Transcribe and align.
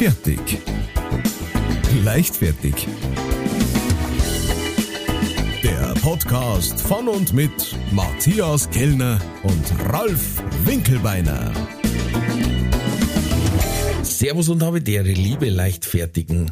Fertig. 0.00 0.40
Leichtfertig. 2.02 2.88
Der 5.62 5.94
Podcast 6.00 6.80
von 6.80 7.06
und 7.06 7.34
mit 7.34 7.76
Matthias 7.92 8.70
Kellner 8.70 9.18
und 9.42 9.92
Ralf 9.92 10.42
Winkelbeiner. 10.64 11.52
Servus 14.02 14.48
und 14.48 14.62
habe 14.62 14.80
dere 14.80 15.12
liebe 15.12 15.50
Leichtfertigen. 15.50 16.50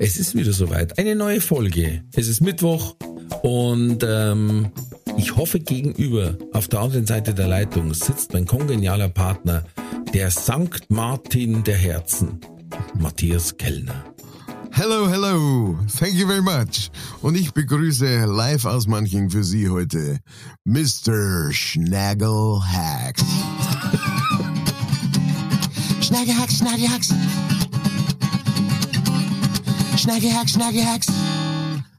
Es 0.00 0.16
ist 0.16 0.34
wieder 0.34 0.52
soweit. 0.52 0.98
Eine 0.98 1.14
neue 1.14 1.40
Folge. 1.40 2.02
Es 2.16 2.26
ist 2.26 2.40
Mittwoch 2.40 2.96
und 3.42 4.04
ähm, 4.04 4.72
ich 5.16 5.36
hoffe 5.36 5.60
gegenüber 5.60 6.36
auf 6.52 6.66
der 6.66 6.80
anderen 6.80 7.06
Seite 7.06 7.34
der 7.34 7.46
Leitung 7.46 7.94
sitzt 7.94 8.32
mein 8.32 8.46
kongenialer 8.46 9.10
Partner, 9.10 9.62
der 10.12 10.32
Sankt 10.32 10.90
Martin 10.90 11.62
der 11.62 11.76
Herzen, 11.76 12.40
Matthias 12.94 13.56
Kellner. 13.56 14.04
Hello, 14.72 15.06
hello. 15.08 15.76
Thank 15.98 16.14
you 16.14 16.26
very 16.26 16.42
much. 16.42 16.90
Und 17.22 17.34
ich 17.34 17.52
begrüße 17.52 18.24
live 18.24 18.64
aus 18.64 18.86
Manching 18.86 19.30
für 19.30 19.44
Sie 19.44 19.68
heute 19.68 20.20
Mr. 20.64 21.52
Schnaggelhacks. 21.52 23.22
Schnaggelhacks, 26.00 26.58
Schnaggelhacks. 26.58 27.14
Schnaggelhacks, 29.96 30.52
Schnaggelhacks. 30.52 31.06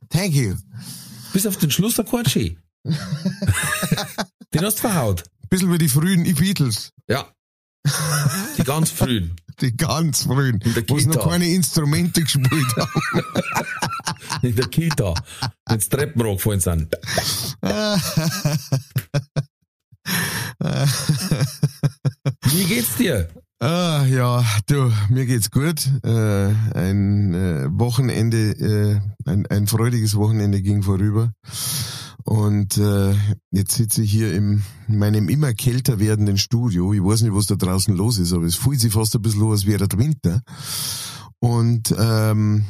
Thank 0.10 0.34
you. 0.34 0.56
Bis 1.34 1.46
auf 1.46 1.58
den 1.58 1.72
Schlussakkord 1.72 2.30
schön. 2.30 2.58
Den 2.84 4.66
hast 4.66 4.78
du 4.78 4.82
verhaut. 4.82 5.24
Bisschen 5.50 5.72
wie 5.72 5.78
die 5.78 5.90
frühen 5.90 6.26
E-Beatles. 6.26 6.92
Ja. 7.08 7.28
Die 8.58 8.64
ganz 8.64 8.92
frühen. 8.92 9.36
Die 9.60 9.76
ganz 9.76 10.24
frühen, 10.24 10.60
der 10.60 10.88
wo 10.88 10.98
sie 10.98 11.08
noch 11.08 11.16
Kita. 11.16 11.30
keine 11.30 11.48
Instrumente 11.48 12.22
gespielt 12.22 12.76
haben. 12.78 13.02
In 14.42 14.56
der 14.56 14.68
Kita. 14.68 15.14
Wenn's 15.68 15.90
Treppenrock 15.90 16.38
gefallen 16.38 16.60
sind. 16.60 16.96
Wie 22.44 22.64
geht's 22.66 22.96
dir? 22.96 23.30
Ah, 23.60 24.04
ja, 24.06 24.44
du, 24.66 24.92
mir 25.10 25.28
geht's 25.28 25.52
gut. 25.52 25.88
Äh, 26.04 26.54
ein 26.74 27.34
äh, 27.34 27.68
Wochenende, 27.72 28.52
äh, 28.58 29.00
ein, 29.30 29.46
ein 29.48 29.68
freudiges 29.68 30.16
Wochenende 30.16 30.62
ging 30.64 30.82
vorüber. 30.82 31.32
Und 32.24 32.78
äh, 32.78 33.14
jetzt 33.52 33.76
sitze 33.76 34.04
ich 34.04 34.12
hier 34.12 34.34
im, 34.34 34.64
in 34.88 34.98
meinem 34.98 35.30
immer 35.30 35.54
kälter 35.54 36.00
werdenden 36.00 36.38
Studio. 36.38 36.94
Ich 36.94 37.04
weiß 37.04 37.22
nicht, 37.22 37.34
was 37.34 37.48
da 37.48 37.56
draußen 37.56 37.96
los 37.96 38.18
ist, 38.18 38.34
aber 38.34 38.46
es 38.46 38.56
fühlt 38.56 38.80
sich 38.80 38.94
fast 38.94 39.16
ein 39.16 39.22
bisschen 39.22 39.44
an, 39.44 39.52
als 39.52 39.66
wäre 39.66 39.88
der 39.88 40.00
Winter. 40.00 40.42
Und 41.40 41.94
ähm, 41.98 42.66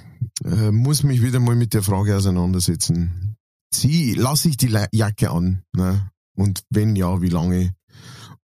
äh, 0.45 0.71
muss 0.71 1.03
mich 1.03 1.21
wieder 1.21 1.39
mal 1.39 1.55
mit 1.55 1.73
der 1.73 1.83
Frage 1.83 2.16
auseinandersetzen. 2.16 3.35
Zieh, 3.73 4.13
lass 4.13 4.45
ich 4.45 4.58
die 4.58 4.75
Jacke 4.91 5.31
an? 5.31 5.63
Ne? 5.73 6.09
Und 6.36 6.63
wenn 6.69 6.95
ja, 6.95 7.21
wie 7.21 7.30
lange? 7.30 7.73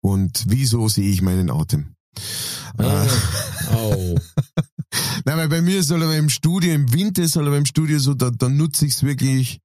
Und 0.02 0.46
wieso 0.48 0.88
sehe 0.88 1.10
ich 1.10 1.22
meinen 1.22 1.50
Atem? 1.50 1.96
Ah, 2.78 3.08
Au. 3.74 4.16
Nein, 5.26 5.38
weil 5.38 5.50
bei 5.50 5.62
mir 5.62 5.84
soll 5.84 6.04
aber 6.04 6.16
im 6.16 6.30
Studio, 6.30 6.74
im 6.74 6.94
Winter 6.94 7.28
soll 7.28 7.48
aber 7.48 7.58
im 7.58 7.66
Studio 7.66 8.00
so, 8.00 8.14
da, 8.14 8.30
da 8.30 8.50
nutze 8.50 8.86
ich 8.86 8.94
es 8.94 9.04
wirklich 9.04 9.60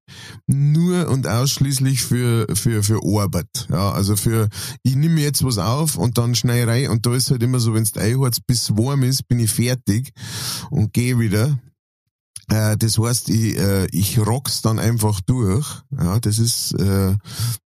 nur 0.46 1.08
und 1.08 1.26
ausschließlich 1.26 2.02
für, 2.02 2.46
für, 2.54 2.82
für 2.82 3.00
Arbeit. 3.04 3.68
Ja, 3.70 3.92
also 3.92 4.16
für, 4.16 4.48
ich 4.82 4.96
nehme 4.96 5.16
mir 5.16 5.24
jetzt 5.24 5.44
was 5.44 5.58
auf 5.58 5.96
und 5.96 6.18
dann 6.18 6.34
Schneierei 6.34 6.90
und 6.90 7.06
da 7.06 7.14
ist 7.14 7.30
halt 7.30 7.42
immer 7.42 7.60
so, 7.60 7.74
wenn 7.74 7.82
es 7.82 7.96
einheizt, 7.96 8.46
bis 8.46 8.70
warm 8.70 9.02
ist, 9.02 9.28
bin 9.28 9.38
ich 9.38 9.50
fertig 9.50 10.12
und 10.70 10.92
gehe 10.92 11.18
wieder. 11.18 11.58
Äh, 12.50 12.76
das 12.76 12.98
heißt, 12.98 13.30
ich, 13.30 13.56
äh, 13.56 13.86
ich 13.92 14.18
rock's 14.18 14.60
dann 14.60 14.78
einfach 14.78 15.20
durch. 15.20 15.66
Ja, 15.96 16.18
das 16.18 16.38
ist, 16.38 16.72
äh, 16.72 17.14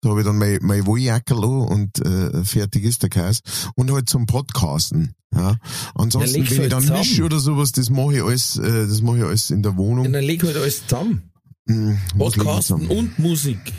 da 0.01 0.09
habe 0.09 0.19
ich 0.19 0.25
dann 0.25 0.37
mein, 0.37 0.59
mein 0.61 0.85
Wolljackerl 0.85 1.43
an 1.43 1.67
und 1.67 2.05
äh, 2.05 2.43
fertig 2.43 2.83
ist 2.83 3.01
der 3.01 3.09
Käse. 3.09 3.41
Und 3.75 3.91
halt 3.91 4.09
zum 4.09 4.25
Podcasten. 4.25 5.15
Ja. 5.33 5.57
Ansonsten, 5.95 6.39
leg's 6.39 6.51
wenn 6.51 6.55
ich 6.55 6.59
halt 6.61 6.73
dann 6.73 6.81
zusammen. 6.81 6.99
mische 6.99 7.23
oder 7.23 7.39
sowas, 7.39 7.71
das 7.71 7.89
mache 7.89 8.15
ich 8.15 8.23
alles, 8.23 8.57
äh, 8.57 8.87
das 8.87 9.01
mache 9.01 9.19
ich 9.19 9.23
alles 9.23 9.49
in 9.49 9.63
der 9.63 9.77
Wohnung. 9.77 10.05
Und 10.05 10.13
dann 10.13 10.23
leg 10.23 10.43
halt 10.43 10.57
alles 10.57 10.85
zusammen. 10.85 11.31
Hm, 11.67 11.97
ich 12.09 12.17
Podcasten 12.17 12.87
und 12.87 13.17
Musik. 13.19 13.73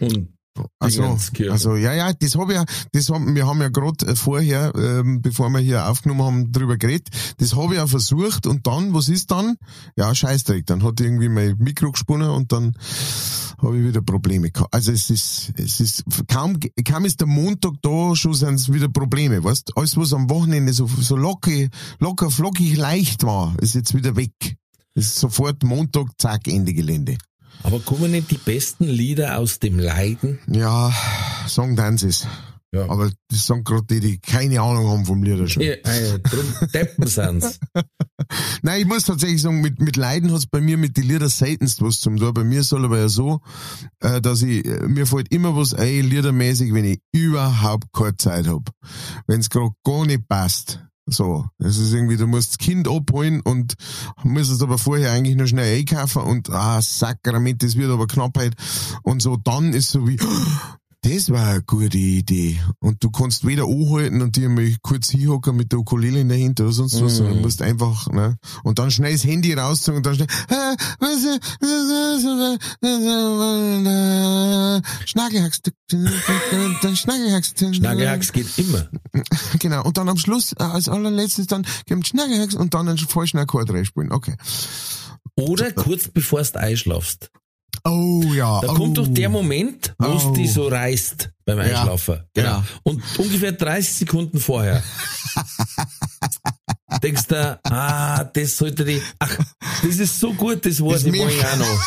Und 0.00 0.31
Also, 0.78 1.16
also 1.50 1.76
ja, 1.76 1.94
ja, 1.94 2.12
das 2.12 2.34
habe 2.34 2.52
ich 2.52 2.58
ja, 2.58 2.64
das 2.92 3.08
haben, 3.08 3.34
wir 3.34 3.46
haben 3.46 3.60
ja 3.60 3.68
gerade 3.68 4.14
vorher, 4.16 4.72
ähm, 4.74 5.22
bevor 5.22 5.48
wir 5.50 5.60
hier 5.60 5.88
aufgenommen 5.88 6.22
haben, 6.22 6.52
drüber 6.52 6.76
geredet. 6.76 7.08
Das 7.38 7.56
habe 7.56 7.74
ich 7.74 7.80
ja 7.80 7.86
versucht 7.86 8.46
und 8.46 8.66
dann, 8.66 8.92
was 8.92 9.08
ist 9.08 9.30
dann? 9.30 9.56
Ja, 9.96 10.14
Scheißdreck. 10.14 10.66
Dann 10.66 10.82
hat 10.82 11.00
irgendwie 11.00 11.28
mein 11.28 11.56
Mikro 11.58 11.92
gesponnen 11.92 12.28
und 12.28 12.52
dann 12.52 12.74
habe 13.62 13.78
ich 13.78 13.84
wieder 13.86 14.02
Probleme 14.02 14.50
gehabt. 14.50 14.74
Also 14.74 14.92
es 14.92 15.08
ist, 15.08 15.52
es 15.56 15.80
ist 15.80 16.04
kaum, 16.28 16.58
kaum 16.84 17.04
ist 17.04 17.20
der 17.20 17.28
Montag 17.28 17.74
da, 17.80 18.14
schon 18.14 18.34
sind 18.34 18.54
es 18.56 18.72
wieder 18.72 18.88
Probleme, 18.88 19.42
weißt? 19.42 19.76
Alles, 19.76 19.96
was 19.96 20.12
am 20.12 20.28
Wochenende 20.28 20.72
so, 20.72 20.86
so 20.86 21.16
locker, 21.16 21.68
locker, 21.98 22.30
flockig 22.30 22.76
leicht 22.76 23.22
war, 23.22 23.54
ist 23.60 23.74
jetzt 23.74 23.94
wieder 23.94 24.16
weg. 24.16 24.56
Ist 24.94 25.16
sofort 25.16 25.62
Montag, 25.62 26.08
zack, 26.18 26.48
Ende 26.48 26.74
Gelände. 26.74 27.16
Aber 27.62 27.80
kommen 27.80 28.10
nicht 28.10 28.30
die 28.30 28.38
besten 28.38 28.84
Lieder 28.84 29.38
aus 29.38 29.58
dem 29.58 29.78
Leiden? 29.78 30.38
Ja, 30.46 30.92
sagen 31.46 31.76
dann 31.76 31.98
sie 31.98 32.08
es. 32.08 32.26
Ja. 32.74 32.88
Aber 32.88 33.10
das 33.28 33.46
sagen 33.46 33.64
gerade 33.64 33.84
die, 33.84 34.00
die 34.00 34.18
keine 34.18 34.62
Ahnung 34.62 34.88
haben 34.88 35.04
vom 35.04 35.22
Liederschreiben. 35.22 35.78
Ja, 35.84 35.92
äh, 35.92 36.18
drum 36.20 36.44
Deppen 36.74 37.06
sind's. 37.06 37.60
Nein, 38.62 38.80
ich 38.80 38.86
muss 38.86 39.04
tatsächlich 39.04 39.42
sagen, 39.42 39.60
mit, 39.60 39.78
mit 39.78 39.96
Leiden 39.96 40.32
hat's 40.32 40.46
bei 40.46 40.62
mir 40.62 40.78
mit 40.78 40.96
den 40.96 41.04
Lieder 41.04 41.28
seltenst 41.28 41.82
was 41.82 42.00
zum 42.00 42.16
tun. 42.16 42.32
Bei 42.32 42.44
mir 42.44 42.62
soll 42.62 42.86
aber 42.86 42.98
ja 42.98 43.08
so, 43.10 43.40
äh, 44.00 44.22
dass 44.22 44.40
ich, 44.40 44.64
äh, 44.64 44.88
mir 44.88 45.06
fällt 45.06 45.30
immer 45.30 45.54
was 45.54 45.74
ein, 45.74 46.04
liedermäßig, 46.04 46.72
wenn 46.72 46.86
ich 46.86 47.00
überhaupt 47.12 47.92
keine 47.92 48.16
Zeit 48.16 48.48
hab. 48.48 48.70
Wenn's 49.26 49.50
grad 49.50 49.72
gar 49.84 50.06
nicht 50.06 50.26
passt. 50.26 50.80
So, 51.06 51.46
es 51.58 51.78
ist 51.78 51.92
irgendwie, 51.92 52.16
du 52.16 52.26
musst 52.28 52.50
das 52.50 52.58
Kind 52.58 52.88
abholen 52.88 53.40
und 53.40 53.74
musst 54.22 54.52
es 54.52 54.62
aber 54.62 54.78
vorher 54.78 55.12
eigentlich 55.12 55.36
nur 55.36 55.48
schnell 55.48 55.78
einkaufen 55.78 56.22
und 56.22 56.50
ah, 56.50 56.80
Sakrament, 56.80 57.62
das 57.62 57.76
wird 57.76 57.90
aber 57.90 58.06
Knappheit. 58.06 58.54
Und 59.02 59.20
so 59.20 59.36
dann 59.36 59.72
ist 59.72 59.90
so 59.90 60.06
wie, 60.06 60.16
das 61.02 61.30
war 61.30 61.48
eine 61.48 61.62
gute 61.62 61.98
Idee. 61.98 62.60
Und 62.78 63.02
du 63.02 63.10
kannst 63.10 63.44
weder 63.44 63.64
anhalten 63.64 64.22
und 64.22 64.36
dir 64.36 64.48
mal 64.48 64.72
kurz 64.82 65.10
hinhocken 65.10 65.56
mit 65.56 65.72
der 65.72 65.80
Ukulele 65.80 66.20
in 66.20 66.28
der 66.28 66.38
Hinter 66.38 66.64
oder 66.64 66.72
sonst 66.72 67.02
was, 67.02 67.16
sondern 67.16 67.40
musst 67.40 67.60
einfach, 67.60 68.06
ne? 68.08 68.38
Und 68.62 68.78
dann 68.78 68.90
schnell 68.92 69.12
das 69.12 69.24
Handy 69.24 69.52
rausziehen 69.52 69.96
und 69.96 70.06
dann 70.06 70.14
schnell, 70.14 70.28
ah, 70.48 70.76
was, 71.00 71.40
Schnaggelhacks, 75.06 75.62
dann 76.82 76.96
Schnaggelhacks, 76.96 77.54
Schnagehacks 77.58 78.32
geht 78.32 78.58
immer. 78.58 78.88
Genau. 79.58 79.84
Und 79.84 79.98
dann 79.98 80.08
am 80.08 80.18
Schluss, 80.18 80.52
äh, 80.52 80.62
als 80.62 80.88
allerletztes 80.88 81.48
dann, 81.48 81.66
kommt 81.88 82.06
Schnaggelhacks 82.06 82.54
und 82.54 82.74
dann 82.74 82.88
einen 82.88 82.98
falschen 82.98 83.38
Akkord 83.38 83.70
reinspielen. 83.70 84.12
Okay. 84.12 84.36
Oder 85.34 85.72
kurz 85.72 86.08
bevor 86.08 86.42
du 86.42 86.60
einschlafst. 86.60 87.30
Oh, 87.84 88.22
ja. 88.34 88.60
Da 88.60 88.68
oh. 88.70 88.74
kommt 88.74 88.98
doch 88.98 89.08
der 89.08 89.28
Moment, 89.28 89.94
wo 89.98 90.16
es 90.16 90.24
Oh. 90.24 90.32
die 90.32 90.46
so 90.46 90.68
reißt 90.68 91.30
beim 91.44 91.58
Einschlafen. 91.58 92.20
Genau. 92.34 92.48
ja. 92.48 92.64
Und 92.84 93.02
ungefähr 93.18 93.52
30 93.52 93.94
Sekunden 93.94 94.38
vorher 94.38 94.82
denkst 97.02 97.26
du, 97.28 97.60
ah, 97.64 98.24
das 98.24 98.56
sollte 98.56 98.84
die, 98.84 99.02
ach, 99.18 99.36
das 99.82 99.96
ist 99.96 100.18
so 100.20 100.32
gut, 100.32 100.64
das 100.64 100.80
Wort, 100.80 100.96
Das 100.96 101.04
ich 101.04 101.18
wollte 101.18 101.46
auch 101.52 101.56
noch. 101.56 101.80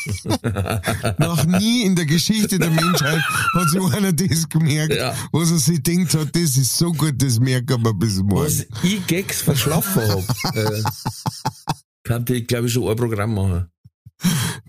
Noch 1.18 1.44
nie 1.44 1.82
in 1.82 1.94
der 1.94 2.06
Geschichte 2.06 2.58
der 2.58 2.70
Menschheit 2.70 3.20
hat 3.54 3.68
sich 3.68 3.82
einer 3.94 4.12
das 4.14 4.48
gemerkt, 4.48 4.94
Ja. 4.94 5.14
was 5.30 5.50
er 5.50 5.58
sich 5.58 5.82
denkt 5.82 6.14
hat, 6.14 6.34
das 6.34 6.56
ist 6.56 6.74
so 6.76 6.90
gut, 6.92 7.22
das 7.22 7.38
merken 7.38 7.84
wir 7.84 7.92
bis 7.92 8.16
morgen. 8.16 8.46
Was 8.46 8.66
ich 8.82 9.06
Gags 9.06 9.42
verschlafen 9.42 10.02
hab, 10.08 10.56
äh, 10.56 10.82
kann 12.02 12.24
ich, 12.30 12.46
glaube 12.46 12.66
ich, 12.68 12.72
schon 12.72 12.88
ein 12.88 12.96
Programm 12.96 13.34
machen. 13.34 13.68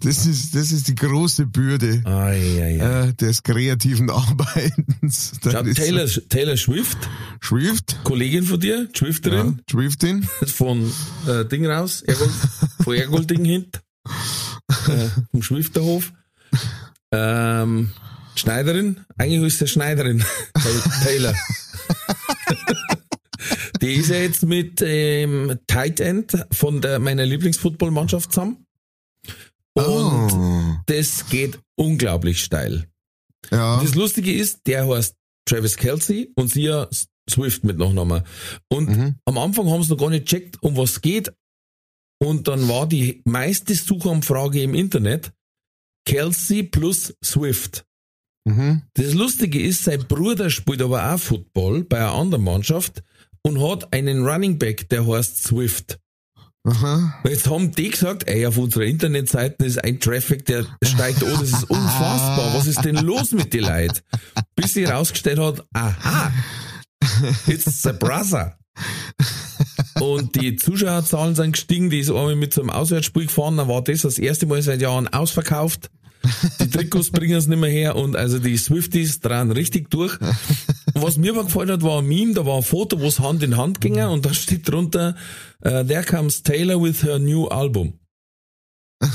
Das 0.03 0.25
ist, 0.25 0.56
das 0.56 0.71
ist 0.71 0.88
die 0.88 0.95
große 0.95 1.45
Bürde 1.45 2.01
ai, 2.06 2.80
ai. 2.81 3.07
äh, 3.09 3.13
des 3.13 3.44
kreativen 3.44 4.09
Arbeitens. 4.09 5.33
Schau, 5.44 5.62
Taylor, 5.63 6.07
Taylor 6.30 6.57
Swift, 6.57 6.98
Schrift, 7.42 7.98
Kollegin 8.03 8.44
von 8.44 8.59
dir, 8.59 8.83
ja, 8.83 8.88
Swifterin, 8.98 9.62
Schriftin, 9.69 10.24
von 10.48 10.92
äh, 11.27 11.45
Ding 11.45 11.65
raus, 11.68 12.01
Ergold, 12.01 12.31
von 12.83 12.95
Ergolding 12.95 13.45
hint, 13.45 13.81
äh, 14.88 15.07
vom 15.31 15.44
Schwifterhof. 15.44 16.13
Ähm, 17.12 17.92
Schneiderin, 18.36 19.01
eigentlich 19.18 19.54
ist 19.54 19.59
sie 19.59 19.68
Schneiderin, 19.68 20.24
Ta- 20.54 20.62
Taylor. 21.04 21.36
Die 23.81 23.94
ist 23.94 24.09
ja 24.09 24.18
jetzt 24.18 24.44
mit 24.44 24.81
ähm, 24.86 25.57
Tight 25.68 26.00
End 26.00 26.45
von 26.51 26.81
der, 26.81 27.00
meiner 27.00 27.25
Lieblingsfootballmannschaft 27.25 28.31
zusammen. 28.31 28.65
Und 29.73 29.85
Oh. 30.33 30.75
das 30.88 31.29
geht 31.29 31.59
unglaublich 31.77 32.41
steil. 32.44 32.88
Ja. 33.51 33.75
Und 33.79 33.83
das 33.88 33.95
Lustige 33.95 34.33
ist, 34.33 34.68
der 34.68 34.88
heißt 34.88 35.15
Travis 35.45 35.77
Kelsey 35.77 36.31
und 36.35 36.50
sie, 36.50 36.69
Swift 37.29 37.63
mit 37.63 37.77
Nachnamen. 37.77 38.23
Und 38.69 38.89
Mhm. 38.89 39.15
am 39.25 39.38
Anfang 39.38 39.69
haben 39.69 39.83
sie 39.83 39.89
noch 39.91 39.97
gar 39.97 40.09
nicht 40.09 40.25
checkt, 40.25 40.62
um 40.62 40.75
was 40.75 41.01
geht. 41.01 41.31
Und 42.21 42.47
dann 42.47 42.68
war 42.68 42.88
die 42.88 43.21
meiste 43.25 43.73
Suchanfrage 43.73 44.62
im 44.62 44.75
Internet 44.75 45.31
Kelsey 46.06 46.63
plus 46.63 47.13
Swift. 47.23 47.85
Mhm. 48.45 48.81
Das 48.95 49.13
Lustige 49.13 49.62
ist, 49.62 49.83
sein 49.83 50.06
Bruder 50.07 50.50
spielt 50.50 50.81
aber 50.81 51.13
auch 51.13 51.19
Football 51.19 51.83
bei 51.83 51.97
einer 51.97 52.13
anderen 52.13 52.44
Mannschaft 52.44 53.03
und 53.44 53.62
hat 53.62 53.94
einen 53.94 54.25
Running 54.25 54.57
Back, 54.59 54.89
der 54.89 55.07
heißt 55.07 55.44
Swift. 55.44 56.00
Aha. 56.63 57.19
Jetzt 57.28 57.50
haben 57.50 57.72
die 57.72 57.90
gesagt, 57.90 58.28
ey, 58.28 58.46
auf 58.46 58.58
unserer 58.58 58.84
Internetseite 58.84 59.66
ist 59.66 59.84
ein 59.84 60.00
Traffic, 60.00 60.46
der 60.46 60.66
steigt 60.84 61.24
an, 61.24 61.31
das 61.40 61.50
ist 61.50 61.63
unfassbar. 61.69 62.54
Was 62.54 62.68
ist 62.68 62.86
denn 62.86 62.98
los 62.98 63.31
mit 63.31 63.54
den 63.54 63.63
Leuten? 63.63 64.00
Bis 64.56 64.74
sie 64.75 64.86
rausgestellt 64.86 65.40
hat, 65.40 65.66
aha, 65.74 66.31
it's 67.48 67.81
the 67.81 67.94
brother. 67.94 68.58
Und 70.00 70.36
die 70.36 70.56
Zuschauerzahlen 70.56 71.36
sind 71.36 71.54
gestiegen, 71.54 71.90
die 71.90 72.00
ist 72.00 72.10
einmal 72.10 72.36
mit 72.36 72.54
so 72.54 72.62
einem 72.62 72.69
Auswärtsspiel 72.69 73.25
gefahren, 73.25 73.57
dann 73.57 73.68
war 73.68 73.84
das 73.84 74.02
das 74.02 74.19
erste 74.19 74.46
Mal 74.46 74.62
seit 74.62 74.81
Jahren 74.81 75.07
ausverkauft. 75.07 75.90
Die 76.60 76.69
Trikots 76.69 77.10
bringen 77.10 77.36
es 77.36 77.48
nicht 77.48 77.60
mehr 77.60 77.69
her 77.69 77.96
und 77.96 78.16
also 78.16 78.38
die 78.38 78.57
Swifties 78.57 79.19
dran 79.19 79.52
richtig 79.52 79.90
durch. 79.90 80.18
Was 80.94 81.18
mir 81.18 81.32
aber 81.32 81.46
gefallen 81.46 81.72
hat, 81.72 81.84
war 81.84 82.00
ein 82.00 82.08
Meme, 82.08 82.34
da 82.34 82.46
war 82.46 82.58
ein 82.58 82.64
Foto, 82.64 83.00
wo 83.00 83.08
es 83.08 83.20
Hand 83.20 83.44
in 83.44 83.56
Hand 83.58 83.82
ging 83.82 84.02
und 84.02 84.26
da 84.26 84.34
steht 84.34 84.70
drunter, 84.70 85.16
uh, 85.66 85.84
there 85.84 86.04
comes 86.04 86.44
Taylor 86.44 86.82
with 86.82 87.04
her 87.04 87.20
new 87.20 87.48
album. 87.48 87.94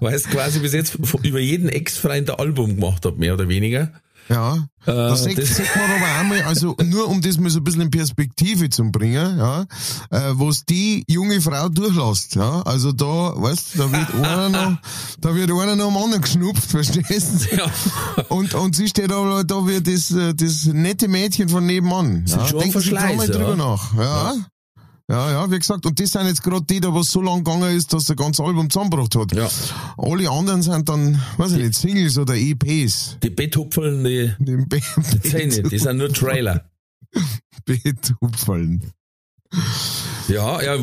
Weil 0.00 0.14
es 0.14 0.24
quasi 0.24 0.60
bis 0.60 0.74
jetzt 0.74 0.98
über 1.22 1.40
jeden 1.40 1.68
Ex-Freund 1.68 2.30
ein 2.30 2.38
Album 2.38 2.76
gemacht 2.76 3.04
hat, 3.06 3.18
mehr 3.18 3.34
oder 3.34 3.48
weniger. 3.48 3.92
Ja. 4.28 4.54
Äh, 4.86 4.92
Da 4.92 5.16
sieht, 5.16 5.36
das- 5.38 5.56
sieht 5.56 5.66
man 5.76 5.90
aber 5.90 6.20
einmal, 6.20 6.42
also 6.42 6.74
nur 6.84 7.08
um 7.08 7.20
das 7.20 7.38
mal 7.38 7.50
so 7.50 7.58
ein 7.60 7.64
bisschen 7.64 7.82
in 7.82 7.90
Perspektive 7.90 8.68
zu 8.70 8.84
bringen, 8.90 9.38
ja, 9.38 9.62
äh, 10.10 10.32
was 10.34 10.64
die 10.64 11.04
junge 11.08 11.40
Frau 11.40 11.68
durchlässt, 11.68 12.34
ja. 12.34 12.62
Also 12.62 12.92
da, 12.92 13.32
weißt 13.36 13.78
da 13.78 13.90
wird 13.92 14.14
einer 14.24 14.48
noch, 14.48 14.78
da 15.20 15.34
wird 15.34 15.50
einer 15.50 15.76
noch 15.76 15.88
am 15.88 15.96
anderen 15.96 16.22
geschnupft, 16.22 16.64
verstehst 16.70 17.48
du? 17.50 17.56
Ja. 17.56 17.66
Und, 18.28 18.54
und 18.54 18.74
sie 18.76 18.88
steht 18.88 19.12
aber 19.12 19.44
da 19.44 19.66
wie 19.66 19.80
das, 19.80 20.10
äh, 20.10 20.34
das 20.34 20.66
nette 20.66 21.08
Mädchen 21.08 21.48
von 21.48 21.64
nebenan. 21.66 22.26
Sind 22.26 22.40
Ja. 22.40 22.46
schon 22.48 22.60
Denken 22.60 22.80
Sie 22.80 22.90
da 22.90 23.12
mal 23.12 23.26
drüber 23.26 23.50
ja. 23.50 23.56
nach. 23.56 23.94
Ja. 23.94 24.02
Ja, 24.02 24.34
ja, 25.10 25.50
wie 25.50 25.58
gesagt, 25.58 25.84
und 25.86 26.00
das 26.00 26.12
sind 26.12 26.26
jetzt 26.26 26.42
gerade 26.42 26.64
die, 26.64 26.80
da 26.80 26.92
was 26.94 27.08
so 27.08 27.20
lang 27.20 27.44
gegangen 27.44 27.76
ist, 27.76 27.92
dass 27.92 28.04
der 28.04 28.16
ganze 28.16 28.42
Album 28.42 28.70
zusammengebracht 28.70 29.14
hat. 29.16 29.32
Ja. 29.34 29.48
Alle 29.98 30.30
anderen 30.30 30.62
sind 30.62 30.88
dann, 30.88 31.20
weiß 31.36 31.52
ich 31.52 31.58
nicht, 31.58 31.74
Singles 31.74 32.16
oder 32.18 32.34
EPs. 32.34 33.18
Die 33.22 33.30
Betthupfeln, 33.30 34.02
die, 34.04 34.32
Den 34.38 34.68
Be 34.68 34.80
die 35.12 35.20
Zähne, 35.20 35.62
die 35.62 35.78
sind 35.78 35.98
nur 35.98 36.12
Trailer. 36.12 36.70
Betupfeln. 37.64 38.92
Ja, 40.28 40.62
ja, 40.62 40.78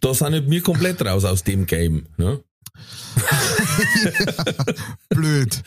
da 0.00 0.14
sind 0.14 0.32
nicht 0.32 0.50
wir 0.50 0.62
komplett 0.62 1.04
raus 1.04 1.24
aus 1.24 1.44
dem 1.44 1.66
Game. 1.66 2.06
Ne? 2.16 2.40
Blöd. 5.08 5.62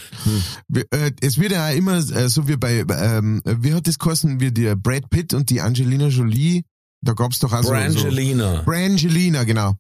Äh, 0.92 1.12
Es 1.22 1.38
wird 1.40 1.52
ja 1.54 1.70
auch 1.70 1.76
immer 1.76 1.98
äh, 1.98 2.30
so 2.30 2.48
wie 2.48 2.58
bei, 2.58 2.84
ähm, 2.90 3.42
wie 3.46 3.74
hat 3.74 3.88
das 3.88 3.98
geheißen, 3.98 4.40
wie 4.40 4.52
die 4.52 4.74
Brad 4.76 5.10
Pitt 5.10 5.34
und 5.34 5.50
die 5.50 5.62
Angelina 5.62 6.08
Jolie, 6.08 6.64
da 7.02 7.14
gab's 7.14 7.40
doch 7.40 7.54
auch 7.54 7.64
so, 7.64 7.70
so 7.70 7.74
Brangelina. 7.74 8.62
Brangelina, 8.66 9.44
genau. 9.44 9.74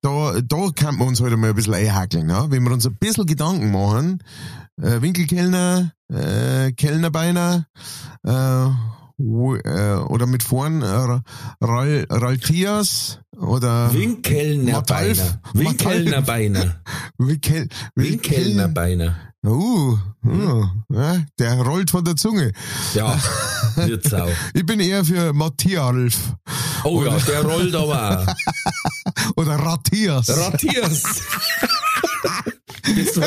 Da, 0.00 0.40
da 0.40 0.70
kann 0.74 0.96
man 0.96 1.08
uns 1.08 1.20
heute 1.20 1.36
mal 1.36 1.50
ein 1.50 1.54
bisschen 1.54 1.74
einhackeln, 1.74 2.28
ja? 2.28 2.50
wenn 2.50 2.62
wir 2.62 2.72
uns 2.72 2.86
ein 2.86 2.96
bisschen 2.96 3.26
Gedanken 3.26 3.70
machen. 3.70 4.22
Äh, 4.80 5.00
Winkelkellner, 5.00 5.92
äh, 6.12 6.72
Kellnerbeiner, 6.72 7.66
äh, 8.24 8.66
wo, 9.16 9.54
äh, 9.54 10.04
oder 10.08 10.26
mit 10.26 10.42
vorn 10.42 10.82
äh, 10.82 11.20
Ral, 11.60 12.06
Raltias 12.10 13.20
oder 13.36 13.94
Winkelner 13.94 14.72
Matalf. 14.72 15.38
Beiner. 15.52 15.68
Winkelner 15.68 16.22
Beiner. 16.22 16.82
Winkel, 17.18 17.68
Winkelner 17.94 18.68
Beiner. 18.68 19.16
Uh, 19.44 19.98
uh, 20.24 20.66
ja, 20.88 21.22
der 21.38 21.60
rollt 21.60 21.90
von 21.90 22.02
der 22.02 22.16
Zunge. 22.16 22.52
Ja, 22.94 23.20
wird 23.76 24.08
sau. 24.08 24.26
Ich 24.54 24.64
bin 24.64 24.80
eher 24.80 25.04
für 25.04 25.34
Matthias 25.34 26.14
Oh 26.84 27.04
ja, 27.04 27.18
der 27.18 27.42
rollt 27.42 27.74
aber 27.74 28.26
auch. 28.26 28.34
oder. 29.36 29.56
Rattiers. 29.56 30.26
Bist 32.94 33.16
du 33.16 33.20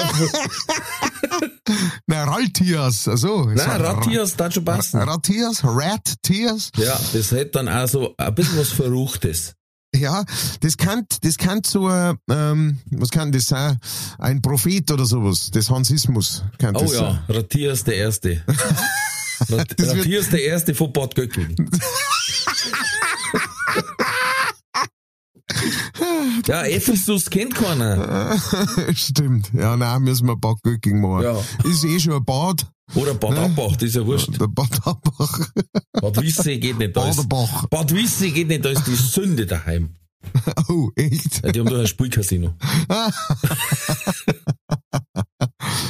Nein, 2.07 2.29
Raltias. 2.29 3.07
Also, 3.07 3.45
Nein, 3.45 3.81
Rattiers, 3.81 4.35
da 4.35 4.49
schon 4.51 4.65
passen. 4.65 4.99
Rattias, 5.01 5.63
Rat-Tias. 5.63 6.71
Ja, 6.77 6.99
das 7.13 7.31
hätte 7.31 7.51
dann 7.51 7.69
auch 7.69 7.87
so 7.87 8.15
ein 8.17 8.35
bisschen 8.35 8.57
was 8.59 8.69
Verruchtes. 8.69 9.53
Ja, 9.99 10.23
das 10.61 10.77
kann, 10.77 11.05
das 11.21 11.37
kann 11.37 11.61
so, 11.65 11.87
ein, 11.87 12.17
ähm, 12.29 12.79
was 12.91 13.09
kann 13.09 13.31
das 13.31 13.47
sein? 13.47 13.79
Ein 14.19 14.41
Prophet 14.41 14.91
oder 14.91 15.05
sowas. 15.05 15.51
Des 15.51 15.69
Hansismus 15.69 16.43
kann 16.57 16.75
Oh 16.75 16.81
das 16.81 16.93
ja, 16.93 17.23
Rattiers 17.27 17.83
der 17.83 17.95
Erste. 17.95 18.43
Rat 19.49 19.75
Rattiers 19.79 20.29
der 20.29 20.43
Erste 20.43 20.73
von 20.73 20.91
Bad 20.91 21.15
Göcking. 21.15 21.55
Ja, 26.45 26.63
Ephesus 26.65 27.29
kennt 27.29 27.55
keiner. 27.55 28.37
Stimmt. 28.95 29.51
Ja, 29.53 29.75
nein, 29.75 30.01
müssen 30.03 30.27
wir 30.27 30.37
Bad 30.37 30.57
machen. 30.63 31.23
Ja. 31.23 31.37
Ist 31.69 31.83
eh 31.83 31.99
schon 31.99 32.13
ein 32.13 32.25
Bad. 32.25 32.67
Oder 32.95 33.15
Bad 33.15 33.37
Abbach, 33.37 33.75
das 33.75 33.89
ist 33.89 33.95
ja 33.95 34.05
wurscht. 34.05 34.39
Der 34.39 34.47
Bad 34.47 34.85
Abbach. 34.85 35.49
Bad 36.01 36.21
Wissee 36.21 36.57
geht 36.57 36.77
nicht, 36.77 36.93
Baderbach. 36.93 37.67
Bad 37.67 37.93
Wissee 37.93 38.31
geht 38.31 38.47
nicht, 38.47 38.63
da 38.65 38.69
ist 38.69 38.85
die 38.87 38.95
Sünde 38.95 39.45
daheim. 39.45 39.95
Oh, 40.69 40.89
echt? 40.95 41.41
Ja, 41.43 41.51
die 41.51 41.59
haben 41.61 41.69
doch 41.69 41.79
ein 41.79 41.87
Spielcasino. 41.87 42.53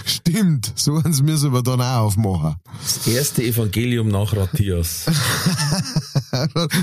Stimmt. 0.05 0.71
So 0.75 0.95
eins 0.97 1.21
müssen 1.23 1.51
wir 1.53 1.63
dann 1.63 1.81
auch 1.81 2.01
aufmachen. 2.05 2.55
Das 2.83 3.07
erste 3.07 3.41
Evangelium 3.43 4.09
nach 4.09 4.35
Rattias. 4.35 5.03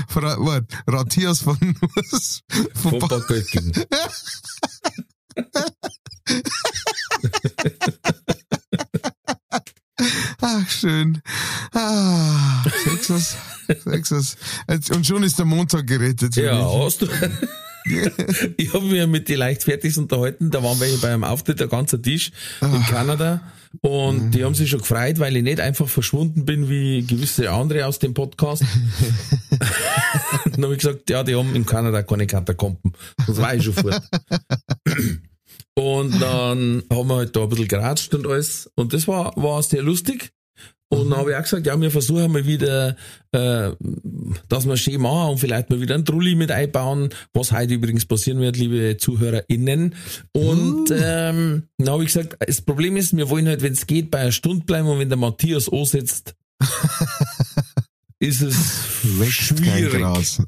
Fra- 0.09 0.37
Warte, 0.39 0.67
Rattias 0.87 1.39
von, 1.41 1.57
was? 1.95 2.41
Von 2.73 2.91
von 2.91 2.99
ba 2.99 3.07
Bad 3.07 3.27
Göcking. 3.27 3.71
Ach, 10.41 10.69
schön. 10.69 11.21
Ah, 11.73 12.63
Sechses. 13.85 14.37
Jetzt- 14.69 14.91
Und 14.91 15.05
schon 15.05 15.23
ist 15.23 15.39
der 15.39 15.45
Montag 15.45 15.87
gerettet. 15.87 16.35
Ja, 16.35 16.57
mich. 16.57 16.83
hast 16.85 17.01
du. 17.01 17.07
ich 18.57 18.73
habe 18.73 18.85
mich 18.85 19.07
mit 19.07 19.27
die 19.29 19.35
Leichtfertigs 19.35 19.97
unterhalten, 19.97 20.51
da 20.51 20.63
waren 20.63 20.79
welche 20.79 20.97
bei 20.97 21.13
einem 21.13 21.23
Auftritt, 21.23 21.59
der 21.59 21.67
ganze 21.67 22.01
Tisch 22.01 22.31
in 22.61 22.83
Kanada 22.87 23.41
und 23.81 24.31
die 24.31 24.43
haben 24.43 24.55
sich 24.55 24.69
schon 24.69 24.79
gefreut, 24.79 25.19
weil 25.19 25.35
ich 25.35 25.43
nicht 25.43 25.59
einfach 25.59 25.87
verschwunden 25.87 26.45
bin 26.45 26.69
wie 26.69 27.05
gewisse 27.05 27.51
andere 27.51 27.85
aus 27.85 27.99
dem 27.99 28.13
Podcast. 28.13 28.63
dann 30.45 30.63
habe 30.63 30.73
ich 30.73 30.79
gesagt, 30.79 31.09
ja, 31.09 31.23
die 31.23 31.35
haben 31.35 31.55
in 31.55 31.65
Kanada 31.65 32.01
keine 32.03 32.25
Katakomben. 32.27 32.93
Das 33.27 33.37
war 33.37 33.53
ich 33.53 33.63
schon 33.63 33.73
fort. 33.73 34.01
Und 35.77 36.19
dann 36.21 36.83
haben 36.89 37.07
wir 37.09 37.15
halt 37.17 37.35
da 37.35 37.43
ein 37.43 37.49
bisschen 37.49 37.67
geratscht 37.67 38.13
und 38.15 38.25
alles. 38.27 38.71
Und 38.75 38.93
das 38.93 39.07
war, 39.07 39.33
war 39.35 39.61
sehr 39.61 39.81
lustig. 39.81 40.31
Und 40.87 41.09
dann 41.09 41.17
habe 41.19 41.31
ich 41.31 41.35
auch 41.35 41.41
gesagt, 41.41 41.65
ja, 41.65 41.79
wir 41.81 41.89
versuchen 41.91 42.31
mal 42.31 42.45
wieder, 42.45 42.95
äh, 43.31 43.71
dass 44.47 44.67
wir 44.67 44.77
schön 44.77 45.01
machen 45.01 45.31
und 45.31 45.39
vielleicht 45.39 45.69
mal 45.69 45.81
wieder 45.81 45.95
einen 45.95 46.05
Trulli 46.05 46.35
mit 46.35 46.51
einbauen, 46.51 47.09
was 47.33 47.51
heute 47.51 47.73
übrigens 47.73 48.05
passieren 48.05 48.39
wird, 48.39 48.55
liebe 48.55 48.95
ZuhörerInnen. 48.97 49.95
Und 50.31 50.91
ähm, 50.91 51.63
dann 51.77 51.89
habe 51.89 52.03
ich 52.03 52.13
gesagt, 52.13 52.37
das 52.39 52.61
Problem 52.61 52.95
ist, 52.97 53.17
wir 53.17 53.29
wollen 53.29 53.47
halt, 53.47 53.63
wenn 53.63 53.73
es 53.73 53.87
geht, 53.87 54.11
bei 54.11 54.19
einer 54.19 54.31
Stunde 54.31 54.63
bleiben 54.63 54.87
und 54.87 54.99
wenn 54.99 55.09
der 55.09 55.17
Matthias 55.17 55.67
ansetzt, 55.69 56.35
ist 58.19 58.41
es 58.41 58.55
Wächst 59.19 59.57
schwierig. 59.57 60.01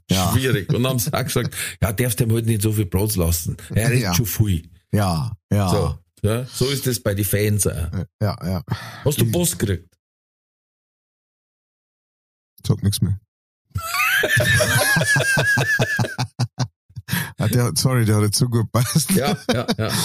Ja. 0.10 0.32
Schwierig. 0.34 0.70
Und 0.70 0.84
dann 0.84 0.92
haben 0.92 1.00
sie 1.00 1.14
auch 1.14 1.24
gesagt, 1.24 1.54
ja, 1.82 1.92
darfst 1.92 2.20
dem 2.20 2.32
halt 2.32 2.46
nicht 2.46 2.62
so 2.62 2.72
viel 2.72 2.86
Platz 2.86 3.16
lassen. 3.16 3.58
Er 3.74 3.90
redet 3.90 4.04
Ja. 4.04 4.14
schon 4.16 4.26
viel. 4.26 4.64
Ja, 4.92 5.32
ja. 5.52 5.70
So, 5.70 5.98
ja, 6.24 6.46
so 6.46 6.68
ist 6.70 6.88
es 6.88 7.02
bei 7.02 7.14
den 7.14 7.26
Fans. 7.26 7.68
auch. 7.68 7.92
Ja, 8.22 8.36
ja. 8.44 8.64
Hast 9.06 9.22
du 9.22 9.32
Post 9.32 9.60
gekriegt? 9.60 9.94
Sag 12.66 12.82
nichts 12.84 13.02
mehr. 13.02 13.20
ah, 17.38 17.48
der, 17.48 17.72
sorry, 17.76 18.06
der 18.06 18.18
hat 18.18 18.24
jetzt 18.24 18.38
so 18.38 18.48
gut 18.48 18.72
passt. 18.72 19.12
Ja, 19.12 19.38
ja, 19.54 19.66
ja. 19.78 19.90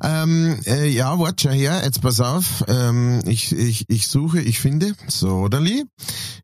Ähm, 0.00 0.60
äh, 0.64 0.86
ja, 0.88 1.18
warte 1.18 1.48
schon 1.48 1.52
her, 1.58 1.82
jetzt 1.84 2.02
pass 2.02 2.20
auf. 2.20 2.64
Ähm, 2.68 3.20
ich, 3.26 3.50
ich, 3.50 3.84
ich 3.88 4.06
suche, 4.06 4.40
ich 4.40 4.60
finde. 4.60 4.94
So, 5.08 5.48
Dali. 5.48 5.84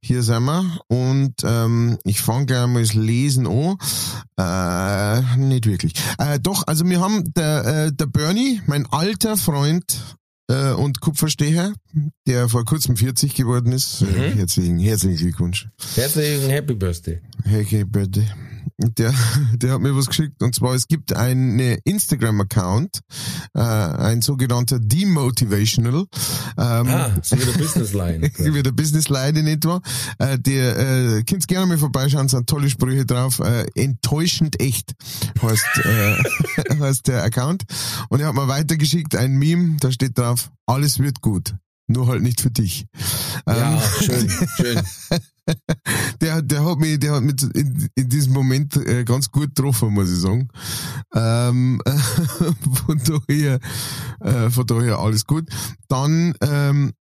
Hier 0.03 0.25
sind 0.25 0.45
wir. 0.45 0.81
Und 0.89 1.35
ähm, 1.45 1.99
ich 2.05 2.21
fange 2.21 2.47
gleich 2.47 2.67
mal 2.67 2.83
das 2.83 2.95
Lesen 2.95 3.47
an. 3.47 3.77
Äh, 4.37 5.37
nicht 5.37 5.67
wirklich. 5.67 5.95
Äh, 6.19 6.41
doch, 6.41 6.67
also 6.67 6.85
wir 6.85 7.01
haben 7.01 7.33
der, 7.35 7.87
äh, 7.87 7.93
der 7.93 8.07
Bernie, 8.07 8.61
mein 8.67 8.87
alter 8.87 9.37
Freund 9.37 10.01
äh, 10.49 10.73
und 10.73 11.01
Kupferstecher, 11.01 11.73
der 12.27 12.49
vor 12.49 12.65
kurzem 12.65 12.97
40 12.97 13.35
geworden 13.35 13.73
ist. 13.73 14.03
Mhm. 14.03 14.17
Äh, 14.17 14.31
herzlichen, 14.35 14.79
herzlichen 14.79 15.17
Glückwunsch. 15.17 15.69
Herzlichen 15.95 16.51
Happy 16.51 16.75
Birthday. 16.75 17.21
Happy 17.45 17.85
Birthday. 17.85 18.29
Der, 18.79 19.15
der 19.55 19.73
hat 19.73 19.81
mir 19.81 19.95
was 19.95 20.07
geschickt 20.07 20.43
und 20.43 20.55
zwar 20.55 20.75
es 20.75 20.89
gibt 20.89 21.15
eine 21.15 21.79
Instagram-Account, 21.85 23.01
äh, 23.55 23.61
ein 23.61 24.21
sogenannter 24.23 24.81
Demotivational. 24.81 26.07
Ähm, 26.59 26.89
Ah, 26.89 27.11
so 27.23 27.39
wie 27.39 27.45
der 27.45 27.53
Business 27.53 27.93
Line. 27.93 28.31
wie 28.39 28.63
der 28.63 28.73
Business 28.73 29.09
Line 29.09 29.39
in 29.39 29.47
etwa. 29.47 29.81
Äh, 30.19 30.39
der 30.39 30.79
äh, 30.79 31.23
könnt 31.23 31.47
gerne 31.47 31.67
mal 31.67 31.79
vorbeischauen, 31.79 32.29
sind 32.29 32.49
tolle 32.49 32.69
Sprüche 32.69 33.07
drauf. 33.07 33.39
Äh, 33.39 33.67
enttäuschend 33.75 34.61
echt 34.61 34.93
heißt, 35.41 35.81
äh, 35.85 36.17
heißt 36.81 37.07
der 37.07 37.23
Account. 37.23 37.65
Und 38.09 38.21
er 38.21 38.29
hat 38.29 38.35
mir 38.35 38.49
weitergeschickt 38.49 39.15
ein 39.15 39.37
Meme, 39.37 39.77
da 39.81 39.93
steht 39.93 40.19
drauf, 40.19 40.51
alles 40.67 40.99
wird 40.99 41.21
gut. 41.21 41.55
Nur 41.87 42.07
halt 42.09 42.23
nicht 42.23 42.41
für 42.41 42.51
dich. 42.51 42.87
Ja, 43.47 43.75
Ähm, 43.75 43.81
schön, 44.01 44.31
schön. 44.57 44.81
der, 46.21 46.41
der 46.41 46.65
hat 46.65 46.79
mich, 46.79 46.99
der 46.99 47.13
hat 47.13 47.23
mich 47.23 47.43
in, 47.55 47.89
in 47.95 48.09
diesem 48.09 48.33
Moment 48.33 48.77
äh, 48.77 49.05
ganz 49.05 49.31
gut 49.31 49.55
getroffen, 49.55 49.93
muss 49.93 50.11
ich 50.11 50.19
sagen. 50.19 50.49
Ähm, 51.15 51.81
von 52.87 53.01
daher, 53.05 53.59
äh, 54.21 54.51
von 54.51 54.67
daher 54.67 54.99
alles 54.99 55.27
gut. 55.27 55.49
Dann 55.89 56.35
ähm, 56.41 56.93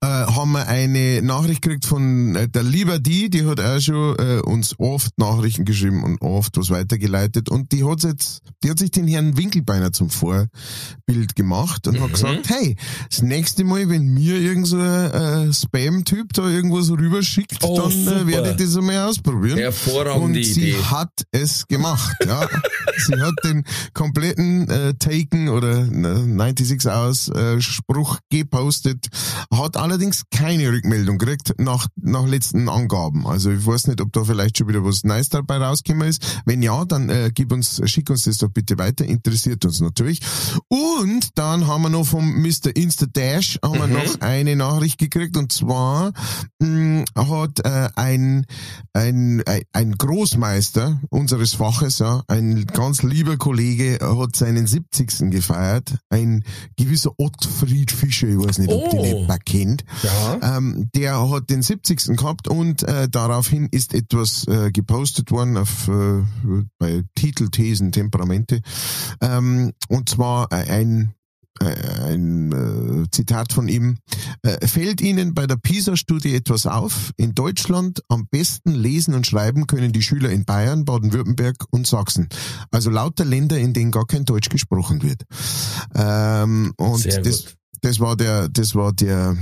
äh, 0.00 0.06
haben 0.06 0.52
wir 0.52 0.66
eine 0.68 1.20
Nachricht 1.22 1.62
gekriegt 1.62 1.84
von 1.86 2.34
äh, 2.36 2.48
der 2.48 2.62
Lieber 2.62 2.98
die, 2.98 3.28
die 3.30 3.44
hat 3.46 3.60
auch 3.60 3.80
schon 3.80 4.16
äh, 4.18 4.40
uns 4.40 4.78
oft 4.78 5.18
Nachrichten 5.18 5.64
geschrieben 5.64 6.04
und 6.04 6.20
oft 6.22 6.56
was 6.56 6.70
weitergeleitet 6.70 7.48
und 7.50 7.72
die 7.72 7.84
hat 7.84 8.02
jetzt, 8.04 8.40
die 8.62 8.70
hat 8.70 8.78
sich 8.78 8.90
den 8.90 9.06
Herrn 9.08 9.36
Winkelbeiner 9.36 9.92
zum 9.92 10.10
Vorbild 10.10 11.34
gemacht 11.36 11.86
und 11.88 12.00
hat 12.00 12.12
gesagt, 12.12 12.48
hey, 12.48 12.76
das 13.10 13.22
nächste 13.22 13.64
Mal, 13.64 13.88
wenn 13.88 14.14
mir 14.14 14.36
irgend 14.40 14.66
so 14.66 14.78
ein 14.78 15.48
äh, 15.48 15.52
Spam-Typ 15.52 16.32
da 16.32 16.48
irgendwas 16.48 16.90
rüberschickt, 16.90 17.58
Oh, 17.62 17.76
dann 17.80 17.90
super. 17.90 18.20
äh, 18.22 18.26
werde 18.26 18.50
ich 18.50 18.56
das 18.56 18.76
einmal 18.76 19.08
ausprobieren. 19.08 19.58
Hervorragende 19.58 20.38
und 20.40 20.44
sie 20.44 20.70
Idee. 20.70 20.82
hat 20.84 21.12
es 21.30 21.66
gemacht, 21.66 22.14
ja. 22.26 22.46
sie 23.06 23.20
hat 23.20 23.34
den 23.44 23.64
kompletten 23.92 24.68
äh, 24.68 24.94
Taken 24.94 25.48
oder 25.48 25.78
äh, 25.82 26.54
96 26.64 26.90
Hours 26.90 27.30
Spruch 27.58 28.18
gepostet, 28.30 29.08
hat 29.52 29.63
allerdings 29.72 30.22
keine 30.30 30.70
Rückmeldung 30.70 31.18
gekriegt 31.18 31.54
nach, 31.58 31.86
nach 31.96 32.26
letzten 32.26 32.68
Angaben. 32.68 33.26
Also 33.26 33.50
ich 33.50 33.64
weiß 33.66 33.86
nicht, 33.88 34.00
ob 34.00 34.12
da 34.12 34.24
vielleicht 34.24 34.58
schon 34.58 34.68
wieder 34.68 34.84
was 34.84 35.04
Neues 35.04 35.28
dabei 35.30 35.56
rausgekommen 35.58 36.08
ist. 36.08 36.40
Wenn 36.44 36.62
ja, 36.62 36.84
dann 36.84 37.08
äh, 37.08 37.30
gib 37.34 37.52
uns, 37.52 37.80
schick 37.86 38.10
uns 38.10 38.24
das 38.24 38.38
doch 38.38 38.48
bitte 38.48 38.78
weiter, 38.78 39.04
interessiert 39.04 39.64
uns 39.64 39.80
natürlich. 39.80 40.20
Und 40.68 41.30
dann 41.38 41.66
haben 41.66 41.82
wir 41.82 41.88
noch 41.88 42.04
vom 42.06 42.42
Mr. 42.42 42.74
Insta 42.74 43.06
Dash 43.06 43.58
haben 43.64 43.78
wir 43.78 43.86
noch 43.86 44.20
eine 44.20 44.56
Nachricht 44.56 44.98
gekriegt 44.98 45.36
und 45.36 45.52
zwar 45.52 46.12
mh, 46.60 47.04
hat 47.16 47.60
äh, 47.64 47.88
ein, 47.96 48.46
ein, 48.92 49.42
ein, 49.72 49.92
Großmeister 49.92 51.00
unseres 51.10 51.54
Faches, 51.54 51.98
ja, 51.98 52.22
ein 52.28 52.66
ganz 52.66 53.02
lieber 53.02 53.36
Kollege, 53.36 53.98
hat 54.00 54.36
seinen 54.36 54.66
70. 54.66 55.30
gefeiert. 55.30 55.94
Ein 56.10 56.44
gewisser 56.76 57.12
Ottfried 57.18 57.90
Fischer, 57.90 58.28
ich 58.28 58.38
weiß 58.38 58.58
nicht, 58.58 58.70
ob 58.70 58.84
Oh. 58.84 58.90
den 58.90 59.00
nicht 59.02 59.28
kennt. 59.54 59.84
Ja. 60.02 60.56
Ähm, 60.56 60.88
der 60.94 61.30
hat 61.30 61.50
den 61.50 61.62
70. 61.62 62.16
gehabt 62.16 62.48
und 62.48 62.82
äh, 62.82 63.08
daraufhin 63.08 63.68
ist 63.70 63.94
etwas 63.94 64.46
äh, 64.48 64.70
gepostet 64.72 65.30
worden 65.30 65.56
auf, 65.56 65.88
äh, 65.88 66.22
bei 66.78 67.02
Titel, 67.14 67.48
Thesen, 67.48 67.92
Temperamente. 67.92 68.60
Ähm, 69.20 69.72
und 69.88 70.08
zwar 70.08 70.50
ein 70.50 71.14
äh, 71.60 71.66
ein 72.10 72.50
äh, 72.50 73.10
Zitat 73.12 73.52
von 73.52 73.68
ihm. 73.68 73.98
Äh, 74.42 74.66
fällt 74.66 75.00
Ihnen 75.00 75.34
bei 75.34 75.46
der 75.46 75.54
PISA-Studie 75.54 76.34
etwas 76.34 76.66
auf? 76.66 77.12
In 77.16 77.36
Deutschland 77.36 78.02
am 78.08 78.26
besten 78.28 78.72
lesen 78.72 79.14
und 79.14 79.24
schreiben 79.24 79.68
können 79.68 79.92
die 79.92 80.02
Schüler 80.02 80.30
in 80.30 80.44
Bayern, 80.44 80.84
Baden-Württemberg 80.84 81.64
und 81.70 81.86
Sachsen. 81.86 82.28
Also 82.72 82.90
lauter 82.90 83.24
Länder, 83.24 83.56
in 83.56 83.72
denen 83.72 83.92
gar 83.92 84.04
kein 84.04 84.24
Deutsch 84.24 84.48
gesprochen 84.48 85.04
wird. 85.04 85.22
Ähm, 85.94 86.72
und 86.76 87.06
das. 87.06 87.54
Das 87.84 88.00
war 88.00 88.16
der, 88.16 88.48
das 88.48 88.74
war 88.74 88.94
der, 88.94 89.36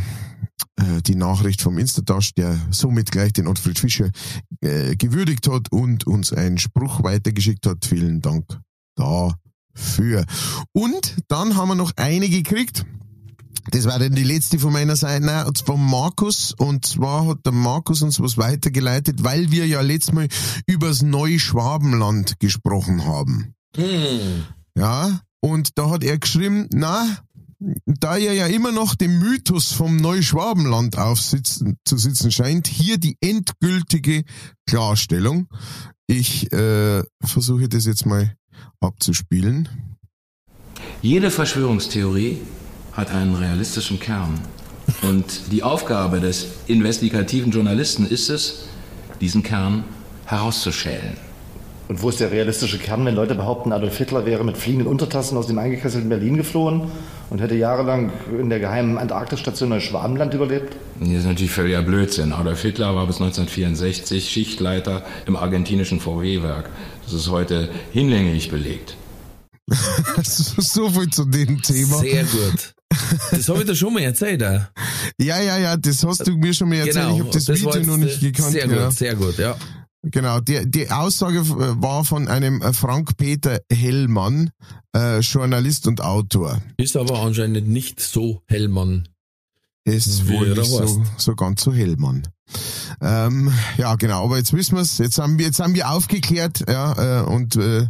äh, 0.76 1.00
die 1.02 1.14
Nachricht 1.14 1.62
vom 1.62 1.78
Instatasch, 1.78 2.34
der 2.34 2.58
somit 2.70 3.12
gleich 3.12 3.32
den 3.32 3.46
Ottfried 3.46 3.78
Fischer 3.78 4.10
äh, 4.60 4.96
gewürdigt 4.96 5.48
hat 5.48 5.70
und 5.70 6.08
uns 6.08 6.32
einen 6.32 6.58
Spruch 6.58 7.04
weitergeschickt 7.04 7.66
hat. 7.66 7.84
Vielen 7.84 8.20
Dank 8.20 8.44
dafür. 8.96 10.24
Und 10.72 11.16
dann 11.28 11.56
haben 11.56 11.68
wir 11.68 11.76
noch 11.76 11.92
eine 11.96 12.28
gekriegt. 12.28 12.84
Das 13.70 13.84
war 13.84 14.00
dann 14.00 14.16
die 14.16 14.24
letzte 14.24 14.58
von 14.58 14.72
meiner 14.72 14.96
Seite, 14.96 15.24
nein, 15.24 15.46
und 15.46 15.56
zwar 15.56 15.76
Markus. 15.76 16.52
Und 16.52 16.84
zwar 16.84 17.28
hat 17.28 17.46
der 17.46 17.52
Markus 17.52 18.02
uns 18.02 18.18
was 18.18 18.38
weitergeleitet, 18.38 19.22
weil 19.22 19.52
wir 19.52 19.68
ja 19.68 19.82
letztes 19.82 20.14
Mal 20.14 20.26
übers 20.66 21.02
Neuschwabenland 21.02 22.40
gesprochen 22.40 23.04
haben. 23.04 23.54
Hm. 23.76 24.46
Ja, 24.76 25.20
und 25.38 25.78
da 25.78 25.90
hat 25.90 26.02
er 26.02 26.18
geschrieben, 26.18 26.68
na, 26.72 27.06
da 27.86 28.16
er 28.16 28.32
ja 28.34 28.46
immer 28.46 28.72
noch 28.72 28.94
dem 28.94 29.18
Mythos 29.18 29.72
vom 29.72 29.96
Neuschwabenland 29.96 30.98
aufsitzen, 30.98 31.78
zu 31.84 31.96
sitzen 31.96 32.30
scheint, 32.30 32.66
hier 32.66 32.98
die 32.98 33.16
endgültige 33.20 34.24
Klarstellung. 34.66 35.48
Ich 36.06 36.52
äh, 36.52 37.02
versuche 37.24 37.68
das 37.68 37.86
jetzt 37.86 38.06
mal 38.06 38.34
abzuspielen. 38.80 39.68
Jede 41.00 41.30
Verschwörungstheorie 41.30 42.38
hat 42.92 43.10
einen 43.10 43.34
realistischen 43.34 43.98
Kern. 43.98 44.40
Und 45.02 45.52
die 45.52 45.62
Aufgabe 45.62 46.20
des 46.20 46.46
investigativen 46.66 47.50
Journalisten 47.50 48.06
ist 48.06 48.28
es, 48.28 48.66
diesen 49.20 49.42
Kern 49.42 49.84
herauszuschälen. 50.26 51.16
Und 51.88 52.02
wo 52.02 52.08
ist 52.08 52.20
der 52.20 52.30
realistische 52.30 52.78
Kern, 52.78 53.04
wenn 53.04 53.14
Leute 53.14 53.34
behaupten, 53.34 53.72
Adolf 53.72 53.96
Hitler 53.98 54.24
wäre 54.24 54.44
mit 54.44 54.56
fliegenden 54.56 54.88
Untertassen 54.88 55.36
aus 55.36 55.46
dem 55.46 55.58
eingekesselten 55.58 56.08
Berlin 56.08 56.36
geflohen 56.36 56.90
und 57.32 57.40
hätte 57.40 57.54
jahrelang 57.54 58.12
in 58.38 58.50
der 58.50 58.60
geheimen 58.60 58.98
Antarktisstation 58.98 59.70
Neuschwabenland 59.70 60.34
überlebt? 60.34 60.76
Das 61.00 61.08
ist 61.08 61.24
natürlich 61.24 61.50
völliger 61.50 61.80
Blödsinn. 61.80 62.30
Adolf 62.34 62.60
Hitler 62.60 62.94
war 62.94 63.06
bis 63.06 63.22
1964 63.22 64.28
Schichtleiter 64.28 65.02
im 65.26 65.36
argentinischen 65.36 65.98
VW-Werk. 65.98 66.68
Das 67.04 67.14
ist 67.14 67.30
heute 67.30 67.70
hinlänglich 67.90 68.50
belegt. 68.50 68.98
so 70.22 70.90
viel 70.90 71.08
zu 71.08 71.24
dem 71.24 71.62
Thema. 71.62 72.00
Sehr 72.00 72.24
gut. 72.24 72.74
Das 73.30 73.48
habe 73.48 73.60
ich 73.60 73.64
dir 73.64 73.76
schon 73.76 73.94
mal 73.94 74.02
erzählt. 74.02 74.44
Auch. 74.44 74.60
Ja, 75.18 75.40
ja, 75.40 75.56
ja, 75.56 75.76
das 75.78 76.04
hast 76.04 76.26
du 76.26 76.36
mir 76.36 76.52
schon 76.52 76.68
mal 76.68 76.86
erzählt. 76.86 76.96
Genau. 76.96 77.14
Ich 77.14 77.20
habe 77.20 77.30
das, 77.32 77.48
war 77.48 77.56
Video 77.56 77.92
noch 77.92 77.96
nicht 77.96 78.20
gekannt. 78.20 78.52
Sehr 78.52 78.66
ja. 78.66 78.84
gut, 78.84 78.94
sehr 78.94 79.14
gut, 79.14 79.38
ja. 79.38 79.56
Genau, 80.02 80.40
die, 80.40 80.68
die 80.68 80.90
Aussage 80.90 81.38
äh, 81.38 81.80
war 81.80 82.04
von 82.04 82.26
einem 82.26 82.60
äh, 82.60 82.72
Frank-Peter 82.72 83.60
Hellmann, 83.70 84.50
äh, 84.94 85.20
Journalist 85.20 85.86
und 85.86 86.00
Autor. 86.00 86.60
Ist 86.76 86.96
aber 86.96 87.20
anscheinend 87.20 87.68
nicht 87.68 88.00
so 88.00 88.42
Hellmann. 88.46 89.08
Ist 89.84 90.28
wohl 90.28 90.50
nicht 90.54 90.66
so, 90.66 91.04
so 91.16 91.34
ganz 91.34 91.62
so 91.62 91.72
Hellmann. 91.72 92.26
Ähm, 93.02 93.52
ja, 93.78 93.96
genau, 93.96 94.24
aber 94.24 94.38
jetzt 94.38 94.52
wissen 94.52 94.76
wir's. 94.76 94.98
Jetzt 94.98 95.18
haben 95.18 95.36
wir, 95.38 95.46
jetzt 95.46 95.58
haben 95.58 95.74
wir 95.74 95.90
aufgeklärt, 95.90 96.64
ja, 96.68 97.22
äh, 97.22 97.24
und 97.24 97.56
äh, 97.56 97.88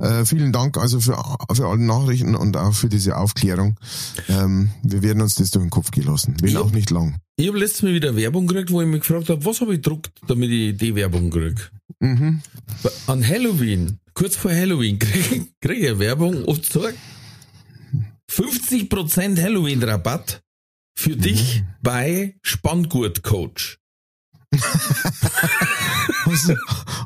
äh, 0.00 0.24
vielen 0.24 0.52
Dank 0.52 0.78
also 0.78 0.98
für, 0.98 1.16
für 1.52 1.66
alle 1.68 1.82
Nachrichten 1.82 2.34
und 2.34 2.56
auch 2.56 2.72
für 2.72 2.88
diese 2.88 3.16
Aufklärung. 3.18 3.76
Ähm, 4.28 4.70
wir 4.82 5.02
werden 5.02 5.20
uns 5.20 5.34
das 5.34 5.50
durch 5.50 5.64
den 5.64 5.70
Kopf 5.70 5.90
gelassen. 5.90 6.36
Wenn 6.40 6.52
Ja. 6.54 6.60
auch 6.60 6.70
nicht 6.70 6.90
lang. 6.90 7.18
Ich 7.36 7.48
habe 7.48 7.58
letztes 7.58 7.82
Mal 7.82 7.92
wieder 7.92 8.16
Werbung 8.16 8.46
gekriegt, 8.46 8.70
wo 8.70 8.80
ich 8.80 8.88
mich 8.88 9.00
gefragt 9.02 9.28
habe, 9.28 9.44
was 9.44 9.60
habe 9.60 9.74
ich 9.74 9.82
gedruckt, 9.82 10.10
damit 10.26 10.50
ich 10.50 10.76
die 10.78 10.94
Werbung 10.94 11.30
kriege. 11.30 11.60
Mhm. 12.00 12.40
An 13.06 13.26
Halloween, 13.28 13.98
kurz 14.14 14.36
vor 14.36 14.50
Halloween, 14.52 14.98
kriege 15.00 15.46
krieg 15.60 15.82
ich 15.82 15.98
Werbung 15.98 16.44
und 16.44 16.64
sagt 16.64 16.96
50% 18.30 19.40
Halloween-Rabatt 19.40 20.40
für 20.94 21.16
dich 21.16 21.62
bei 21.82 22.36
Spanngurt 22.42 23.22
Coach. 23.22 23.78
Hast, 26.26 26.48
du- 26.48 26.56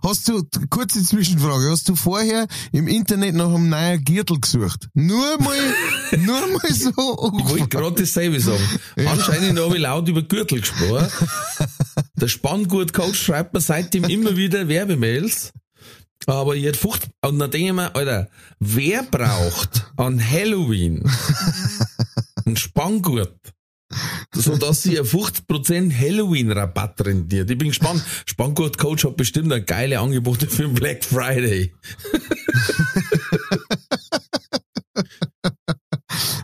hast 0.03 0.29
du, 0.29 0.43
kurze 0.71 1.05
Zwischenfrage, 1.05 1.71
hast 1.71 1.89
du 1.89 1.95
vorher 1.95 2.47
im 2.73 2.89
Internet 2.89 3.35
nach 3.35 3.49
einem 3.49 3.69
neuen 3.69 4.03
Gürtel 4.05 4.41
gesucht? 4.41 4.89
Nur 4.95 5.39
mal, 5.41 5.59
nur 6.19 6.41
mal 6.49 6.73
so. 6.73 6.91
Ich 7.39 7.49
wollte 7.51 7.69
gerade 7.69 8.01
dasselbe 8.03 8.41
sagen. 8.41 8.63
Anscheinend 9.07 9.59
habe 9.59 9.77
ich 9.77 9.83
laut 9.83 10.09
über 10.09 10.23
Gürtel 10.23 10.61
gesprochen. 10.61 11.07
Der 12.15 12.29
Spanngurt-Coach 12.29 13.23
schreibt 13.23 13.53
mir 13.55 13.61
seitdem 13.61 14.05
immer 14.05 14.37
wieder 14.37 14.69
Werbemails. 14.69 15.53
Aber 16.27 16.55
ich 16.55 16.65
hätte 16.65 16.79
50, 16.79 17.11
und 17.23 17.39
dann 17.39 17.51
denke 17.51 17.67
ich 17.69 17.73
mir, 17.75 17.95
Alter, 17.95 18.29
wer 18.59 19.03
braucht 19.05 19.91
an 19.97 20.21
Halloween 20.23 21.03
einen 22.45 22.57
Spanngurt? 22.57 23.37
So 24.35 24.57
dass 24.57 24.83
sie 24.83 24.99
ein 24.99 25.05
50% 25.05 25.93
Halloween-Rabatt 25.93 27.05
rentiert. 27.05 27.51
Ich 27.51 27.59
bin 27.59 27.69
gespannt. 27.69 28.03
Spanngurt-Coach 28.27 29.05
hat 29.05 29.17
bestimmt 29.17 29.53
eine 29.53 29.65
geile 29.65 29.99
Angebote 30.01 30.47
für 30.47 30.63
den 30.63 30.75
Black 30.75 31.05
Friday. 31.05 31.75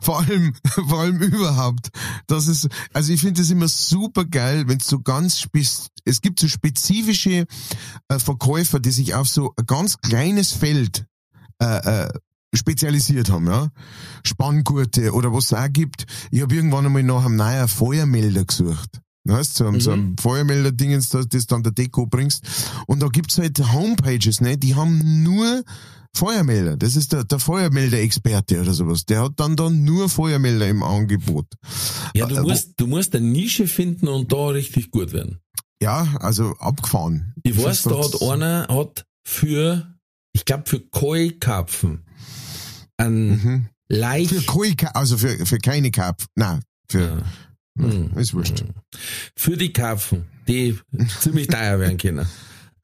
vor 0.02 0.20
allem, 0.20 0.54
vor 0.88 1.00
allem 1.00 1.20
überhaupt. 1.20 1.88
Das 2.26 2.48
ist, 2.48 2.68
also 2.92 3.12
ich 3.12 3.20
finde 3.20 3.42
es 3.42 3.50
immer 3.50 3.68
super 3.68 4.24
geil, 4.24 4.64
wenn 4.66 4.78
es 4.78 4.86
so 4.86 5.00
ganz 5.00 5.38
spez 5.40 5.88
es 6.06 6.20
gibt 6.20 6.40
so 6.40 6.48
spezifische 6.48 7.46
äh, 8.08 8.18
Verkäufer, 8.18 8.80
die 8.80 8.92
sich 8.92 9.14
auf 9.14 9.28
so 9.28 9.52
ein 9.56 9.66
ganz 9.66 9.98
kleines 9.98 10.52
Feld 10.52 11.04
äh, 11.60 12.04
äh, 12.04 12.08
spezialisiert 12.56 13.30
haben, 13.30 13.46
ja. 13.46 13.68
Spanngurte 14.24 15.12
oder 15.12 15.32
was 15.32 15.46
es 15.46 15.54
auch 15.54 15.68
gibt. 15.72 16.06
Ich 16.30 16.42
habe 16.42 16.54
irgendwann 16.54 16.86
einmal 16.86 17.02
nach 17.02 17.24
einem 17.24 17.36
neuen 17.36 17.68
Feuermelder 17.68 18.44
gesucht. 18.44 19.00
Weißt, 19.24 19.56
so, 19.56 19.70
mhm. 19.70 19.80
so 19.80 19.90
ein 19.90 20.16
Feuermelder-Dingens, 20.20 21.08
das, 21.08 21.28
das 21.28 21.46
dann 21.46 21.62
der 21.64 21.72
Deko 21.72 22.06
bringst. 22.06 22.44
Und 22.86 23.02
da 23.02 23.08
gibt's 23.08 23.38
halt 23.38 23.58
Homepages, 23.72 24.40
ne, 24.40 24.56
die 24.56 24.76
haben 24.76 25.22
nur 25.24 25.64
Feuermelder. 26.14 26.76
Das 26.76 26.96
ist 26.96 27.12
der, 27.12 27.24
der 27.24 27.40
Feuermelder-Experte 27.40 28.60
oder 28.60 28.72
sowas. 28.72 29.04
Der 29.04 29.22
hat 29.22 29.32
dann 29.36 29.56
dann 29.56 29.84
nur 29.84 30.08
Feuermelder 30.08 30.68
im 30.68 30.82
Angebot. 30.82 31.46
Ja, 32.14 32.26
du 32.26 32.36
Äh, 32.36 32.42
musst, 32.42 32.74
du 32.76 32.86
musst 32.86 33.14
eine 33.14 33.26
Nische 33.26 33.66
finden 33.66 34.08
und 34.08 34.32
da 34.32 34.48
richtig 34.48 34.90
gut 34.90 35.12
werden. 35.12 35.40
Ja, 35.82 36.14
also 36.20 36.54
abgefahren. 36.58 37.34
Ich 37.42 37.62
weiß, 37.62 37.82
da 37.82 37.98
hat 37.98 38.22
einer 38.22 38.66
hat 38.68 39.04
für, 39.24 39.94
ich 40.32 40.44
glaube 40.44 40.64
für 40.66 40.80
Koi-Karpfen 40.80 42.05
ein 42.98 43.28
Mhm. 43.28 43.66
leicht, 43.88 44.30
Für 44.34 44.42
Koi, 44.42 44.74
also 44.94 45.16
für, 45.18 45.44
für 45.46 45.58
keine 45.58 45.90
Karpfen. 45.90 46.28
Nein, 46.34 46.62
für, 46.88 47.22
Hm. 47.78 48.16
ist 48.16 48.32
wurscht. 48.34 48.64
für 49.36 49.56
die 49.56 49.72
Karpfen, 49.72 50.24
die 50.48 50.78
ziemlich 51.20 51.46
teuer 51.48 51.78
werden 51.78 51.98
können, 51.98 52.26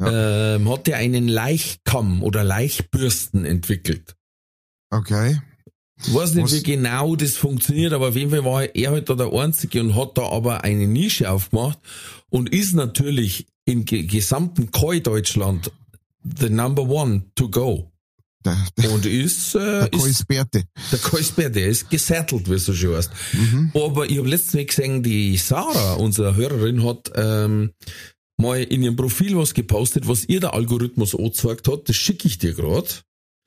ähm, 0.01 0.69
hat 0.69 0.89
er 0.89 0.97
einen 0.99 1.29
Laichkamm 1.29 2.23
oder 2.23 2.45
Laichbürsten 2.45 3.45
entwickelt. 3.45 4.15
Okay. 4.91 5.41
Ich 6.05 6.13
weiß 6.13 6.35
nicht, 6.35 6.45
Was- 6.45 6.53
wie 6.55 6.63
genau 6.65 7.15
das 7.17 7.37
funktioniert, 7.37 7.93
aber 7.93 8.09
auf 8.09 8.17
jeden 8.17 8.31
Fall 8.31 8.45
war 8.45 8.65
er 8.75 8.91
halt 8.91 9.09
da 9.09 9.15
der 9.15 9.33
Einzige 9.33 9.81
und 9.81 9.95
hat 9.95 10.19
da 10.19 10.23
aber 10.29 10.65
eine 10.65 10.87
Nische 10.89 11.31
aufgemacht 11.31 11.79
und 12.29 12.49
ist 12.51 12.75
natürlich 12.75 13.47
im 13.65 13.85
ge 13.85 14.03
gesamten 14.03 14.73
Koi-Deutschland 14.73 15.71
the 16.25 16.51
number 16.51 16.83
one 16.83 17.27
to 17.37 17.49
go. 17.49 17.92
Der, 18.45 18.57
der, 18.77 18.91
Und 18.91 19.07
ist, 19.07 19.55
äh, 19.55 19.89
der 19.89 19.91
Koi 19.91 20.11
ist 20.11 20.23
Sperte. 20.23 20.65
der 20.91 20.99
Kaisbär, 20.99 21.51
der 21.51 21.69
ist 21.69 21.91
gesettelt, 21.91 22.51
wie 22.51 22.55
es 22.55 22.65
so 22.65 22.75
schön 22.75 22.97
heißt. 22.97 23.11
Aber 23.75 24.11
ich 24.11 24.19
habe 24.19 24.29
letztens 24.29 24.55
Mal 24.55 24.67
gesehen, 24.67 25.03
die 25.03 25.37
Sarah, 25.37 25.95
unsere 25.95 26.35
Hörerin, 26.35 26.85
hat 26.85 27.13
ähm, 27.15 27.71
mal 28.37 28.63
in 28.63 28.83
ihrem 28.83 28.97
Profil 28.97 29.37
was 29.37 29.55
gepostet, 29.55 30.09
was 30.09 30.25
ihr 30.25 30.41
der 30.41 30.55
Algorithmus 30.55 31.15
angezeigt 31.15 31.69
hat. 31.69 31.89
Das 31.89 31.97
schicke 31.97 32.27
ich 32.27 32.39
dir 32.39 32.55
grad. 32.55 33.05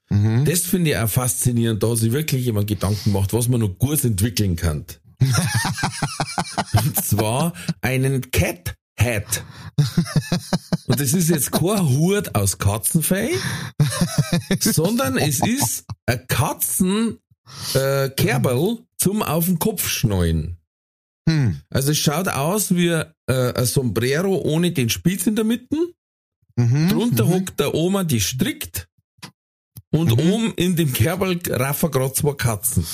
Mhm. 0.09 0.45
Das 0.45 0.61
finde 0.61 0.91
ich 0.91 0.97
auch 0.97 1.09
faszinierend, 1.09 1.83
da 1.83 1.95
sich 1.95 2.11
wirklich 2.11 2.45
jemand 2.45 2.67
Gedanken 2.67 3.11
macht, 3.11 3.33
was 3.33 3.47
man 3.47 3.59
noch 3.59 3.77
gut 3.77 4.03
entwickeln 4.03 4.55
kann. 4.55 4.85
Und 6.73 7.03
zwar 7.03 7.53
einen 7.81 8.31
Cat 8.31 8.75
Hat. 8.97 9.43
Und 10.87 10.99
das 10.99 11.13
ist 11.13 11.29
jetzt 11.29 11.51
kein 11.51 11.89
Hut 11.89 12.35
aus 12.35 12.57
Katzenfell, 12.57 13.31
sondern 14.59 15.17
es 15.17 15.39
ist 15.45 15.85
ein 16.05 16.25
Katzen 16.27 17.19
äh, 17.73 18.09
Kerbel 18.09 18.79
zum 18.97 19.21
auf 19.21 19.45
den 19.45 19.59
Kopf 19.59 19.87
schneuen. 19.87 20.57
Hm. 21.27 21.61
Also 21.69 21.91
es 21.91 21.97
schaut 21.97 22.27
aus 22.27 22.75
wie 22.75 22.89
äh, 22.89 23.03
ein 23.27 23.65
Sombrero 23.65 24.37
ohne 24.43 24.71
den 24.71 24.89
Spitz 24.89 25.27
in 25.27 25.35
der 25.35 25.45
Mitte. 25.45 25.77
Mhm. 26.55 26.89
Drunter 26.89 27.25
mhm. 27.25 27.29
hockt 27.29 27.59
der 27.59 27.73
Oma, 27.73 28.03
die 28.03 28.21
strickt. 28.21 28.87
Und 29.91 30.11
Mhm. 30.11 30.31
oben 30.31 30.53
in 30.55 30.75
dem 30.75 30.93
Kerbel 30.93 31.39
raffen 31.49 31.91
gerade 31.91 32.13
zwei 32.13 32.33
Katzen. 32.33 32.85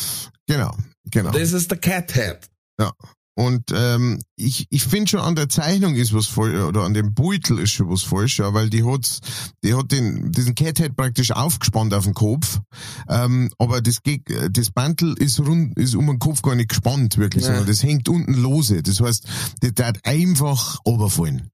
Genau, 0.48 0.75
genau. 1.05 1.31
Das 1.31 1.51
ist 1.51 1.70
der 1.72 1.77
Cat 1.77 2.15
Hat. 2.15 2.50
Ja. 2.79 2.93
Und 3.35 3.71
ähm, 3.73 4.19
ich, 4.35 4.67
ich 4.69 4.83
finde 4.83 5.09
schon 5.09 5.19
an 5.21 5.35
der 5.35 5.47
Zeichnung 5.47 5.95
ist 5.95 6.13
was 6.13 6.25
falsch, 6.27 6.59
oder 6.61 6.81
an 6.81 6.93
dem 6.93 7.13
Beutel 7.13 7.59
ist 7.59 7.72
schon 7.72 7.89
was 7.89 8.03
falsch, 8.03 8.39
ja, 8.39 8.53
weil 8.53 8.70
die 8.70 8.83
hat, 8.83 9.20
die 9.63 9.74
hat 9.74 9.91
den, 9.91 10.31
diesen 10.33 10.53
Cathead 10.53 10.96
praktisch 10.98 11.31
aufgespannt 11.31 11.94
auf 11.94 12.03
den 12.03 12.13
Kopf. 12.13 12.59
Ähm, 13.07 13.50
aber 13.57 13.81
das, 13.81 14.00
äh, 14.05 14.20
das 14.51 14.72
Bantel 14.72 15.13
ist 15.17 15.39
rund, 15.39 15.77
ist 15.77 15.96
um 15.96 16.07
den 16.07 16.20
Kopf 16.20 16.41
gar 16.41 16.55
nicht 16.55 16.70
gespannt, 16.70 17.17
wirklich, 17.17 17.44
Ja. 17.44 17.51
sondern 17.51 17.67
das 17.67 17.83
hängt 17.83 18.09
unten 18.09 18.33
lose. 18.33 18.83
Das 18.83 19.00
heißt, 19.00 19.25
der 19.61 19.72
darf 19.72 19.94
einfach 20.03 20.79
runterfallen. 20.85 21.50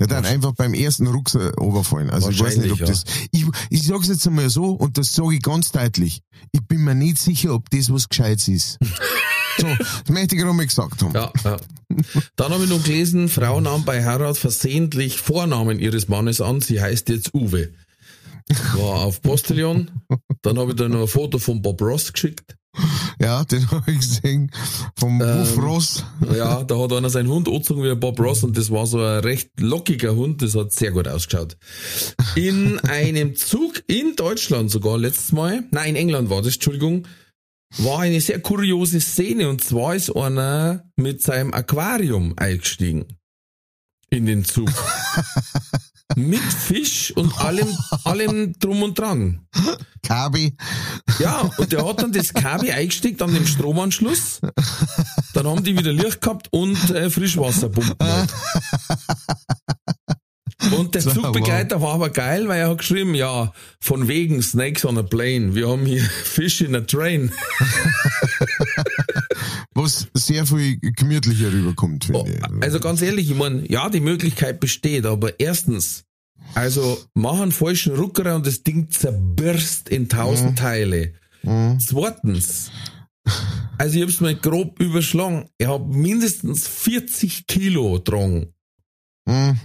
Der 0.00 0.08
darf 0.08 0.26
einfach 0.26 0.52
beim 0.54 0.74
ersten 0.74 1.06
Rucksack 1.06 1.56
runterfallen. 1.60 2.10
Also 2.10 2.30
ich 2.30 2.40
weiß 2.40 2.56
nicht, 2.56 2.72
ob 2.72 2.80
Wahrscheinlich, 2.80 3.04
das, 3.04 3.28
ich, 3.30 3.46
ich 3.70 3.86
sag's 3.86 4.08
jetzt 4.08 4.26
einmal 4.26 4.50
so, 4.50 4.72
und 4.72 4.98
das 4.98 5.12
sage 5.12 5.36
ich 5.36 5.42
ganz 5.42 5.70
deutlich. 5.70 6.22
Ich 6.50 6.66
bin 6.66 6.82
mir 6.82 6.96
nicht 6.96 7.18
sicher, 7.18 7.54
ob 7.54 7.70
das 7.70 7.92
was 7.92 8.08
Gescheites 8.08 8.48
ist. 8.48 8.78
so, 9.58 9.66
das 9.78 10.08
möchte 10.08 10.34
ich 10.36 10.42
gerade 10.42 10.66
gesagt 10.66 11.02
haben. 11.02 11.14
Ja, 11.14 11.32
ja. 11.44 11.56
Dann 12.36 12.52
habe 12.52 12.64
ich 12.64 12.70
noch 12.70 12.82
gelesen, 12.82 13.28
Frau 13.28 13.60
nahm 13.60 13.84
bei 13.84 14.04
Heirat 14.04 14.38
versehentlich 14.38 15.18
Vornamen 15.18 15.78
ihres 15.78 16.08
Mannes 16.08 16.40
an. 16.40 16.60
Sie 16.60 16.80
heißt 16.80 17.08
jetzt 17.08 17.34
Uwe. 17.34 17.70
War 18.74 19.02
auf 19.02 19.22
Postillon. 19.22 19.90
Dann 20.42 20.58
habe 20.58 20.70
ich 20.72 20.76
da 20.76 20.88
noch 20.88 21.02
ein 21.02 21.08
Foto 21.08 21.38
von 21.38 21.62
Bob 21.62 21.80
Ross 21.80 22.12
geschickt. 22.12 22.56
Ja, 23.20 23.44
den 23.44 23.70
habe 23.70 23.90
ich 23.90 23.98
gesehen. 23.98 24.50
Vom 24.96 25.20
Ähm, 25.20 25.38
Buff 25.38 25.58
Ross. 25.58 26.04
Ja, 26.34 26.64
da 26.64 26.78
hat 26.78 26.92
einer 26.92 27.10
seinen 27.10 27.28
Hund 27.28 27.46
angezogen 27.46 27.82
wie 27.82 27.90
ein 27.90 28.00
Bob 28.00 28.18
Ross 28.18 28.42
und 28.42 28.56
das 28.56 28.70
war 28.70 28.86
so 28.86 28.98
ein 28.98 29.20
recht 29.20 29.50
lockiger 29.60 30.16
Hund, 30.16 30.42
das 30.42 30.54
hat 30.54 30.72
sehr 30.72 30.90
gut 30.90 31.06
ausgeschaut. 31.06 31.56
In 32.34 32.80
einem 32.80 33.36
Zug 33.36 33.82
in 33.86 34.16
Deutschland 34.16 34.70
sogar 34.70 34.98
letztes 34.98 35.32
Mal, 35.32 35.64
nein, 35.70 35.90
in 35.90 35.96
England 35.96 36.30
war 36.30 36.40
das, 36.42 36.54
Entschuldigung, 36.54 37.06
war 37.78 38.00
eine 38.00 38.20
sehr 38.20 38.40
kuriose 38.40 39.00
Szene 39.00 39.48
und 39.48 39.62
zwar 39.62 39.94
ist 39.94 40.14
einer 40.14 40.84
mit 40.96 41.22
seinem 41.22 41.52
Aquarium 41.52 42.34
eingestiegen 42.36 43.06
in 44.10 44.26
den 44.26 44.44
Zug. 44.44 44.70
mit 46.16 46.40
Fisch 46.40 47.12
und 47.16 47.38
allem, 47.38 47.68
allem 48.04 48.52
drum 48.58 48.82
und 48.82 48.98
dran. 48.98 49.46
Kabi. 50.02 50.56
Ja, 51.18 51.50
und 51.56 51.72
der 51.72 51.86
hat 51.86 52.02
dann 52.02 52.12
das 52.12 52.34
Kabel 52.34 52.70
eingesteckt 52.70 53.22
an 53.22 53.32
dem 53.32 53.46
Stromanschluss. 53.46 54.40
Dann 55.32 55.46
haben 55.46 55.64
die 55.64 55.78
wieder 55.78 55.92
Licht 55.92 56.20
gehabt 56.20 56.48
und 56.50 56.90
äh, 56.90 57.08
Frischwasserpumpen. 57.08 57.96
Halt. 58.00 58.30
Und 60.70 60.94
der 60.94 61.02
Zugbegleiter 61.02 61.80
war 61.80 61.94
aber 61.94 62.10
geil, 62.10 62.48
weil 62.48 62.60
er 62.60 62.70
hat 62.70 62.78
geschrieben, 62.78 63.14
ja, 63.14 63.52
von 63.80 64.08
wegen 64.08 64.42
Snakes 64.42 64.84
on 64.84 64.98
a 64.98 65.02
Plane. 65.02 65.54
Wir 65.54 65.68
haben 65.68 65.84
hier 65.84 66.02
Fish 66.24 66.60
in 66.60 66.74
a 66.74 66.80
Train. 66.80 67.32
Was 69.74 70.08
sehr 70.14 70.46
viel 70.46 70.78
gemütlicher 70.80 71.52
rüberkommt, 71.52 72.04
finde 72.04 72.30
ich. 72.30 72.62
Also 72.62 72.80
ganz 72.80 73.02
ehrlich, 73.02 73.30
ich 73.30 73.36
meine, 73.36 73.70
ja, 73.70 73.88
die 73.88 74.00
Möglichkeit 74.00 74.60
besteht, 74.60 75.06
aber 75.06 75.40
erstens, 75.40 76.04
also 76.54 76.98
mach 77.14 77.40
einen 77.40 77.52
falschen 77.52 77.96
Rucker 77.96 78.36
und 78.36 78.46
das 78.46 78.62
Ding 78.62 78.90
zerbirst 78.90 79.88
in 79.88 80.08
tausend 80.08 80.58
Teile. 80.58 81.14
Zweitens, 81.78 82.70
also 83.78 83.96
ich 83.96 84.02
hab's 84.02 84.20
mal 84.20 84.34
grob 84.34 84.80
überschlagen, 84.80 85.48
ich 85.58 85.66
hab 85.66 85.86
mindestens 85.86 86.68
40 86.68 87.46
Kilo 87.46 87.98
dran. 87.98 88.46
Hm. 89.28 89.58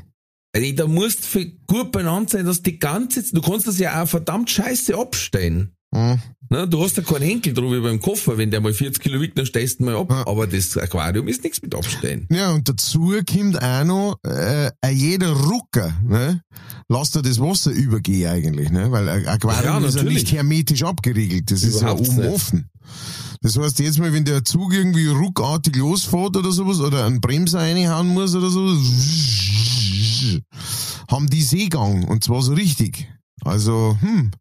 Also 0.57 0.73
da 0.73 0.87
musst 0.87 1.19
du 1.19 1.27
für 1.27 1.45
gut 1.67 1.91
benannt 1.91 2.31
sein, 2.31 2.45
dass 2.45 2.63
die 2.63 2.79
ganze, 2.79 3.21
du 3.31 3.41
kannst 3.41 3.67
das 3.67 3.77
ja 3.77 4.01
auch 4.01 4.07
verdammt 4.07 4.49
scheiße 4.49 4.97
abstellen. 4.97 5.76
Hm. 5.93 6.19
Ne, 6.49 6.65
du 6.67 6.81
hast 6.81 6.95
ja 6.95 7.03
keinen 7.03 7.23
Henkel 7.23 7.53
drüber 7.53 7.81
beim 7.81 7.99
Koffer, 7.99 8.37
wenn 8.37 8.51
der 8.51 8.61
mal 8.61 8.73
40 8.73 9.03
Kilo 9.03 9.19
wiegt, 9.19 9.37
dann 9.37 9.45
stellst 9.45 9.79
du 9.79 9.83
ihn 9.83 9.87
mal 9.87 9.97
ab. 9.97 10.09
Ja. 10.09 10.27
Aber 10.27 10.47
das 10.47 10.77
Aquarium 10.77 11.27
ist 11.27 11.43
nichts 11.43 11.61
mit 11.61 11.75
abstellen. 11.75 12.25
Ja, 12.31 12.51
und 12.51 12.69
dazu 12.69 13.13
kommt 13.29 13.61
auch 13.61 13.83
noch, 13.83 14.17
äh, 14.25 14.71
jeder 14.89 15.31
Rucker, 15.31 15.93
ne, 16.05 16.41
lässt 16.87 17.15
er 17.17 17.21
das 17.21 17.39
Wasser 17.39 17.71
übergehen 17.71 18.31
eigentlich, 18.31 18.69
ne, 18.69 18.91
weil 18.91 19.09
ein 19.09 19.27
Aquarium 19.27 19.83
Ja, 19.83 19.89
ist 19.89 19.97
ja 19.97 20.03
nicht 20.03 20.31
hermetisch 20.31 20.83
abgeriegelt, 20.83 21.51
das 21.51 21.63
ist 21.63 21.81
ja 21.81 21.91
Überhaupt 21.91 22.07
oben 22.07 22.27
offen. 22.27 22.69
Das 23.41 23.57
heißt, 23.57 23.79
jetzt 23.79 23.99
mal, 23.99 24.13
wenn 24.13 24.25
der 24.25 24.45
Zug 24.45 24.73
irgendwie 24.73 25.07
ruckartig 25.07 25.75
losfährt 25.75 26.37
oder 26.37 26.51
sowas, 26.51 26.79
oder 26.79 27.05
einen 27.05 27.19
Bremser 27.19 27.59
reinhauen 27.59 28.07
muss 28.07 28.33
oder 28.35 28.49
so, 28.49 28.73
haben 31.11 31.29
die 31.29 31.41
Seegang, 31.41 32.05
und 32.05 32.23
zwar 32.23 32.41
so 32.41 32.53
richtig. 32.53 33.07
Also, 33.43 33.97
hm, 33.99 34.31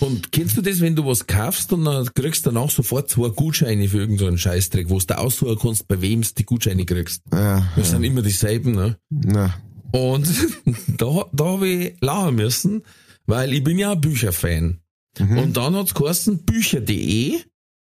Und 0.00 0.32
kennst 0.32 0.56
du 0.56 0.62
das, 0.62 0.80
wenn 0.80 0.96
du 0.96 1.04
was 1.04 1.26
kaufst 1.26 1.72
und 1.72 1.84
dann 1.84 2.06
kriegst 2.14 2.46
du 2.46 2.50
danach 2.50 2.70
sofort 2.70 3.10
zwei 3.10 3.28
Gutscheine 3.28 3.86
für 3.88 3.98
irgendeinen 3.98 4.38
Scheißdreck, 4.38 4.88
wo 4.88 4.98
du 4.98 5.18
aussuchen 5.18 5.58
kannst, 5.60 5.86
bei 5.88 6.00
wem 6.00 6.22
du 6.22 6.28
die 6.38 6.44
Gutscheine 6.44 6.84
kriegst? 6.86 7.22
ja, 7.32 7.66
Das 7.76 7.90
sind 7.90 8.02
immer 8.04 8.22
dieselben, 8.22 8.72
ne? 8.72 8.96
na, 9.10 9.54
Und 9.92 10.26
da, 10.96 11.24
da 11.32 11.44
habe 11.44 11.68
ich 11.68 11.96
lachen 12.00 12.36
müssen, 12.36 12.82
weil 13.26 13.52
ich 13.52 13.62
bin 13.62 13.78
ja 13.78 13.92
ein 13.92 14.00
Bücherfan. 14.00 14.80
Mhm. 15.18 15.38
Und 15.38 15.56
dann 15.56 15.74
hat's 15.76 15.92
geheißen 15.94 16.38
bücher.de. 16.44 17.40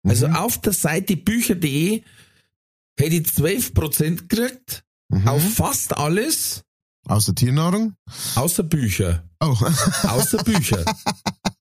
Also 0.03 0.25
auf 0.27 0.57
der 0.59 0.73
Seite 0.73 1.15
bücher.de 1.17 2.01
hätte 2.97 3.15
ich 3.15 3.27
12% 3.27 4.27
gekriegt 4.27 4.83
Mhm. 5.13 5.27
auf 5.27 5.43
fast 5.55 5.97
alles, 5.97 6.63
außer 7.05 7.35
Tiernahrung. 7.35 7.93
außer 8.35 8.63
Bücher. 8.63 9.27
Oh, 9.41 9.55
Außer 10.07 10.37
Bücher. 10.43 10.85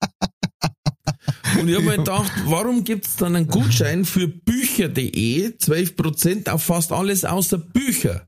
Und 1.60 1.68
ich 1.68 1.76
habe 1.76 1.84
mir 1.84 1.98
gedacht, 1.98 2.32
warum 2.46 2.84
gibt's 2.84 3.16
dann 3.16 3.36
einen 3.36 3.46
Gutschein 3.46 4.04
für 4.04 4.28
Bücher.de 4.28 5.48
12% 5.58 6.48
auf 6.48 6.62
fast 6.62 6.92
alles 6.92 7.24
außer 7.24 7.58
Bücher? 7.58 8.26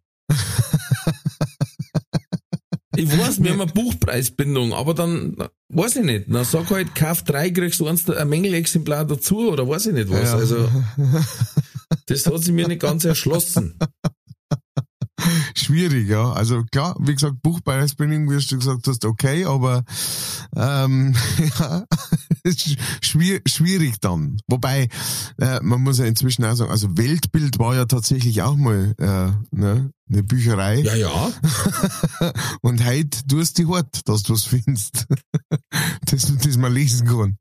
Ich 2.95 3.09
weiß, 3.19 3.43
wir 3.43 3.53
haben 3.53 3.63
eine 3.63 3.73
Buchpreisbindung, 3.73 4.75
aber 4.75 4.93
dann, 4.93 5.37
weiß 5.71 5.97
ich 5.97 6.05
nicht, 6.05 6.27
dann 6.29 6.45
sag 6.45 6.69
halt, 6.71 6.95
kauf 6.95 7.23
drei, 7.23 7.51
kriegst 7.51 7.81
du 7.81 7.89
eins, 7.89 8.09
ein 8.09 8.29
Mängelexemplar 8.29 9.07
dazu, 9.07 9.51
oder 9.51 9.67
weiß 9.67 9.87
ich 9.87 9.95
nicht 9.95 10.11
was. 10.11 10.33
Ja. 10.33 10.37
Also, 10.37 10.69
das 12.07 12.27
hat 12.27 12.45
sich 12.45 12.53
mir 12.53 12.69
nicht 12.69 12.83
ganz 12.83 13.07
erschlossen. 13.07 13.79
Schwierig, 15.55 16.09
ja. 16.09 16.33
Also 16.33 16.65
klar, 16.71 16.97
wie 17.01 17.15
gesagt, 17.15 17.43
Buchpreisbindung, 17.43 18.31
wie 18.31 18.45
du 18.45 18.59
gesagt 18.59 18.87
hast, 18.87 19.05
okay, 19.05 19.45
aber 19.45 19.85
ähm, 20.57 21.15
ja, 21.59 21.85
schwier 23.03 23.41
schwierig 23.47 24.01
dann. 24.01 24.39
Wobei, 24.49 24.89
äh, 25.39 25.61
man 25.63 25.83
muss 25.83 25.99
ja 25.99 26.05
inzwischen 26.05 26.45
auch 26.45 26.55
sagen, 26.55 26.71
also 26.71 26.97
Weltbild 26.97 27.59
war 27.59 27.75
ja 27.75 27.85
tatsächlich 27.85 28.43
auch 28.43 28.57
mal 28.57 28.95
äh, 28.99 29.57
ne, 29.57 29.91
eine 30.11 30.23
Bücherei. 30.23 30.81
Ja, 30.81 30.95
ja. 30.95 31.33
Und 32.63 32.85
heute 32.85 33.27
tust 33.27 33.59
du 33.59 33.75
hart, 33.75 34.09
dass 34.09 34.23
du 34.23 34.35
was 34.35 34.45
findest, 34.45 35.07
das, 36.07 36.33
das 36.37 36.57
man 36.57 36.73
lesen 36.73 37.07
kann. 37.07 37.37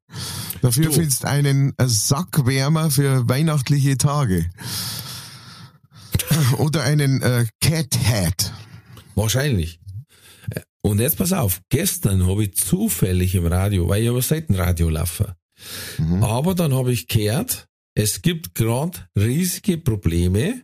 Dafür 0.61 0.85
Du. 0.85 0.91
findest 0.91 1.23
du 1.23 1.27
einen 1.27 1.73
Sackwärmer 1.79 2.91
für 2.91 3.27
weihnachtliche 3.27 3.97
Tage. 3.97 4.49
Oder 6.57 6.83
einen 6.83 7.21
äh, 7.21 7.45
Cat 7.61 7.97
Hat. 8.05 8.53
Wahrscheinlich. 9.15 9.79
Und 10.83 10.99
jetzt 10.99 11.17
pass 11.17 11.31
auf, 11.33 11.61
gestern 11.69 12.25
habe 12.25 12.43
ich 12.45 12.55
zufällig 12.55 13.35
im 13.35 13.45
Radio, 13.45 13.87
weil 13.87 14.01
ich 14.03 14.09
aber 14.09 14.21
selten 14.21 14.55
Radio 14.55 14.89
laufe, 14.89 15.35
Mhm. 15.99 16.23
aber 16.23 16.55
dann 16.55 16.73
habe 16.73 16.91
ich 16.91 17.07
gehört, 17.07 17.67
es 17.93 18.23
gibt 18.23 18.55
gerade 18.55 18.97
riesige 19.15 19.77
Probleme 19.77 20.63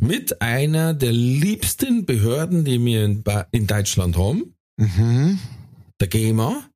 mit 0.00 0.42
einer 0.42 0.92
der 0.92 1.12
liebsten 1.12 2.04
Behörden, 2.04 2.64
die 2.64 2.84
wir 2.84 3.04
in, 3.04 3.22
Ba- 3.22 3.46
in 3.52 3.68
Deutschland 3.68 4.16
haben, 4.16 4.54
Mhm. 4.76 5.38
der 6.00 6.08
GEMA. 6.08 6.68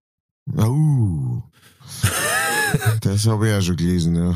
Oh. 0.56 1.42
Das 3.00 3.26
habe 3.26 3.46
ich 3.46 3.52
ja 3.52 3.60
schon 3.60 3.76
gelesen, 3.76 4.14
ja. 4.14 4.34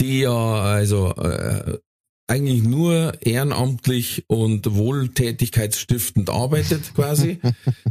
die 0.00 0.20
ja 0.20 0.30
also 0.62 1.14
äh, 1.14 1.78
eigentlich 2.26 2.62
nur 2.62 3.14
ehrenamtlich 3.20 4.24
und 4.28 4.74
wohltätigkeitsstiftend 4.74 6.30
arbeitet 6.30 6.94
quasi, 6.94 7.40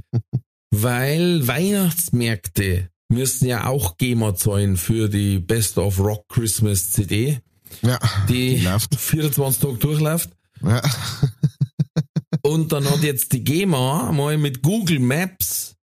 weil 0.72 1.48
Weihnachtsmärkte 1.48 2.90
müssen 3.10 3.48
ja 3.48 3.68
auch 3.68 3.98
GEMA 3.98 4.36
zahlen 4.36 4.78
für 4.78 5.10
die 5.10 5.40
Best 5.40 5.78
of 5.78 6.00
Rock 6.00 6.28
Christmas 6.30 6.92
CD, 6.92 7.40
Ja, 7.82 8.00
die 8.30 8.58
läuft. 8.58 8.96
24 8.96 9.62
Tage 9.62 9.78
durchläuft. 9.78 10.30
Ja. 10.64 10.82
Und 12.44 12.72
dann 12.72 12.90
hat 12.90 13.04
jetzt 13.04 13.34
die 13.34 13.44
GEMA 13.44 14.12
mal 14.12 14.38
mit 14.38 14.62
Google 14.62 15.00
Maps 15.00 15.76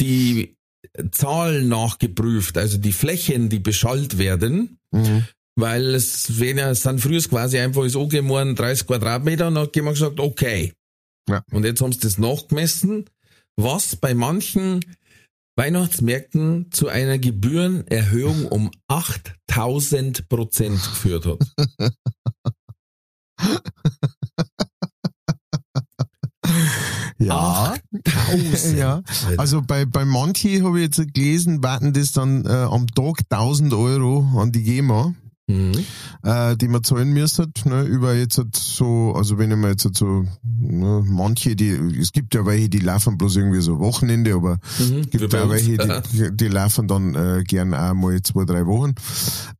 die 0.00 0.56
Zahlen 1.10 1.68
nachgeprüft, 1.68 2.56
also 2.56 2.78
die 2.78 2.92
Flächen, 2.92 3.48
die 3.48 3.58
beschallt 3.58 4.18
werden. 4.18 4.78
Mhm. 4.92 5.26
Weil 5.58 5.94
es 5.94 6.38
wenn 6.38 6.58
ja, 6.58 6.70
es 6.70 6.82
sind 6.82 7.00
früher 7.00 7.22
quasi 7.22 7.58
einfach 7.58 7.84
ist 7.84 7.94
worden, 7.94 8.54
30 8.54 8.86
Quadratmeter, 8.86 9.48
und 9.48 9.54
dann 9.54 9.64
hat 9.64 9.76
jemand 9.76 9.96
gesagt, 9.96 10.20
okay. 10.20 10.72
Ja. 11.28 11.42
Und 11.50 11.64
jetzt 11.64 11.80
haben 11.80 11.92
sie 11.92 12.00
das 12.00 12.18
nachgemessen, 12.18 13.06
was 13.56 13.96
bei 13.96 14.14
manchen 14.14 14.84
Weihnachtsmärkten 15.56 16.70
zu 16.70 16.88
einer 16.88 17.18
Gebührenerhöhung 17.18 18.46
um 18.46 18.70
8000 18.88 20.28
Prozent 20.28 20.74
geführt 20.74 21.26
hat. 21.26 21.38
Ja. 27.18 27.74
8000. 28.04 28.78
Ja. 28.78 29.02
Also 29.36 29.62
bei, 29.62 29.84
bei 29.84 30.04
manchen 30.04 30.62
habe 30.64 30.78
ich 30.78 30.84
jetzt 30.84 31.14
gelesen, 31.14 31.62
warten 31.62 31.92
das 31.92 32.12
dann 32.12 32.44
äh, 32.44 32.48
am 32.48 32.86
Tag 32.88 33.22
1000 33.30 33.72
Euro 33.72 34.28
an 34.36 34.52
die 34.52 34.62
GEMA, 34.62 35.14
Mhm. 35.48 35.84
äh, 36.24 36.56
die 36.56 36.66
man 36.66 36.82
zahlen 36.82 37.12
müsste, 37.12 37.46
ne, 37.66 37.82
über 37.84 38.14
jetzt 38.14 38.36
halt 38.36 38.56
so, 38.56 39.12
also 39.14 39.38
wenn 39.38 39.52
ich 39.52 39.56
mir 39.56 39.68
jetzt 39.68 39.84
halt 39.84 39.96
so, 39.96 40.24
ne, 40.42 41.04
manche, 41.06 41.54
die, 41.54 41.68
es 42.00 42.10
gibt 42.10 42.34
ja 42.34 42.44
welche, 42.44 42.68
die 42.68 42.80
laufen 42.80 43.16
bloß 43.16 43.36
irgendwie 43.36 43.60
so 43.60 43.78
Wochenende, 43.78 44.34
aber 44.34 44.58
Mhm. 44.80 44.98
es 45.02 45.10
gibt 45.10 45.32
uns. 45.32 45.48
welche, 45.50 45.76
die, 46.12 46.36
die 46.36 46.48
laufen 46.48 46.88
dann 46.88 47.14
äh, 47.14 47.44
gern 47.44 47.74
auch 47.74 47.94
mal 47.94 48.20
zwei, 48.22 48.44
drei 48.44 48.66
Wochen. 48.66 48.90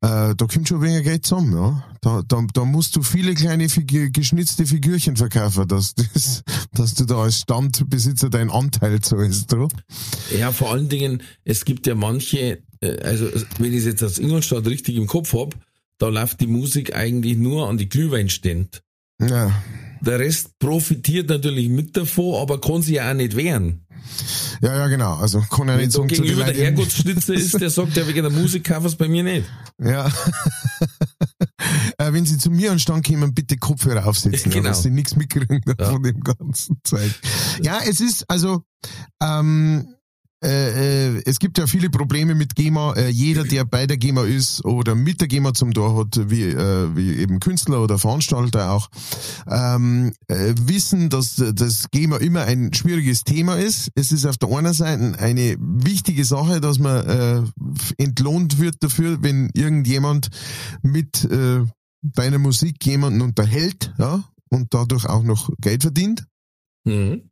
Äh, 0.00 0.34
da 0.34 0.46
kommt 0.52 0.66
schon 0.66 0.82
weniger 0.82 1.02
Geld 1.02 1.24
zusammen, 1.24 1.52
ja. 1.52 1.84
Da, 2.00 2.22
da, 2.26 2.44
da 2.52 2.64
musst 2.64 2.96
du 2.96 3.02
viele 3.02 3.34
kleine 3.34 3.68
Figur, 3.68 4.08
geschnitzte 4.08 4.66
Figürchen 4.66 5.16
verkaufen, 5.16 5.68
dass, 5.68 5.94
das, 5.94 6.42
dass 6.72 6.94
du 6.94 7.04
da 7.04 7.22
als 7.22 7.40
Standbesitzer 7.42 8.28
deinen 8.28 8.50
Anteil 8.50 9.00
zahlst, 9.00 9.52
oder? 9.54 9.68
Ja, 10.36 10.50
vor 10.50 10.72
allen 10.72 10.88
Dingen, 10.88 11.22
es 11.44 11.64
gibt 11.64 11.86
ja 11.86 11.94
manche, 11.94 12.58
äh, 12.80 12.98
also 13.02 13.28
wenn 13.58 13.72
ich 13.72 13.78
es 13.78 13.84
jetzt 13.84 14.02
aus 14.02 14.18
Ingolstadt 14.18 14.66
richtig 14.66 14.96
im 14.96 15.06
Kopf 15.06 15.32
hab, 15.32 15.54
da 15.98 16.08
läuft 16.08 16.40
die 16.40 16.46
Musik 16.46 16.94
eigentlich 16.94 17.36
nur 17.36 17.68
an 17.68 17.78
die 17.78 17.88
Glühweinstände. 17.88 18.78
Ja. 19.20 19.50
Der 20.00 20.18
Rest 20.18 20.58
profitiert 20.58 21.28
natürlich 21.30 21.68
mit 21.68 21.96
davon, 21.96 22.40
aber 22.40 22.60
kann 22.60 22.82
sich 22.82 22.96
ja 22.96 23.10
auch 23.10 23.14
nicht 23.14 23.34
wehren. 23.36 23.86
Ja, 24.60 24.76
ja, 24.76 24.86
genau. 24.88 25.14
Also 25.14 25.40
kann 25.40 25.68
ja 25.68 25.74
Wenn 25.74 25.80
nicht 25.80 25.92
so 25.92 26.04
gegenüber 26.04 26.44
der 26.44 26.54
Herrgottsschnitzer 26.54 27.34
ist, 27.34 27.60
der 27.60 27.70
sagt 27.70 27.96
ja 27.96 28.06
wegen 28.06 28.22
der 28.22 28.30
Musik 28.30 28.64
kaufen 28.64 28.86
es 28.86 28.94
bei 28.96 29.08
mir 29.08 29.22
nicht. 29.22 29.46
Ja. 29.82 30.06
äh, 31.98 32.12
wenn 32.12 32.24
sie 32.26 32.38
zu 32.38 32.50
mir 32.50 32.72
an 32.72 32.78
Stand 32.78 33.06
kommen, 33.06 33.34
bitte 33.34 33.56
Kopfhörer 33.56 34.06
aufsetzen, 34.06 34.52
Genau. 34.52 34.68
dass 34.68 34.82
sie 34.82 34.90
nichts 34.90 35.16
mitkriegen 35.16 35.60
Ja. 35.78 35.90
von 35.90 36.02
dem 36.02 36.20
ganzen 36.20 36.78
Zeug. 36.84 37.10
Ja, 37.62 37.80
es 37.86 38.00
ist, 38.00 38.24
also, 38.30 38.62
ähm, 39.22 39.88
äh, 40.46 41.16
äh, 41.16 41.22
es 41.24 41.40
gibt 41.40 41.58
ja 41.58 41.66
viele 41.66 41.90
Probleme 41.90 42.36
mit 42.36 42.54
GEMA. 42.54 42.94
Äh, 42.94 43.08
jeder, 43.08 43.42
der 43.42 43.64
bei 43.64 43.86
der 43.86 43.96
GEMA 43.96 44.22
ist 44.22 44.64
oder 44.64 44.94
mit 44.94 45.20
der 45.20 45.26
GEMA 45.26 45.54
zum 45.54 45.74
Tor 45.74 45.98
hat, 45.98 46.30
wie, 46.30 46.44
äh, 46.44 46.96
wie 46.96 47.16
eben 47.16 47.40
Künstler 47.40 47.82
oder 47.82 47.98
Veranstalter 47.98 48.70
auch, 48.70 48.88
ähm, 49.50 50.12
äh, 50.28 50.54
wissen, 50.56 51.10
dass 51.10 51.34
das 51.36 51.90
GEMA 51.90 52.18
immer 52.18 52.42
ein 52.42 52.72
schwieriges 52.72 53.24
Thema 53.24 53.56
ist. 53.56 53.90
Es 53.96 54.12
ist 54.12 54.24
auf 54.24 54.36
der 54.36 54.50
einen 54.50 54.72
Seite 54.72 55.18
eine 55.18 55.56
wichtige 55.58 56.24
Sache, 56.24 56.60
dass 56.60 56.78
man 56.78 57.06
äh, 57.06 57.42
entlohnt 57.98 58.60
wird 58.60 58.76
dafür, 58.80 59.18
wenn 59.22 59.50
irgendjemand 59.52 60.28
mit 60.82 61.28
deiner 62.02 62.38
Musik 62.38 62.84
jemanden 62.86 63.20
unterhält, 63.20 63.92
ja, 63.98 64.22
und 64.50 64.72
dadurch 64.74 65.06
auch 65.06 65.22
noch 65.22 65.50
Geld 65.60 65.82
verdient. 65.82 66.26
Mhm. 66.86 67.22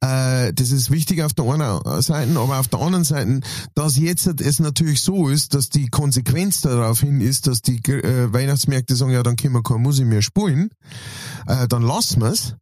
Äh, 0.00 0.54
das 0.54 0.70
ist 0.70 0.90
wichtig 0.90 1.22
auf 1.22 1.34
der 1.34 1.44
einen 1.44 2.02
Seite, 2.02 2.40
aber 2.40 2.58
auf 2.58 2.68
der 2.68 2.80
anderen 2.80 3.04
Seite, 3.04 3.40
dass 3.74 3.98
jetzt 3.98 4.26
es 4.40 4.58
natürlich 4.58 5.02
so 5.02 5.28
ist, 5.28 5.52
dass 5.52 5.68
die 5.68 5.88
Konsequenz 5.88 6.62
darauf 6.62 7.00
hin 7.00 7.20
ist, 7.20 7.46
dass 7.46 7.60
die 7.60 7.76
äh, 7.92 8.32
Weihnachtsmärkte 8.32 8.96
sagen, 8.96 9.12
ja, 9.12 9.22
dann 9.22 9.36
können 9.36 9.52
wir 9.52 9.62
keine 9.62 9.80
Musik 9.80 10.06
mehr 10.06 10.22
spielen, 10.22 10.70
äh, 11.46 11.68
dann 11.68 11.82
lassen 11.82 12.22
wir's. 12.22 12.56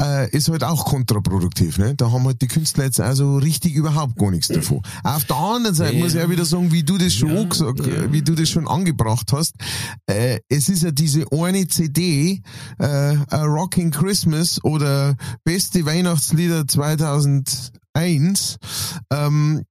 Äh, 0.00 0.30
ist 0.30 0.48
halt 0.48 0.64
auch 0.64 0.84
kontraproduktiv. 0.84 1.78
Ne? 1.78 1.94
Da 1.94 2.10
haben 2.10 2.24
halt 2.24 2.42
die 2.42 2.48
Künstler 2.48 2.84
jetzt 2.84 3.00
also 3.00 3.36
richtig 3.36 3.74
überhaupt 3.74 4.16
gar 4.16 4.30
nichts 4.30 4.48
davon. 4.48 4.82
Auf 5.04 5.24
der 5.24 5.36
anderen 5.36 5.74
Seite 5.76 5.94
Ja. 5.94 6.02
muss 6.02 6.14
ich 6.14 6.20
auch 6.22 6.28
wieder 6.28 6.44
sagen, 6.44 6.72
wie 6.72 6.82
du 6.82 6.98
das 6.98 7.14
schon 7.14 7.30
Ja, 7.30 7.40
angesagt, 7.42 7.86
ja. 7.86 8.12
wie 8.12 8.22
du 8.22 8.34
das 8.34 8.48
schon 8.50 8.66
angebracht 8.66 9.32
hast. 9.32 9.54
Äh, 10.06 10.40
es 10.48 10.68
ist 10.68 10.82
ja 10.82 10.90
diese 10.90 11.24
eine 11.32 11.66
CD, 11.68 12.42
äh, 12.78 12.84
A 12.86 13.42
Rocking 13.44 13.90
Christmas 13.92 14.62
oder 14.64 15.16
Beste 15.44 15.84
Weihnachtslieder 15.86 16.66
2001 16.66 18.58
ähm, 19.10 19.62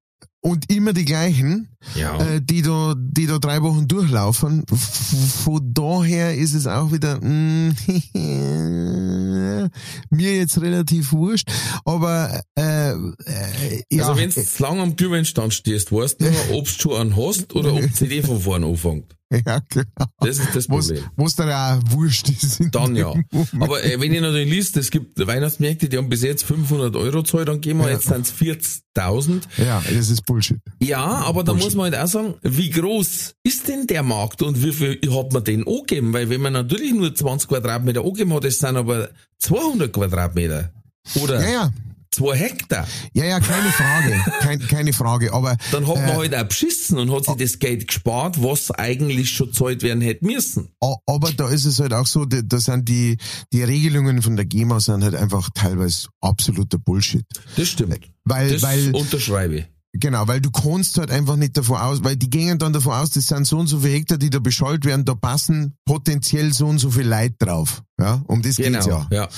und 0.42 0.72
immer 0.72 0.94
die 0.94 1.06
gleichen, 1.06 1.70
Ja. 1.96 2.18
äh, 2.18 2.42
die 2.42 2.62
da, 2.62 2.96
die 2.98 3.28
da 3.28 3.40
drei 3.40 3.62
Wochen 3.62 3.88
durchlaufen. 3.88 4.66
Von 4.68 5.74
daher 5.74 6.36
ist 6.36 6.54
es 6.54 6.68
auch 6.68 6.92
wieder 6.92 7.20
mm, 7.24 7.76
mir 10.10 10.36
jetzt 10.36 10.60
relativ 10.62 11.12
wurscht, 11.14 11.50
aber 11.86 12.42
äh, 12.58 12.92
äh, 12.92 12.96
ja, 13.92 14.08
also 14.08 14.20
wenn 14.20 14.30
du 14.30 14.42
lang 14.60 14.80
am 14.80 14.96
Glühweinstand 14.96 15.54
stehst, 15.54 15.92
weißt 15.92 16.22
du 16.22 16.26
ob 16.54 16.66
du 16.66 16.72
schon 16.72 17.00
einen 17.00 17.16
hast 17.16 17.54
oder 17.56 17.74
ob 17.74 17.82
die 17.82 17.92
CD 17.92 18.22
von 18.22 18.40
vorne 18.40 18.66
anfängt. 18.66 19.16
ja, 19.46 19.60
genau. 19.70 20.06
Das 20.20 20.38
ist 20.40 20.56
das 20.56 20.68
Problem. 20.68 21.04
was 21.16 21.36
dann 21.36 21.50
auch 21.50 21.92
wurscht 21.92 22.30
ist. 22.30 22.62
Dann 22.72 22.96
ja. 22.96 23.14
Aber 23.60 23.84
äh, 23.84 24.00
wenn 24.00 24.14
ich 24.14 24.22
natürlich 24.22 24.50
liest, 24.50 24.78
es 24.78 24.92
gibt 24.92 25.26
Weihnachtsmärkte, 25.26 25.90
die 25.90 25.98
haben 25.98 26.10
bis 26.10 26.22
jetzt 26.24 26.44
500 26.44 26.96
Euro 26.96 27.24
zahlt, 27.24 27.48
dann 27.48 27.62
gehen 27.62 27.78
wir, 27.78 27.88
Ja. 27.88 27.94
jetzt 27.94 28.06
sind 28.08 28.26
es 28.26 28.34
40.000. 28.34 29.42
Ja, 29.58 29.82
das 29.82 30.10
ist 30.10 30.26
Bullshit. 30.26 30.60
Ja, 30.82 31.04
aber 31.04 31.44
da 31.44 31.54
muss 31.54 31.76
man 31.76 31.92
halt 31.92 32.04
auch 32.04 32.08
sagen, 32.08 32.36
wie 32.44 32.70
groß 32.70 33.36
ist 33.44 33.68
denn 33.68 33.88
der 33.88 34.04
Markt 34.04 34.42
und 34.42 34.64
wie 34.64 34.72
viel 34.72 35.00
hat 35.12 35.34
man 35.34 35.44
den 35.44 35.68
angegeben? 35.68 36.14
Weil 36.14 36.30
wenn 36.30 36.42
man 36.42 36.54
natürlich 36.54 36.94
nur 36.94 37.14
20 37.14 37.50
Quadratmeter 37.50 38.02
angegeben 38.02 38.34
hat, 38.34 38.44
das 38.44 38.60
sind 38.60 38.78
aber 38.78 39.10
200 39.40 39.92
Quadratmeter. 39.92 40.72
Oder? 41.22 41.42
Ja, 41.42 41.50
ja. 41.50 41.72
Zwei 42.14 42.38
Hektar. 42.38 42.88
Ja, 43.14 43.26
ja, 43.26 43.40
keine 43.40 43.70
Frage, 43.70 44.22
kein, 44.40 44.60
keine 44.68 44.94
Frage, 44.94 45.34
aber 45.34 45.58
Dann 45.72 45.88
hat 45.88 45.96
man 45.96 46.10
äh, 46.10 46.14
halt 46.14 46.36
auch 46.36 46.44
beschissen 46.44 46.98
und 46.98 47.12
hat 47.12 47.26
sich 47.26 47.36
das 47.36 47.60
Geld 47.60 47.88
gespart, 47.88 48.42
was 48.42 48.72
eigentlich 48.72 49.32
schon 49.32 49.52
zahlt 49.54 49.84
werden 49.84 50.02
hätte 50.02 50.26
müssen. 50.26 50.70
aber 51.06 51.32
da 51.32 51.50
ist 51.50 51.66
es 51.66 51.80
halt 51.80 51.94
auch 51.94 52.08
so, 52.08 52.26
da, 52.26 52.60
sind 52.60 52.88
die, 52.88 53.18
die 53.52 53.64
Regelungen 53.64 54.22
von 54.22 54.36
der 54.36 54.46
GEMA 54.46 54.80
sind 54.80 55.04
halt 55.04 55.16
einfach 55.16 55.50
teilweise 55.54 56.08
absoluter 56.22 56.78
Bullshit. 56.78 57.26
Das 57.56 57.68
stimmt. 57.70 58.10
Weil, 58.24 58.52
Das 58.52 58.62
weil, 58.62 58.96
unterschreibe 58.96 59.56
ich. 59.56 59.73
Genau, 59.96 60.28
weil 60.28 60.42
du 60.42 60.50
kannst 60.50 60.98
halt 60.98 61.12
einfach 61.12 61.36
nicht 61.36 61.56
davon 61.56 61.78
aus, 61.78 62.04
weil 62.04 62.16
die 62.16 62.30
gehen 62.30 62.58
dann 62.58 62.74
davon 62.74 62.94
aus, 62.94 63.12
das 63.12 63.28
sind 63.28 63.46
so 63.46 63.60
und 63.60 63.68
so 63.68 63.80
viele 63.80 63.94
Hektar, 63.94 64.18
die 64.18 64.32
da 64.32 64.40
beschallt 64.40 64.86
werden, 64.86 65.06
da 65.06 65.14
passen 65.14 65.78
potenziell 65.86 66.52
so 66.52 66.66
und 66.66 66.80
so 66.80 66.90
viel 66.90 67.08
Leute 67.08 67.36
drauf. 67.38 67.84
Ja, 68.00 68.24
um 68.26 68.42
das 68.42 68.56
geht's 68.56 68.86
Genau, 68.86 68.88
ja. 68.88 69.08
ja. 69.12 69.30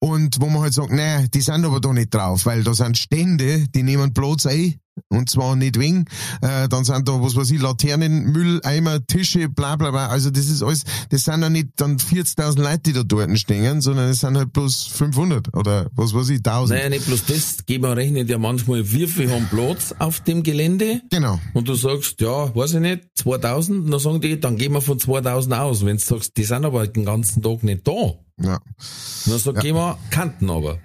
Und 0.00 0.40
wo 0.40 0.46
man 0.46 0.62
halt 0.62 0.74
sagt, 0.74 0.90
nee, 0.90 1.28
die 1.28 1.40
sind 1.40 1.64
aber 1.64 1.80
da 1.80 1.92
nicht 1.92 2.12
drauf, 2.12 2.44
weil 2.44 2.64
da 2.64 2.74
sind 2.74 2.98
Stände, 2.98 3.68
die 3.68 3.84
nehmen 3.84 4.12
Platz 4.12 4.46
ein, 4.46 4.74
und 5.08 5.30
zwar 5.30 5.56
nicht 5.56 5.78
wegen, 5.78 6.04
äh, 6.42 6.68
dann 6.68 6.84
sind 6.84 7.08
da, 7.08 7.20
was 7.22 7.36
weiß 7.36 7.50
ich, 7.50 7.60
Laternen, 7.60 8.32
Mülleimer, 8.32 9.04
Tische, 9.06 9.48
bla 9.48 9.76
bla 9.76 9.90
bla, 9.90 10.06
also 10.08 10.30
das 10.30 10.46
ist 10.48 10.62
alles, 10.62 10.84
das 11.10 11.24
sind 11.24 11.42
ja 11.42 11.50
nicht 11.50 11.68
dann 11.76 11.98
40.000 11.98 12.60
Leute, 12.60 12.78
die 12.80 12.92
da 12.92 13.02
dort 13.02 13.38
stehen, 13.38 13.80
sondern 13.80 14.08
es 14.10 14.20
sind 14.20 14.36
halt 14.36 14.52
bloß 14.52 14.86
500 14.86 15.54
oder 15.56 15.88
was 15.94 16.14
weiß 16.14 16.28
ich, 16.30 16.38
1000. 16.38 16.78
Naja, 16.78 16.88
nicht 16.90 17.06
bloß 17.06 17.24
das, 17.26 17.66
GEMA 17.66 17.92
rechnet 17.92 18.28
ja 18.28 18.38
manchmal, 18.38 18.90
wie 18.92 19.06
viel 19.06 19.30
haben 19.30 19.46
Platz 19.48 19.94
auf 19.98 20.20
dem 20.20 20.42
Gelände. 20.42 21.00
Genau. 21.10 21.38
Und 21.54 21.68
du 21.68 21.74
sagst, 21.74 22.20
ja, 22.20 22.54
weiß 22.54 22.74
ich 22.74 22.80
nicht, 22.80 23.02
2000, 23.14 23.84
und 23.84 23.90
dann 23.90 24.00
sagen 24.00 24.20
die, 24.20 24.38
dann 24.40 24.56
gehen 24.56 24.72
wir 24.72 24.80
von 24.80 24.98
2000 24.98 25.54
aus. 25.54 25.84
Wenn 25.84 25.96
du 25.96 26.02
sagst, 26.02 26.36
die 26.36 26.44
sind 26.44 26.64
aber 26.64 26.86
den 26.86 27.04
ganzen 27.04 27.42
Tag 27.42 27.62
nicht 27.62 27.86
da, 27.86 28.14
Ja. 28.40 28.60
dann 29.26 29.38
sagt 29.38 29.60
GEMA, 29.60 29.98
kannten 30.10 30.50
aber. 30.50 30.50
Kanten 30.50 30.50
aber, 30.50 30.78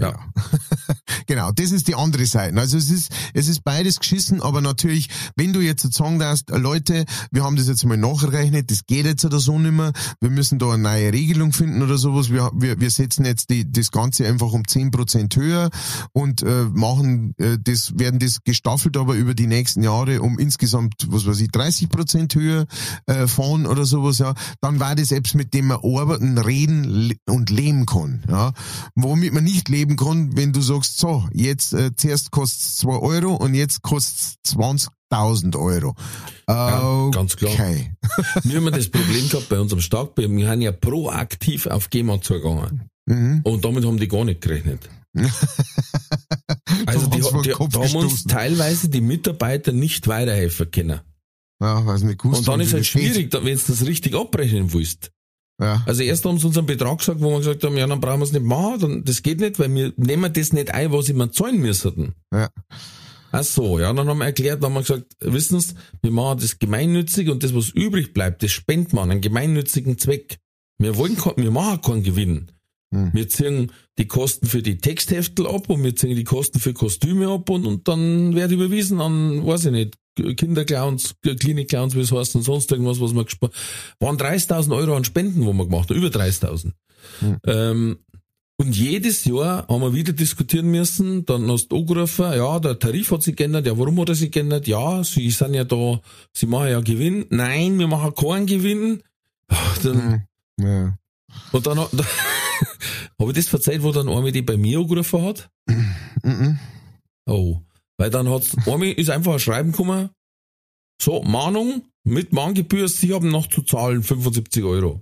Ja. 0.00 0.10
genau. 0.10 0.94
genau, 1.26 1.52
das 1.52 1.70
ist 1.70 1.88
die 1.88 1.94
andere 1.94 2.26
Seite. 2.26 2.58
Also 2.58 2.78
es 2.78 2.90
ist, 2.90 3.12
es 3.34 3.48
ist 3.48 3.62
beides 3.64 3.98
geschissen, 4.00 4.42
aber 4.42 4.60
natürlich, 4.60 5.08
wenn 5.36 5.52
du 5.52 5.60
jetzt 5.60 5.92
sagen 5.92 6.18
darfst, 6.18 6.50
Leute, 6.50 7.04
wir 7.30 7.44
haben 7.44 7.56
das 7.56 7.68
jetzt 7.68 7.84
mal 7.84 7.96
nachgerechnet, 7.96 8.70
das 8.70 8.86
geht 8.86 9.06
jetzt 9.06 9.24
oder 9.24 9.38
so 9.38 9.58
nicht 9.58 9.72
mehr, 9.72 9.92
wir 10.20 10.30
müssen 10.30 10.58
da 10.58 10.72
eine 10.72 10.82
neue 10.82 11.12
Regelung 11.12 11.52
finden 11.52 11.82
oder 11.82 11.98
sowas, 11.98 12.30
wir, 12.30 12.50
wir, 12.54 12.80
wir 12.80 12.90
setzen 12.90 13.24
jetzt 13.24 13.50
die, 13.50 13.70
das 13.70 13.90
Ganze 13.90 14.26
einfach 14.26 14.52
um 14.52 14.62
10% 14.62 15.36
höher 15.36 15.70
und 16.12 16.42
äh, 16.42 16.64
machen 16.72 17.34
äh, 17.38 17.58
das, 17.60 17.98
werden 17.98 18.18
das 18.18 18.42
gestaffelt 18.44 18.96
aber 18.96 19.14
über 19.14 19.34
die 19.34 19.46
nächsten 19.46 19.82
Jahre 19.82 20.22
um 20.22 20.38
insgesamt, 20.38 20.94
was 21.08 21.26
weiß 21.26 21.40
ich, 21.40 21.50
30% 21.50 22.34
höher 22.34 22.66
äh, 23.06 23.26
fahren 23.26 23.66
oder 23.66 23.84
sowas, 23.84 24.18
ja, 24.18 24.34
dann 24.60 24.80
war 24.80 24.94
das 24.94 25.12
Apps, 25.12 25.34
mit 25.34 25.52
dem 25.54 25.66
man 25.66 25.78
arbeiten, 25.82 26.38
reden 26.38 27.14
und 27.26 27.50
leben 27.50 27.86
kann, 27.86 28.24
ja. 28.28 28.52
Womit 28.94 29.33
man 29.34 29.44
nicht 29.44 29.68
leben 29.68 29.96
kann, 29.96 30.36
wenn 30.36 30.52
du 30.52 30.60
sagst, 30.62 30.98
so, 30.98 31.28
jetzt 31.32 31.74
äh, 31.74 31.90
zuerst 31.94 32.30
kostet's 32.30 32.78
2 32.78 32.98
Euro 32.98 33.34
und 33.34 33.54
jetzt 33.54 33.82
kostet's 33.82 34.38
20.000 34.54 35.58
Euro. 35.58 35.94
Ja, 36.48 37.10
ganz 37.10 37.36
klar. 37.36 37.52
Okay. 37.52 37.92
Wir 38.44 38.56
haben 38.56 38.72
das 38.72 38.88
Problem 38.88 39.28
gehabt 39.28 39.48
bei 39.48 39.60
unserem 39.60 39.82
Starkbier, 39.82 40.30
wir 40.30 40.48
haben 40.48 40.60
ja 40.60 40.72
proaktiv 40.72 41.66
auf 41.66 41.90
GEMA 41.90 42.20
zugegangen. 42.20 42.88
Mhm. 43.06 43.40
Und 43.42 43.64
damit 43.64 43.84
haben 43.84 43.98
die 43.98 44.08
gar 44.08 44.24
nicht 44.24 44.40
gerechnet. 44.40 44.88
Also 46.86 47.06
die, 47.06 47.20
die, 47.20 47.50
da 47.50 47.82
haben 47.82 47.96
uns 47.96 48.24
teilweise 48.24 48.88
die 48.88 49.00
Mitarbeiter 49.00 49.72
nicht 49.72 50.06
weiterhelfen 50.06 50.70
können. 50.70 51.00
Ja, 51.62 51.86
weiß 51.86 52.02
nicht, 52.02 52.20
gewusst 52.20 52.40
Und 52.40 52.48
dann 52.48 52.60
ist 52.60 52.70
wie 52.70 52.74
halt 52.74 52.86
schwierig, 52.86 53.32
wenn 53.32 53.44
du 53.44 53.62
das 53.66 53.86
richtig 53.86 54.14
abrechnen 54.14 54.72
willst. 54.72 55.12
Ja. 55.60 55.82
Also 55.86 56.02
erst 56.02 56.24
haben 56.24 56.38
sie 56.38 56.46
uns 56.46 56.58
einen 56.58 56.66
Betrag 56.66 56.98
gesagt, 56.98 57.20
wo 57.20 57.30
wir 57.30 57.38
gesagt 57.38 57.62
haben, 57.62 57.76
ja, 57.76 57.86
dann 57.86 58.00
brauchen 58.00 58.20
wir 58.20 58.24
es 58.24 58.32
nicht 58.32 58.44
machen, 58.44 58.80
dann, 58.80 59.04
das 59.04 59.22
geht 59.22 59.40
nicht, 59.40 59.58
weil 59.58 59.72
wir 59.72 59.92
nehmen 59.96 60.32
das 60.32 60.52
nicht 60.52 60.72
ein, 60.72 60.92
was 60.92 61.12
mir 61.12 61.30
zahlen 61.30 61.60
müssten. 61.60 62.14
Ja. 62.32 62.48
Ach 63.30 63.42
so, 63.42 63.80
ja, 63.80 63.92
dann 63.92 64.08
haben 64.08 64.18
wir 64.18 64.26
erklärt, 64.26 64.62
dann 64.62 64.70
haben 64.70 64.74
wir 64.74 64.80
gesagt, 64.82 65.16
wissen 65.20 65.60
Sie, 65.60 65.74
wir 66.02 66.12
machen 66.12 66.38
das 66.40 66.58
gemeinnützig 66.58 67.28
und 67.30 67.42
das, 67.42 67.54
was 67.54 67.70
übrig 67.70 68.14
bleibt, 68.14 68.42
das 68.42 68.52
spenden 68.52 68.92
wir 68.92 69.02
an 69.02 69.10
einen 69.10 69.20
gemeinnützigen 69.20 69.98
Zweck. 69.98 70.38
Wir 70.78 70.96
wollen, 70.96 71.16
wir 71.36 71.50
machen 71.50 71.80
keinen 71.82 72.02
Gewinn. 72.02 72.52
Hm. 72.92 73.10
Wir 73.12 73.28
ziehen 73.28 73.72
die 73.98 74.06
Kosten 74.06 74.46
für 74.46 74.62
die 74.62 74.78
Textheftel 74.78 75.46
ab 75.46 75.68
und 75.68 75.82
wir 75.82 75.96
ziehen 75.96 76.14
die 76.14 76.24
Kosten 76.24 76.60
für 76.60 76.74
Kostüme 76.74 77.28
ab 77.28 77.50
und, 77.50 77.66
und 77.66 77.88
dann 77.88 78.34
wird 78.34 78.52
überwiesen 78.52 79.00
an, 79.00 79.44
weiß 79.44 79.66
ich 79.66 79.72
nicht, 79.72 79.98
Kinderclowns, 80.14 81.14
Klinikclowns, 81.22 81.94
wie 81.94 82.00
es 82.00 82.12
heißt 82.12 82.36
und 82.36 82.42
sonst 82.42 82.70
irgendwas, 82.70 83.00
was 83.00 83.14
wir 83.14 83.24
gespart 83.24 83.52
Waren 83.98 84.16
30.000 84.16 84.74
Euro 84.76 84.96
an 84.96 85.04
Spenden, 85.04 85.44
wo 85.44 85.52
wir 85.52 85.64
gemacht 85.64 85.90
haben, 85.90 85.96
über 85.96 86.08
30.000. 86.08 86.72
Hm. 87.20 87.38
Ähm, 87.46 87.98
und 88.56 88.76
jedes 88.76 89.24
Jahr 89.24 89.66
haben 89.66 89.80
wir 89.82 89.94
wieder 89.94 90.12
diskutieren 90.12 90.70
müssen, 90.70 91.24
dann 91.26 91.50
hast 91.50 91.68
du 91.68 91.78
angerufen, 91.78 92.24
ja, 92.36 92.60
der 92.60 92.78
Tarif 92.78 93.10
hat 93.10 93.22
sich 93.24 93.34
geändert, 93.34 93.66
ja, 93.66 93.76
warum 93.76 94.00
hat 94.00 94.10
er 94.10 94.14
sich 94.14 94.30
geändert? 94.30 94.68
Ja, 94.68 95.02
sie 95.02 95.28
sind 95.30 95.54
ja 95.54 95.64
da, 95.64 96.00
sie 96.32 96.46
machen 96.46 96.68
ja 96.68 96.80
Gewinn. 96.80 97.26
Nein, 97.30 97.78
wir 97.80 97.88
machen 97.88 98.14
keinen 98.14 98.46
Gewinn. 98.46 99.02
Dann, 99.82 100.26
Mhm. 100.56 100.64
Ja. 100.64 100.98
und 101.50 101.66
dann, 101.66 101.76
da, 101.76 101.86
habe 103.18 103.30
ich 103.30 103.36
das 103.36 103.48
verzeiht, 103.48 103.82
wo 103.82 103.90
dann 103.90 104.08
einmal 104.08 104.30
die 104.30 104.42
bei 104.42 104.56
mir 104.56 104.78
angerufen 104.78 105.22
hat? 105.24 105.50
Mhm. 106.22 106.58
Oh. 107.26 107.58
Weil 107.96 108.10
dann 108.10 108.28
hat's, 108.28 108.56
einmal 108.66 108.92
ist 108.92 109.10
einfach 109.10 109.34
ein 109.34 109.38
Schreiben 109.38 109.70
gekommen, 109.70 110.10
so, 111.00 111.22
Mahnung, 111.22 111.82
mit 112.04 112.32
Mahngebühr, 112.32 112.88
Sie 112.88 113.12
haben 113.12 113.28
noch 113.28 113.48
zu 113.48 113.62
zahlen 113.62 114.02
75 114.02 114.64
Euro. 114.64 115.00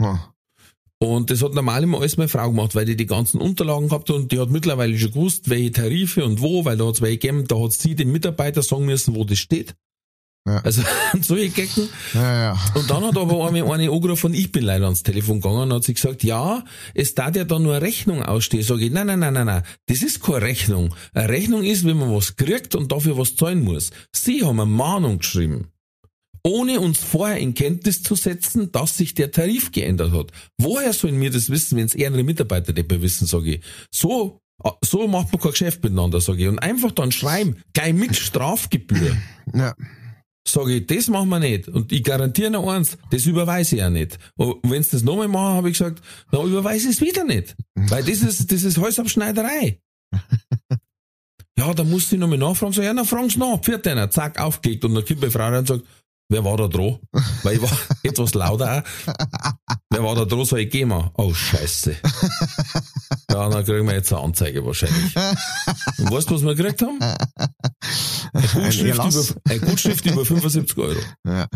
Ja. 0.00 0.32
Und 0.98 1.30
das 1.30 1.42
hat 1.42 1.54
normal 1.54 1.82
immer 1.82 1.98
alles 1.98 2.16
meine 2.16 2.28
Frau 2.28 2.48
gemacht, 2.50 2.74
weil 2.76 2.84
die 2.84 2.96
die 2.96 3.06
ganzen 3.06 3.40
Unterlagen 3.40 3.88
gehabt 3.88 4.08
hat 4.08 4.16
und 4.16 4.30
die 4.30 4.38
hat 4.38 4.50
mittlerweile 4.50 4.96
schon 4.96 5.10
gewusst, 5.10 5.50
welche 5.50 5.72
Tarife 5.72 6.24
und 6.24 6.40
wo, 6.40 6.64
weil 6.64 6.76
da 6.76 6.86
hat's 6.86 7.00
welche 7.00 7.18
gegeben, 7.18 7.48
da 7.48 7.58
hat 7.58 7.72
sie 7.72 7.96
den 7.96 8.12
Mitarbeiter 8.12 8.62
sagen 8.62 8.86
müssen, 8.86 9.16
wo 9.16 9.24
das 9.24 9.38
steht. 9.38 9.74
Ja. 10.46 10.58
Also 10.58 10.82
solche 11.20 11.50
Gecken. 11.50 11.88
Ja, 12.14 12.42
ja. 12.42 12.60
Und 12.74 12.90
dann 12.90 13.04
hat 13.04 13.16
aber 13.16 13.46
eine, 13.46 13.64
eine 13.64 13.90
angerufen 13.90 14.34
ich 14.34 14.50
bin 14.50 14.64
leider 14.64 14.86
ans 14.86 15.02
Telefon 15.02 15.40
gegangen 15.40 15.70
und 15.70 15.72
hat 15.74 15.84
sie 15.84 15.94
gesagt, 15.94 16.24
ja, 16.24 16.64
es 16.94 17.14
darf 17.14 17.36
ja 17.36 17.44
da 17.44 17.58
nur 17.58 17.74
eine 17.74 17.82
Rechnung 17.82 18.22
ausstehen. 18.22 18.64
Sag 18.64 18.80
ich, 18.80 18.90
nein, 18.90 19.06
nein, 19.06 19.20
nein, 19.20 19.34
nein, 19.34 19.46
nein, 19.46 19.62
das 19.86 20.02
ist 20.02 20.22
keine 20.22 20.42
Rechnung. 20.42 20.94
Eine 21.14 21.28
Rechnung 21.28 21.62
ist, 21.62 21.84
wenn 21.84 21.98
man 21.98 22.12
was 22.14 22.36
kriegt 22.36 22.74
und 22.74 22.90
dafür 22.90 23.16
was 23.18 23.36
zahlen 23.36 23.62
muss. 23.62 23.90
Sie 24.12 24.44
haben 24.44 24.58
eine 24.58 24.70
Mahnung 24.70 25.18
geschrieben. 25.18 25.68
Ohne 26.44 26.80
uns 26.80 26.98
vorher 26.98 27.38
in 27.38 27.54
Kenntnis 27.54 28.02
zu 28.02 28.16
setzen, 28.16 28.72
dass 28.72 28.96
sich 28.96 29.14
der 29.14 29.30
Tarif 29.30 29.70
geändert 29.70 30.12
hat. 30.12 30.32
Woher 30.58 30.92
sollen 30.92 31.20
wir 31.20 31.30
das 31.30 31.50
wissen, 31.50 31.78
wenn 31.78 31.86
es 31.86 31.94
eher 31.94 32.08
andere 32.08 32.24
Mitarbeiter 32.24 32.72
nicht 32.72 32.90
mehr 32.90 33.00
wissen, 33.00 33.28
sage 33.28 33.54
ich. 33.54 33.60
So, 33.92 34.40
so 34.84 35.06
macht 35.06 35.30
man 35.30 35.40
kein 35.40 35.52
Geschäft 35.52 35.84
miteinander, 35.84 36.20
sage 36.20 36.42
ich. 36.42 36.48
Und 36.48 36.58
einfach 36.58 36.90
dann 36.90 37.12
schreiben, 37.12 37.58
gleich 37.74 37.94
mit 37.94 38.16
Strafgebühr. 38.16 39.16
ja. 39.54 39.72
Sage 40.46 40.76
ich, 40.76 40.86
das 40.86 41.08
machen 41.08 41.28
wir 41.28 41.38
nicht. 41.38 41.68
Und 41.68 41.92
ich 41.92 42.02
garantiere 42.02 42.50
noch 42.50 42.68
eins, 42.68 42.98
das 43.10 43.26
überweise 43.26 43.76
ich 43.76 43.84
auch 43.84 43.90
nicht. 43.90 44.18
Und 44.36 44.58
wenn 44.64 44.82
sie 44.82 44.90
das 44.90 45.02
nochmal 45.02 45.28
machen, 45.28 45.56
habe 45.56 45.70
ich 45.70 45.78
gesagt, 45.78 46.02
dann 46.30 46.46
überweise 46.46 46.88
ich 46.88 46.96
es 46.96 47.00
wieder 47.00 47.24
nicht. 47.24 47.54
Weil 47.74 48.02
das 48.02 48.22
ist, 48.22 48.50
das 48.50 48.62
ist 48.62 48.78
Halsabschneiderei. 48.78 49.80
ja, 51.58 51.74
da 51.74 51.84
muss 51.84 52.12
ich 52.12 52.18
nochmal 52.18 52.38
nachfragen. 52.38 52.72
So, 52.72 52.82
ja, 52.82 52.92
dann 52.92 53.04
fragen 53.04 53.30
Sie 53.30 53.38
nach. 53.38 53.60
Pfiat 53.60 53.86
einer. 53.86 54.10
Zack, 54.10 54.40
aufgelegt. 54.40 54.84
Und 54.84 54.94
dann 54.94 55.04
kommt 55.04 55.20
meine 55.20 55.30
Frau 55.30 55.44
rein 55.44 55.58
und 55.58 55.68
sagt, 55.68 55.84
wer 56.32 56.44
war 56.44 56.56
da 56.56 56.68
dran? 56.68 56.98
Weil 57.42 57.56
ich 57.56 57.62
war 57.62 57.70
etwas 58.02 58.34
lauter 58.34 58.78
auch. 58.78 59.14
Wer 59.90 60.02
war 60.02 60.14
da 60.14 60.24
dran? 60.24 60.44
Sag 60.44 60.58
ich, 60.58 60.70
geh 60.70 60.84
mal. 60.84 61.10
Oh, 61.14 61.32
scheiße. 61.32 61.96
Ja, 63.30 63.48
dann 63.48 63.64
kriegen 63.64 63.86
wir 63.86 63.94
jetzt 63.94 64.12
eine 64.12 64.22
Anzeige 64.22 64.64
wahrscheinlich. 64.64 65.14
Und 65.98 66.10
weißt 66.10 66.30
du, 66.30 66.34
was 66.34 66.42
wir 66.42 66.54
gekriegt 66.54 66.82
haben? 66.82 66.98
Eine 67.00 68.46
Gutschrift, 68.52 68.98
Erlass. 68.98 69.30
über, 69.30 69.40
eine 69.48 69.60
Gutschrift 69.60 70.06
über 70.06 70.24
75 70.24 70.78
Euro. 70.78 71.00
Ja. 71.26 71.46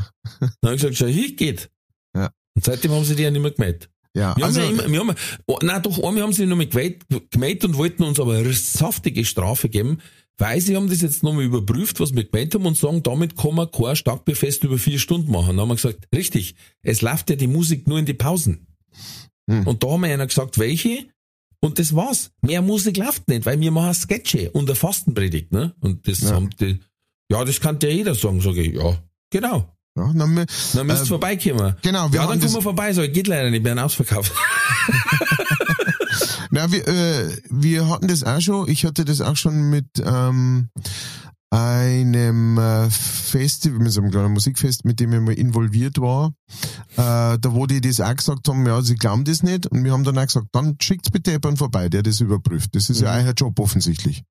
Dann 0.40 0.50
habe 0.64 0.74
ich 0.74 0.80
gesagt, 0.82 0.96
schau, 0.96 1.06
hier 1.06 1.34
geht. 1.34 1.70
Ja. 2.14 2.30
Und 2.54 2.64
seitdem 2.64 2.92
haben 2.92 3.04
sie 3.04 3.16
die 3.16 3.22
ja 3.22 3.30
nicht 3.30 3.42
mehr 3.42 3.50
gemeldet. 3.50 3.90
Ja, 4.14 4.34
Wir 4.36 4.46
also, 4.46 4.62
haben 4.62 4.76
ja 4.76 4.84
immer, 4.84 4.92
wir 4.92 5.00
haben, 5.00 5.14
oh, 5.46 5.58
nein, 5.62 5.82
doch, 5.82 6.02
einmal 6.02 6.22
haben 6.22 6.32
sie 6.32 6.46
noch 6.46 6.56
mal 6.56 6.66
gemeldet, 6.66 7.02
gemeldet 7.30 7.64
und 7.64 7.76
wollten 7.76 8.02
uns 8.02 8.18
aber 8.18 8.34
eine 8.38 8.52
saftige 8.54 9.26
Strafe 9.26 9.68
geben, 9.68 9.98
weil 10.38 10.60
sie 10.60 10.76
haben 10.76 10.88
das 10.88 11.00
jetzt 11.00 11.22
nochmal 11.22 11.44
überprüft, 11.44 11.98
was 12.00 12.14
wir 12.14 12.24
gemeldet 12.24 12.54
haben 12.54 12.66
und 12.66 12.76
sagen, 12.76 13.02
damit 13.02 13.36
kann 13.36 13.54
man 13.54 13.70
kein 13.70 13.96
Starkbierfest 13.96 14.64
über 14.64 14.78
vier 14.78 14.98
Stunden 14.98 15.30
machen. 15.32 15.48
Dann 15.56 15.60
haben 15.60 15.68
wir 15.68 15.76
gesagt, 15.76 16.08
richtig, 16.14 16.54
es 16.82 17.00
läuft 17.02 17.30
ja 17.30 17.36
die 17.36 17.46
Musik 17.46 17.86
nur 17.88 17.98
in 17.98 18.06
die 18.06 18.14
Pausen. 18.14 18.66
Hm. 19.50 19.66
Und 19.66 19.82
da 19.82 19.88
haben 19.88 20.02
wir 20.02 20.12
einer 20.12 20.26
gesagt, 20.26 20.58
welche? 20.58 21.06
Und 21.60 21.78
das 21.78 21.96
war's. 21.96 22.30
Mehr 22.42 22.60
Musik 22.62 22.96
läuft 22.98 23.28
nicht, 23.28 23.46
weil 23.46 23.58
wir 23.60 23.70
machen 23.70 23.94
Sketche 23.94 24.50
und 24.50 24.68
eine 24.68 24.74
Fastenpredigt, 24.76 25.52
ne? 25.52 25.74
Und 25.80 26.06
das 26.06 26.20
Ja. 26.20 26.32
haben 26.32 26.50
die, 26.60 26.80
ja, 27.30 27.44
das 27.44 27.60
kann 27.60 27.78
ja 27.82 27.88
jeder 27.88 28.14
sagen, 28.14 28.40
sage 28.42 28.62
ich, 28.62 28.74
ja, 28.74 29.02
genau. 29.30 29.74
ja, 29.96 30.12
dann, 30.12 30.36
wir- 30.36 30.46
Dann 30.74 30.86
müsst 30.86 30.98
ihr 30.98 31.02
Ähm, 31.02 31.06
vorbeikommen. 31.06 31.76
genau, 31.82 32.12
wir 32.12 32.16
ja, 32.16 32.22
haben 32.24 32.30
dann 32.30 32.40
kommen 32.40 32.54
wir 32.54 32.62
vorbei, 32.62 32.92
so, 32.92 33.00
geht 33.08 33.26
leider 33.26 33.48
nicht, 33.50 33.60
wir 33.64 33.70
werden 33.70 33.78
ausverkauft. 33.78 34.32
Na, 36.56 36.72
wir, 36.72 36.88
äh, 36.88 37.36
wir 37.50 37.86
hatten 37.86 38.08
das 38.08 38.24
auch 38.24 38.40
schon, 38.40 38.66
ich 38.70 38.86
hatte 38.86 39.04
das 39.04 39.20
auch 39.20 39.36
schon 39.36 39.68
mit 39.68 39.88
ähm, 40.02 40.70
einem 41.50 42.56
äh, 42.56 42.88
Festival, 42.88 43.80
mit 43.80 43.92
so 43.92 44.00
einem 44.00 44.10
kleinen 44.10 44.32
Musikfest, 44.32 44.86
mit 44.86 44.98
dem 44.98 45.12
ich 45.12 45.20
mal 45.20 45.34
involviert 45.34 46.00
war, 46.00 46.32
äh, 46.92 47.38
da 47.38 47.52
wo 47.52 47.66
die 47.66 47.82
das 47.82 48.00
auch 48.00 48.16
gesagt 48.16 48.48
haben, 48.48 48.66
ja, 48.66 48.80
sie 48.80 48.94
glauben 48.94 49.26
das 49.26 49.42
nicht. 49.42 49.66
Und 49.66 49.84
wir 49.84 49.92
haben 49.92 50.04
dann 50.04 50.16
auch 50.16 50.24
gesagt, 50.24 50.46
dann 50.52 50.78
schickt's 50.80 51.10
bitte 51.10 51.32
jemanden 51.32 51.58
vorbei, 51.58 51.90
der 51.90 52.02
das 52.02 52.20
überprüft. 52.20 52.74
Das 52.74 52.88
ist 52.88 53.02
ja 53.02 53.14
euer 53.14 53.34
Job 53.34 53.60
offensichtlich. 53.60 54.22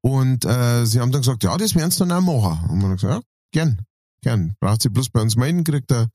Und 0.00 0.44
äh, 0.44 0.86
sie 0.86 1.00
haben 1.00 1.10
dann 1.10 1.22
gesagt, 1.22 1.42
ja, 1.42 1.56
das 1.56 1.74
werden 1.74 1.90
sie 1.90 2.06
dann 2.06 2.12
auch 2.12 2.20
machen. 2.20 2.70
Und 2.70 2.78
man 2.78 2.92
hat 2.92 3.00
gesagt, 3.00 3.14
ja, 3.14 3.20
gern, 3.50 3.82
gern. 4.22 4.54
Braucht 4.60 4.82
sie 4.82 4.90
bloß 4.90 5.10
bei 5.10 5.22
uns 5.22 5.34
melden, 5.34 5.64
kriegt 5.64 5.90
er, 5.90 6.06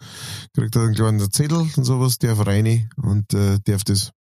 kriegt 0.55 0.73
er 0.77 0.83
einen 0.83 0.95
kleinen 0.95 1.31
Zettel 1.33 1.67
und 1.75 1.83
sowas, 1.83 2.17
darf 2.17 2.47
rein 2.47 2.89
und 2.95 3.33
äh, 3.33 3.59
darf 3.65 3.83
das 3.83 4.13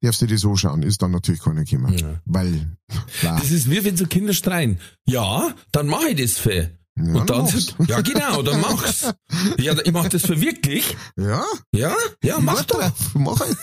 darfst 0.00 0.22
du 0.22 0.26
dir 0.26 0.38
so 0.38 0.56
schauen, 0.56 0.82
ist 0.82 1.02
dann 1.02 1.10
natürlich 1.10 1.40
keiner 1.40 1.64
gekommen. 1.64 1.96
Ja. 1.98 2.20
Weil, 2.24 2.76
klar. 3.20 3.40
Das 3.40 3.50
ist 3.50 3.70
wie 3.70 3.84
wenn 3.84 3.96
so 3.96 4.06
Kinder 4.06 4.32
streien. 4.32 4.78
Ja, 5.06 5.54
dann 5.72 5.86
mach 5.86 6.04
ich 6.08 6.16
das 6.20 6.32
für. 6.38 6.70
Ja, 6.96 7.12
und 7.22 7.28
dann 7.28 7.46
sagt, 7.48 7.74
ja 7.88 8.00
genau, 8.02 8.42
dann 8.42 8.60
mach's. 8.60 9.12
Ja, 9.58 9.74
ich 9.84 9.92
mach 9.92 10.08
das 10.08 10.22
für 10.22 10.40
wirklich. 10.40 10.96
Ja, 11.16 11.42
Ja, 11.74 11.92
ja, 12.22 12.38
mach 12.38 12.64
doch. 12.66 12.78
drauf, 12.78 12.92
mach 13.14 13.40
es. 13.40 13.56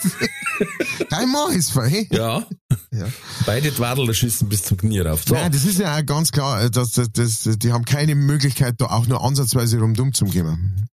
Dein 1.08 1.30
mach 1.30 1.48
es 1.48 1.70
für. 1.70 1.88
Ja. 2.10 2.46
Ja. 2.92 3.06
Beide 3.46 3.72
Twadler 3.74 4.12
schießen 4.12 4.48
bis 4.50 4.64
zum 4.64 4.76
Knie 4.76 5.00
rauf. 5.00 5.22
So. 5.26 5.34
Nein, 5.34 5.50
das 5.50 5.64
ist 5.64 5.78
ja 5.78 5.96
auch 5.96 6.04
ganz 6.04 6.30
klar, 6.30 6.68
dass, 6.68 6.90
dass, 6.90 7.10
dass, 7.10 7.42
die 7.56 7.72
haben 7.72 7.86
keine 7.86 8.14
Möglichkeit, 8.14 8.74
da 8.82 8.86
auch 8.86 9.06
nur 9.06 9.24
ansatzweise 9.24 9.78
rum 9.78 9.94
dumm 9.94 10.12
zu 10.12 10.26
kommen. 10.26 10.88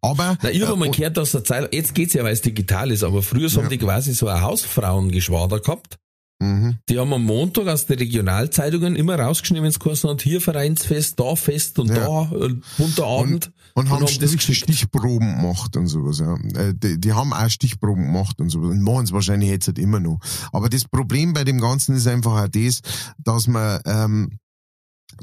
Aber, 0.00 0.38
Na, 0.42 0.50
ich 0.50 0.62
habe 0.62 0.72
äh, 0.72 0.76
mal 0.76 0.86
und- 0.88 0.96
gehört, 0.96 1.16
dass 1.16 1.32
der 1.32 1.44
Zeit, 1.44 1.72
jetzt 1.74 1.94
geht's 1.94 2.14
ja, 2.14 2.24
weil 2.24 2.32
es 2.32 2.40
digital 2.40 2.90
ist, 2.90 3.04
aber 3.04 3.22
früher 3.22 3.48
haben 3.50 3.64
Ja. 3.64 3.68
die 3.68 3.78
quasi 3.78 4.14
so 4.14 4.28
ein 4.28 4.40
Hausfrauengeschwader 4.40 5.60
gehabt. 5.60 5.98
mhm. 6.40 6.78
Die 6.88 6.98
haben 6.98 7.12
am 7.12 7.24
Montag 7.24 7.66
aus 7.66 7.86
den 7.86 7.98
Regionalzeitungen 7.98 8.94
immer 8.96 9.18
rausgeschrieben, 9.18 9.64
wenn 9.64 9.70
es 9.70 9.80
geheißen 9.80 10.08
hat, 10.08 10.22
hier 10.22 10.40
Vereinsfest, 10.40 11.18
da 11.18 11.34
Fest 11.34 11.78
und 11.80 11.88
Ja. 11.88 11.96
da 12.30 12.30
äh, 12.46 12.54
bunter 12.78 13.06
Abend. 13.06 13.50
Und 13.74 13.90
haben 13.90 14.00
das 14.02 14.12
Stich. 14.12 14.58
Stichproben 14.58 15.36
gemacht 15.36 15.76
und 15.76 15.86
sowas, 15.88 16.20
ja. 16.20 16.34
Äh, 16.60 16.74
Die, 16.74 16.98
die 17.00 17.12
haben 17.12 17.32
auch 17.32 17.48
Stichproben 17.50 18.04
gemacht 18.06 18.40
und 18.40 18.50
sowas. 18.50 18.70
Und 18.70 18.82
machen 18.82 19.04
es 19.04 19.12
wahrscheinlich 19.12 19.50
jetzt 19.50 19.66
halt 19.66 19.78
immer 19.78 20.00
noch. 20.00 20.18
Aber 20.52 20.68
das 20.68 20.84
Problem 20.84 21.32
bei 21.32 21.44
dem 21.44 21.60
Ganzen 21.60 21.94
ist 21.96 22.06
einfach 22.06 22.42
auch 22.44 22.48
das, 22.48 22.80
dass 23.18 23.46
man, 23.48 23.80
ähm, 23.84 24.38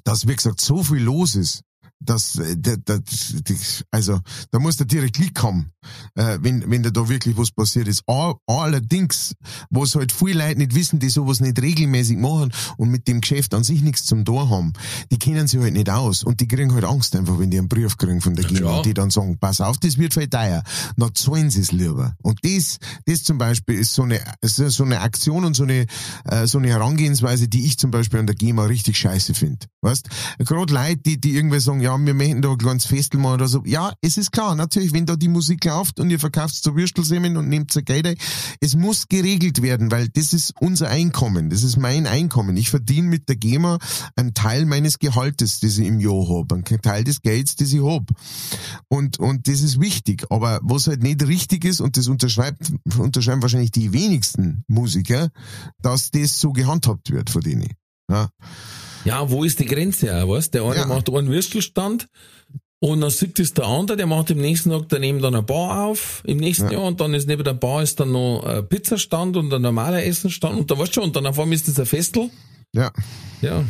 dass 0.03 0.27
wie 0.27 0.35
gesagt 0.35 0.61
so 0.61 0.83
viel 0.83 1.01
los 1.01 1.35
ist. 1.35 1.61
Dass 2.05 2.37
äh, 2.37 2.55
da, 2.57 2.75
da, 2.83 2.97
die, 2.99 3.57
also 3.91 4.19
da 4.51 4.59
muss 4.59 4.77
der 4.77 4.85
direkt 4.85 5.15
Klick 5.15 5.41
haben, 5.43 5.71
äh, 6.15 6.37
wenn, 6.41 6.69
wenn 6.69 6.83
da, 6.83 6.89
da 6.89 7.07
wirklich 7.09 7.37
was 7.37 7.51
passiert 7.51 7.87
ist. 7.87 8.03
Allerdings, 8.07 9.35
was 9.69 9.95
halt 9.95 10.11
viele 10.11 10.45
Leute 10.45 10.59
nicht 10.59 10.75
wissen, 10.75 10.99
die 10.99 11.09
sowas 11.09 11.39
nicht 11.39 11.61
regelmäßig 11.61 12.17
machen 12.17 12.51
und 12.77 12.89
mit 12.89 13.07
dem 13.07 13.21
Geschäft 13.21 13.53
an 13.53 13.63
sich 13.63 13.81
nichts 13.81 14.05
zum 14.05 14.25
Tor 14.25 14.49
haben, 14.49 14.73
die 15.11 15.19
kennen 15.19 15.47
sich 15.47 15.59
halt 15.59 15.73
nicht 15.73 15.89
aus 15.89 16.23
und 16.23 16.39
die 16.39 16.47
kriegen 16.47 16.73
halt 16.73 16.83
Angst 16.83 17.15
einfach, 17.15 17.39
wenn 17.39 17.51
die 17.51 17.59
einen 17.59 17.69
Brief 17.69 17.97
kriegen 17.97 18.21
von 18.21 18.35
der 18.35 18.45
Ja, 18.45 18.51
GEMA 18.51 18.81
die 18.81 18.93
dann 18.93 19.09
sagen, 19.09 19.37
pass 19.39 19.61
auf, 19.61 19.77
das 19.77 19.97
wird 19.97 20.13
viel 20.13 20.27
teuer. 20.27 20.63
Na, 20.95 21.13
zahlen 21.13 21.49
sie 21.49 21.61
es 21.61 21.71
lieber. 21.71 22.15
Und 22.21 22.39
das, 22.43 22.77
das 23.05 23.23
zum 23.23 23.37
Beispiel 23.37 23.75
ist 23.75 23.93
so 23.93 24.03
eine, 24.03 24.21
so 24.41 24.83
eine 24.83 25.01
Aktion 25.01 25.45
und 25.45 25.55
so 25.55 25.63
eine, 25.63 25.85
äh, 26.25 26.47
so 26.47 26.57
eine 26.57 26.69
Herangehensweise, 26.69 27.47
die 27.47 27.65
ich 27.65 27.77
zum 27.77 27.91
Beispiel 27.91 28.19
an 28.19 28.27
der 28.27 28.35
GEMA 28.35 28.65
richtig 28.65 28.97
scheiße 28.97 29.33
finde. 29.33 29.65
Weißt? 29.81 30.09
Gerade 30.39 30.73
Leute, 30.73 30.97
die, 30.97 31.19
die 31.19 31.35
irgendwie 31.35 31.59
sagen, 31.59 31.81
ja, 31.81 31.94
wir 31.99 32.13
möchten 32.13 32.41
da 32.41 32.51
ein 32.51 32.57
kleines 32.57 32.85
Festel 32.85 33.19
machen 33.19 33.35
oder 33.35 33.47
so. 33.47 33.63
Ja, 33.65 33.93
es 34.01 34.17
ist 34.17 34.31
klar, 34.31 34.55
natürlich, 34.55 34.93
wenn 34.93 35.05
da 35.05 35.15
die 35.15 35.27
Musik 35.27 35.65
läuft 35.65 35.99
und 35.99 36.09
ihr 36.09 36.19
verkauft 36.19 36.55
so 36.55 36.75
Würstelsemmeln 36.75 37.37
und 37.37 37.49
nehmt 37.49 37.71
so 37.71 37.81
Geld 37.81 38.05
es 38.59 38.75
muss 38.75 39.07
geregelt 39.07 39.61
werden, 39.61 39.91
weil 39.91 40.09
das 40.09 40.33
ist 40.33 40.53
unser 40.59 40.89
Einkommen, 40.89 41.49
das 41.49 41.63
ist 41.63 41.77
mein 41.77 42.07
Einkommen. 42.07 42.57
Ich 42.57 42.69
verdiene 42.69 43.07
mit 43.07 43.29
der 43.29 43.35
GEMA 43.35 43.79
einen 44.15 44.33
Teil 44.33 44.65
meines 44.65 44.99
Gehaltes, 44.99 45.59
das 45.59 45.77
ich 45.77 45.87
im 45.87 45.99
Jahr 45.99 46.27
habe, 46.29 46.55
einen 46.55 46.81
Teil 46.81 47.03
des 47.03 47.21
Gelds, 47.21 47.55
das 47.55 47.73
ich 47.73 47.83
habe. 47.83 48.05
Und, 48.87 49.19
und 49.19 49.47
das 49.47 49.61
ist 49.61 49.79
wichtig. 49.79 50.25
Aber 50.29 50.59
was 50.63 50.87
halt 50.87 51.03
nicht 51.03 51.25
richtig 51.27 51.65
ist, 51.65 51.81
und 51.81 51.97
das 51.97 52.07
unterschreibt, 52.07 52.73
unterschreiben 52.97 53.41
wahrscheinlich 53.41 53.71
die 53.71 53.93
wenigsten 53.93 54.63
Musiker, 54.67 55.29
dass 55.81 56.11
das 56.11 56.39
so 56.39 56.53
gehandhabt 56.53 57.11
wird 57.11 57.29
von 57.29 57.41
denen. 57.41 57.73
Ja, 58.09 58.29
Ja, 59.05 59.29
wo 59.29 59.43
ist 59.43 59.59
die 59.59 59.65
Grenze 59.65 60.15
auch, 60.15 60.29
weißt? 60.29 60.53
Der 60.53 60.63
eine 60.63 60.75
Ja. 60.81 60.85
macht 60.87 61.09
einen 61.09 61.29
Würstelstand 61.29 62.07
und 62.79 63.01
dann 63.01 63.09
sieht 63.09 63.39
es 63.39 63.53
der 63.53 63.65
andere, 63.65 63.95
der 63.97 64.07
macht 64.07 64.29
im 64.31 64.39
nächsten 64.39 64.71
Tag 64.71 64.83
daneben 64.89 65.21
dann 65.21 65.33
eine 65.35 65.43
Bar 65.43 65.85
auf, 65.85 66.21
im 66.25 66.37
nächsten 66.37 66.65
Ja. 66.65 66.73
Jahr 66.73 66.83
und 66.83 66.99
dann 66.99 67.13
ist 67.13 67.27
neben 67.27 67.43
der 67.43 67.53
Bar 67.53 67.83
ist 67.83 67.99
dann 67.99 68.11
noch 68.11 68.43
ein 68.43 68.67
Pizzastand 68.67 69.37
und 69.37 69.53
ein 69.53 69.61
normaler 69.61 70.03
Essenstand 70.05 70.57
und 70.59 70.69
da 70.71 70.77
weißt 70.77 70.89
du 70.89 70.93
schon, 70.95 71.03
und 71.05 71.15
dann 71.15 71.25
auf 71.27 71.39
einmal 71.39 71.55
ist 71.55 71.67
das 71.67 71.79
ein 71.79 71.85
Festel. 71.85 72.29
ja, 72.73 72.91
Ja, 73.41 73.63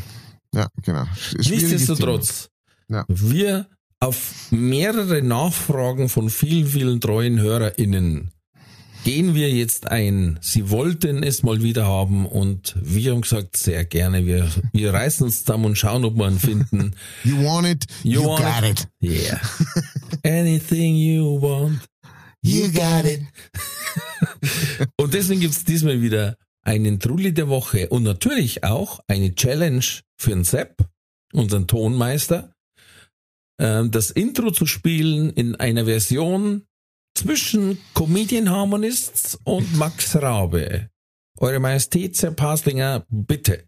ja 0.54 0.67
genau. 0.82 1.04
Nichtsdestotrotz. 1.38 2.50
Ja. 2.89 3.04
Wir 3.08 3.67
auf 4.00 4.48
mehrere 4.52 5.21
Nachfragen 5.21 6.10
von 6.10 6.30
vielen, 6.30 6.67
vielen 6.67 7.02
treuen 7.02 7.39
HörerInnen 7.39 8.32
gehen 9.06 9.36
wir 9.36 9.52
jetzt 9.52 9.88
ein. 9.88 10.39
Sie 10.41 10.72
wollten 10.72 11.22
es 11.22 11.44
mal 11.44 11.62
wieder 11.62 11.86
haben 11.86 12.26
und 12.26 12.76
wir 12.82 13.12
haben 13.12 13.22
gesagt, 13.22 13.56
sehr 13.56 13.86
gerne. 13.86 14.26
Wir, 14.26 14.52
wir 14.74 14.94
reißen 14.94 15.26
uns 15.26 15.46
zusammen 15.46 15.65
und 15.65 15.78
schauen, 15.78 16.04
ob 16.04 16.18
wir 16.18 16.28
ihn 16.28 16.39
finden. 16.39 16.96
You 17.24 17.44
want 17.44 17.68
it, 17.68 17.86
you, 18.04 18.22
You 18.22 18.28
want 18.28 18.44
got 18.44 18.70
it. 18.70 18.88
Yeah. 19.02 19.39
Anything 20.24 20.96
you 20.96 21.39
want. 21.39 21.82
You 22.41 22.72
got 22.72 23.06
it. 23.06 23.22
Und 24.98 25.13
deswegen 25.13 25.41
gibt's 25.41 25.63
diesmal 25.63 26.02
wieder 26.02 26.36
einen 26.62 27.00
Trulli 27.00 27.34
der 27.34 27.48
Woche 27.48 27.89
und 27.89 28.04
natürlich 28.04 28.63
auch 28.63 29.00
eine 29.08 29.34
Challenge 29.34 29.86
für 30.18 30.32
den 30.32 30.44
Sepp, 30.44 30.78
unseren 31.34 31.68
Tonmeister, 31.68 32.54
ähm, 33.60 33.91
das 33.91 34.12
Intro 34.12 34.52
zu 34.52 34.65
spielen 34.65 35.30
in 35.32 35.56
einer 35.56 35.86
Version 35.86 36.63
zwischen 37.15 37.80
Comedian 37.93 38.49
Harmonists 38.49 39.39
und 39.43 39.75
Max 39.78 40.15
Rabe. 40.21 40.89
Eure 41.39 41.60
Majestät, 41.60 42.15
Sepp 42.15 42.41
Haslinger, 42.41 43.06
bitte. 43.10 43.67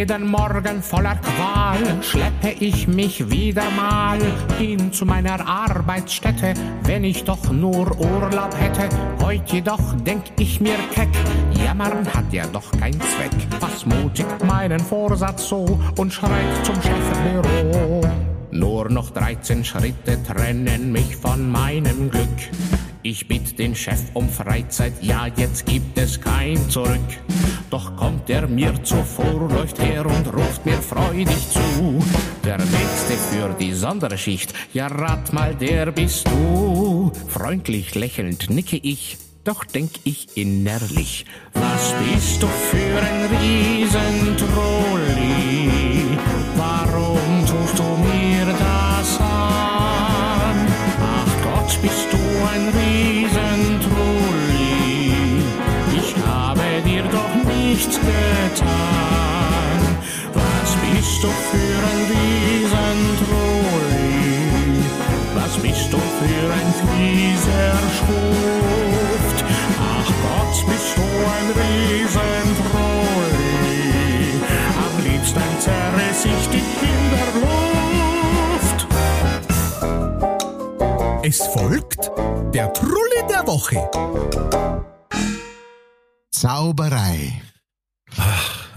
Jeden 0.00 0.30
Morgen 0.30 0.82
voller 0.82 1.16
Qual 1.16 1.76
schleppe 2.00 2.52
ich 2.58 2.88
mich 2.88 3.30
wieder 3.30 3.70
mal 3.72 4.18
hin 4.58 4.90
zu 4.94 5.04
meiner 5.04 5.46
Arbeitsstätte, 5.46 6.54
wenn 6.84 7.04
ich 7.04 7.24
doch 7.24 7.52
nur 7.52 7.94
Urlaub 8.00 8.56
hätte. 8.58 8.88
Heute 9.22 9.56
jedoch 9.56 9.92
denk 10.06 10.22
ich 10.38 10.58
mir 10.58 10.78
keck, 10.94 11.10
jammern 11.62 12.06
hat 12.14 12.32
ja 12.32 12.46
doch 12.46 12.72
keinen 12.80 12.98
Zweck. 12.98 13.46
Was 13.60 13.84
mutigt 13.84 14.42
meinen 14.46 14.80
Vorsatz 14.80 15.46
so 15.50 15.78
und 15.98 16.10
schreit 16.10 16.64
zum 16.64 16.76
Chefbüro. 16.76 18.00
Nur 18.52 18.88
noch 18.88 19.10
13 19.10 19.62
Schritte 19.62 20.18
trennen 20.22 20.92
mich 20.92 21.14
von 21.14 21.50
meinem 21.50 22.10
Glück. 22.10 22.79
Ich 23.02 23.26
bitt 23.26 23.58
den 23.58 23.74
Chef 23.74 24.02
um 24.12 24.28
Freizeit, 24.28 24.92
ja, 25.00 25.26
jetzt 25.26 25.64
gibt 25.64 25.96
es 25.98 26.20
kein 26.20 26.68
Zurück. 26.68 27.00
Doch 27.70 27.96
kommt 27.96 28.28
er 28.28 28.46
mir 28.46 28.74
zuvor, 28.82 29.48
läuft 29.48 29.80
her 29.80 30.04
und 30.04 30.26
ruft 30.34 30.66
mir 30.66 30.82
freudig 30.82 31.48
zu. 31.50 32.04
Der 32.44 32.58
nächste 32.58 33.14
für 33.30 33.56
die 33.58 33.72
Sonderschicht, 33.72 34.52
ja, 34.74 34.88
rat 34.88 35.32
mal, 35.32 35.54
der 35.54 35.92
bist 35.92 36.28
du. 36.28 37.10
Freundlich 37.28 37.94
lächelnd 37.94 38.50
nicke 38.50 38.76
ich, 38.76 39.16
doch 39.44 39.64
denk 39.64 39.92
ich 40.04 40.36
innerlich, 40.36 41.24
was 41.54 41.94
bist 42.04 42.42
du 42.42 42.48
für 42.48 43.00
ein 43.00 43.30
Riesentrolli? 43.40 45.39
Doch 57.80 57.86
nichts 57.86 57.96
getan. 58.00 59.80
Was 60.34 60.76
bist 60.92 61.22
du 61.22 61.28
für 61.28 61.78
ein 61.90 62.00
Riesentrolli? 62.12 63.24
Was 65.34 65.52
bist 65.58 65.92
du 65.92 65.98
für 65.98 66.52
ein 66.52 66.74
fieser 66.80 67.74
Schuft? 67.96 69.38
Ach 69.78 70.10
Gott, 70.22 70.56
bist 70.66 70.96
du 70.96 71.02
ein 71.36 71.48
Riesentrolli? 71.60 72.38
Am 74.84 74.94
liebsten 75.04 75.50
zerriss 75.60 76.22
ich 76.24 76.44
dich 76.48 76.70
in 76.82 77.02
der 77.10 77.30
Luft. 77.40 78.78
Es 81.22 81.38
folgt 81.46 82.02
der 82.54 82.72
Trulli 82.72 83.22
der 83.28 83.46
Woche. 83.46 83.88
Zauberei. 86.30 87.42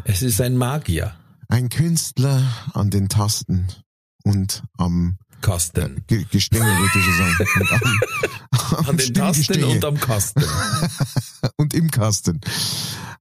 Es 0.06 0.22
ist 0.22 0.42
ein 0.42 0.58
Magier. 0.58 1.14
Ein 1.48 1.70
Künstler 1.70 2.44
an 2.74 2.90
den 2.90 3.08
Tasten 3.08 3.68
und 4.24 4.64
am 4.78 5.18
Kasten. 5.42 6.04
Ge 6.08 6.26
Gestänge, 6.30 6.66
würde 6.66 7.00
ich 7.00 7.18
sagen. 7.18 7.36
Und 7.60 7.72
am, 7.72 8.78
am 8.80 8.90
An 8.90 8.98
den 8.98 9.14
Tasten 9.14 9.64
und 9.64 9.86
am 9.86 9.98
Kasten. 10.00 10.44
und 11.58 11.74
im 11.74 11.92
Kasten. 11.92 12.40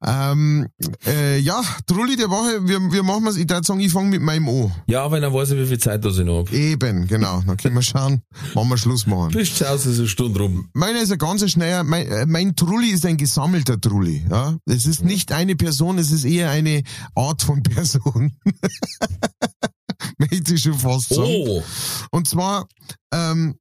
Ähm, 0.05 0.69
äh, 1.07 1.39
ja, 1.39 1.63
Trulli 1.87 2.17
der 2.17 2.29
Woche, 2.29 2.67
wir, 2.67 2.81
wir 2.93 3.03
machen 3.05 3.27
es, 3.29 3.37
ich 3.37 3.49
würde 3.49 3.65
sagen, 3.65 3.81
ich 3.81 3.93
fange 3.93 4.11
mit 4.11 4.21
meinem 4.21 4.49
an. 4.49 4.73
Ja, 4.87 5.09
weil 5.11 5.21
dann 5.21 5.33
weiß 5.33 5.51
ich, 5.51 5.59
wie 5.59 5.67
viel 5.67 5.79
Zeit 5.79 6.05
das 6.05 6.19
ich 6.19 6.25
noch 6.25 6.41
hab. 6.41 6.53
Eben, 6.53 7.07
genau. 7.07 7.41
Dann 7.47 7.57
können 7.57 7.77
wir 7.77 7.83
schauen, 7.83 8.23
wann 8.55 8.69
wir 8.69 8.77
Schluss 8.79 9.07
machen. 9.07 9.33
Bist 9.33 9.61
du 9.61 9.71
aus, 9.71 9.87
ist 9.87 9.99
eine 9.99 10.09
Stunde 10.09 10.41
rum. 10.41 10.69
Meiner 10.73 11.01
ist 11.01 11.13
ein 11.13 11.19
ganz 11.19 11.49
schneller, 11.49 11.85
mein, 11.85 12.07
äh, 12.09 12.27
mein 12.27 12.57
Trulli 12.57 12.89
ist 12.89 13.07
ein 13.07 13.17
gesammelter 13.17 13.81
Trulli. 13.81 14.25
Ja? 14.29 14.57
Es 14.67 14.87
ist 14.87 15.05
nicht 15.05 15.31
eine 15.31 15.55
Person, 15.55 15.99
es 15.99 16.11
ist 16.11 16.25
eher 16.25 16.51
eine 16.51 16.83
Art 17.15 17.43
von 17.43 17.63
Person. 17.63 18.33
Möchte 20.19 20.55
ich 20.55 20.63
schon 20.63 20.75
fast 20.75 21.11
sagen. 21.11 21.45
Oh, 21.47 21.63
Und 22.11 22.27
zwar, 22.27 22.67
ähm, 23.13 23.55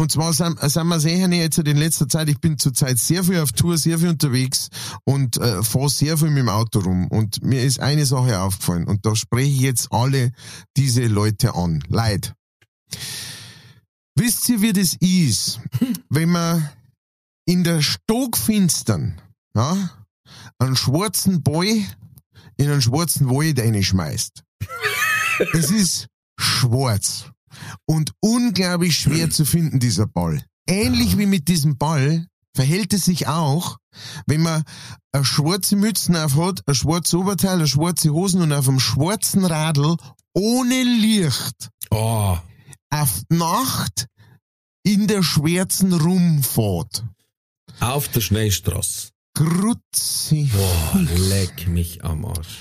und 0.00 0.10
zwar 0.10 0.32
sind, 0.32 0.58
sind 0.58 0.86
wir 0.86 0.98
sehr 0.98 1.28
jetzt 1.28 1.58
in 1.58 1.76
letzter 1.76 2.08
Zeit, 2.08 2.30
ich 2.30 2.40
bin 2.40 2.56
zurzeit 2.56 2.98
sehr 2.98 3.22
viel 3.22 3.38
auf 3.38 3.52
Tour, 3.52 3.76
sehr 3.76 3.98
viel 3.98 4.08
unterwegs 4.08 4.70
und 5.04 5.36
äh, 5.36 5.62
fahre 5.62 5.90
sehr 5.90 6.16
viel 6.16 6.30
mit 6.30 6.38
dem 6.38 6.48
Auto 6.48 6.78
rum. 6.78 7.06
Und 7.08 7.44
mir 7.44 7.62
ist 7.62 7.80
eine 7.80 8.06
Sache 8.06 8.40
aufgefallen 8.40 8.86
und 8.86 9.04
da 9.04 9.14
spreche 9.14 9.50
ich 9.50 9.60
jetzt 9.60 9.92
alle 9.92 10.32
diese 10.74 11.06
Leute 11.06 11.54
an. 11.54 11.84
Leid. 11.88 12.32
Wisst 14.16 14.48
ihr, 14.48 14.62
wie 14.62 14.72
das 14.72 14.94
ist, 15.00 15.60
wenn 16.08 16.30
man 16.30 16.70
in 17.44 17.62
der 17.62 17.82
Stockfinstern 17.82 19.20
ja, 19.54 19.90
einen 20.58 20.76
schwarzen 20.76 21.42
Boy 21.42 21.86
in 22.56 22.70
einen 22.70 22.80
schwarzen 22.80 23.28
Wald 23.28 23.60
reinschmeißt? 23.60 24.44
Es 25.52 25.70
ist 25.70 26.06
schwarz 26.38 27.30
und 27.86 28.12
unglaublich 28.20 28.98
schwer 28.98 29.30
zu 29.30 29.44
finden, 29.44 29.80
dieser 29.80 30.06
Ball. 30.06 30.42
Ähnlich 30.66 31.18
wie 31.18 31.26
mit 31.26 31.48
diesem 31.48 31.78
Ball 31.78 32.26
verhält 32.54 32.92
es 32.92 33.04
sich 33.04 33.26
auch, 33.28 33.78
wenn 34.26 34.42
man 34.42 34.64
eine 35.12 35.24
schwarze 35.24 35.76
Mützen 35.76 36.16
auf 36.16 36.36
hat, 36.36 36.62
ein 36.66 36.74
schwarzes 36.74 37.14
Oberteil, 37.14 37.54
eine 37.54 37.66
schwarze 37.66 38.10
Hosen 38.10 38.42
und 38.42 38.52
auf 38.52 38.68
einem 38.68 38.80
schwarzen 38.80 39.44
Radl 39.44 39.96
ohne 40.34 40.82
Licht 40.82 41.70
oh, 41.90 42.38
auf 42.90 43.22
Nacht 43.28 44.06
in 44.82 45.06
der 45.06 45.22
schwarzen 45.22 45.92
rumfährt. 45.92 47.04
auf 47.80 48.08
der 48.08 48.20
Schnellstraße. 48.20 49.10
Grutzi. 49.34 50.50
Boah, 50.52 51.00
leck 51.28 51.68
mich 51.68 52.04
am 52.04 52.24
Arsch. 52.24 52.58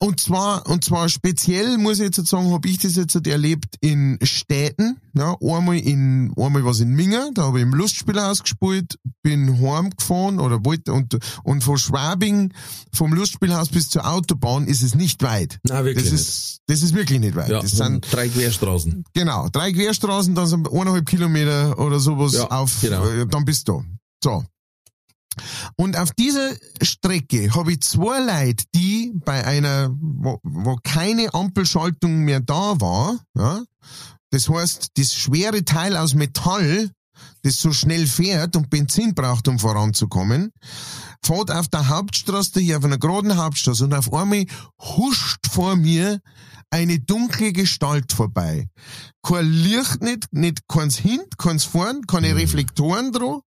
Und 0.00 0.20
zwar, 0.20 0.64
und 0.68 0.84
zwar 0.84 1.08
speziell, 1.08 1.76
muss 1.76 1.98
ich 1.98 2.04
jetzt 2.04 2.24
sagen, 2.28 2.52
habe 2.52 2.68
ich 2.68 2.78
das 2.78 2.94
jetzt 2.94 3.16
erlebt 3.26 3.74
in 3.80 4.16
Städten. 4.22 4.98
Ja, 5.16 5.36
einmal 5.40 5.76
in, 5.76 6.32
einmal 6.36 6.64
was 6.64 6.78
in 6.78 6.90
Minga, 6.94 7.30
da 7.34 7.42
habe 7.46 7.58
ich 7.58 7.64
im 7.64 7.74
Lustspielhaus 7.74 8.42
gespielt, 8.44 8.96
bin 9.24 9.60
heimgefahren 9.60 10.38
oder 10.38 10.64
wollte, 10.64 10.92
und, 10.92 11.18
und 11.42 11.64
von 11.64 11.78
Schwabing, 11.78 12.52
vom 12.92 13.12
Lustspielhaus 13.12 13.70
bis 13.70 13.88
zur 13.88 14.08
Autobahn 14.08 14.68
ist 14.68 14.82
es 14.82 14.94
nicht 14.94 15.20
weit. 15.24 15.58
Nein, 15.64 15.84
wirklich 15.84 16.04
Das 16.04 16.12
nicht. 16.12 16.20
ist, 16.20 16.58
das 16.68 16.82
ist 16.82 16.94
wirklich 16.94 17.18
nicht 17.18 17.34
weit. 17.34 17.48
Ja, 17.48 17.60
das 17.60 17.72
sind, 17.72 18.06
drei 18.12 18.28
Querstraßen. 18.28 19.02
genau, 19.14 19.48
drei 19.50 19.72
Querstraßen, 19.72 20.32
dann 20.36 20.46
sind 20.46 20.70
eineinhalb 20.72 21.06
Kilometer 21.06 21.76
oder 21.76 21.98
sowas 21.98 22.34
Ja, 22.34 22.44
auf, 22.44 22.80
genau. 22.80 23.04
äh, 23.04 23.26
dann 23.26 23.44
bist 23.44 23.66
du. 23.66 23.82
So. 24.22 24.44
Und 25.76 25.96
auf 25.96 26.10
dieser 26.12 26.50
Strecke 26.82 27.54
habe 27.54 27.72
ich 27.72 27.80
zwei 27.82 28.20
Leute, 28.20 28.64
die 28.74 29.12
bei 29.24 29.46
einer, 29.46 29.90
wo, 30.00 30.38
wo 30.42 30.76
keine 30.82 31.32
Ampelschaltung 31.34 32.24
mehr 32.24 32.40
da 32.40 32.80
war, 32.80 33.20
ja, 33.36 33.62
das 34.30 34.48
heißt, 34.48 34.90
das 34.96 35.14
schwere 35.14 35.64
Teil 35.64 35.96
aus 35.96 36.14
Metall, 36.14 36.90
das 37.42 37.60
so 37.60 37.72
schnell 37.72 38.06
fährt 38.06 38.56
und 38.56 38.70
Benzin 38.70 39.14
braucht, 39.14 39.48
um 39.48 39.58
voranzukommen, 39.58 40.52
fährt 41.24 41.50
auf 41.50 41.68
der 41.68 41.88
Hauptstraße, 41.88 42.60
hier 42.60 42.78
auf 42.78 42.84
einer 42.84 42.98
geraden 42.98 43.36
Hauptstraße 43.36 43.84
und 43.84 43.94
auf 43.94 44.12
einmal 44.12 44.44
huscht 44.80 45.46
vor 45.50 45.76
mir 45.76 46.20
eine 46.70 47.00
dunkle 47.00 47.52
Gestalt 47.52 48.12
vorbei. 48.12 48.68
Kein 49.22 49.50
Licht 49.50 50.02
nicht, 50.02 50.32
nicht 50.32 50.68
keins 50.68 50.98
hint, 50.98 51.38
keins 51.38 51.64
vorn, 51.64 52.06
keine 52.06 52.36
Reflektoren 52.36 53.12
drauf. 53.12 53.42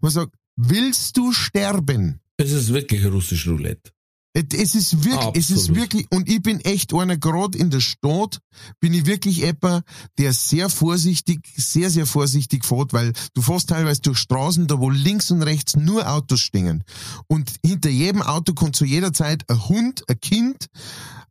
Man 0.00 0.10
sagt, 0.10 0.34
willst 0.56 1.16
du 1.16 1.32
sterben? 1.32 2.20
Es 2.36 2.52
ist 2.52 2.72
wirklich 2.72 3.04
russisch 3.06 3.48
Roulette. 3.48 3.90
Es 4.34 4.74
ist 4.74 5.04
wirklich, 5.04 5.30
es 5.34 5.50
ist 5.50 5.70
Absolut. 5.70 5.76
wirklich, 5.76 6.06
und 6.10 6.28
ich 6.28 6.40
bin 6.40 6.60
echt 6.60 6.94
einer, 6.94 7.16
gerade 7.16 7.58
in 7.58 7.70
der 7.70 7.80
Stadt, 7.80 8.38
bin 8.78 8.92
ich 8.92 9.06
wirklich 9.06 9.42
etwa, 9.42 9.82
der 10.18 10.32
sehr 10.32 10.68
vorsichtig, 10.68 11.40
sehr, 11.56 11.90
sehr 11.90 12.06
vorsichtig 12.06 12.64
fährt, 12.64 12.92
weil 12.92 13.12
du 13.34 13.42
fährst 13.42 13.70
teilweise 13.70 14.02
durch 14.02 14.18
Straßen, 14.18 14.68
da 14.68 14.78
wo 14.78 14.90
links 14.90 15.32
und 15.32 15.42
rechts 15.42 15.76
nur 15.76 16.08
Autos 16.08 16.40
stehen. 16.40 16.84
Und 17.26 17.50
hinter 17.64 17.88
jedem 17.88 18.22
Auto 18.22 18.52
kommt 18.52 18.76
zu 18.76 18.84
jeder 18.84 19.12
Zeit 19.12 19.42
ein 19.48 19.68
Hund, 19.68 20.04
ein 20.08 20.20
Kind, 20.20 20.66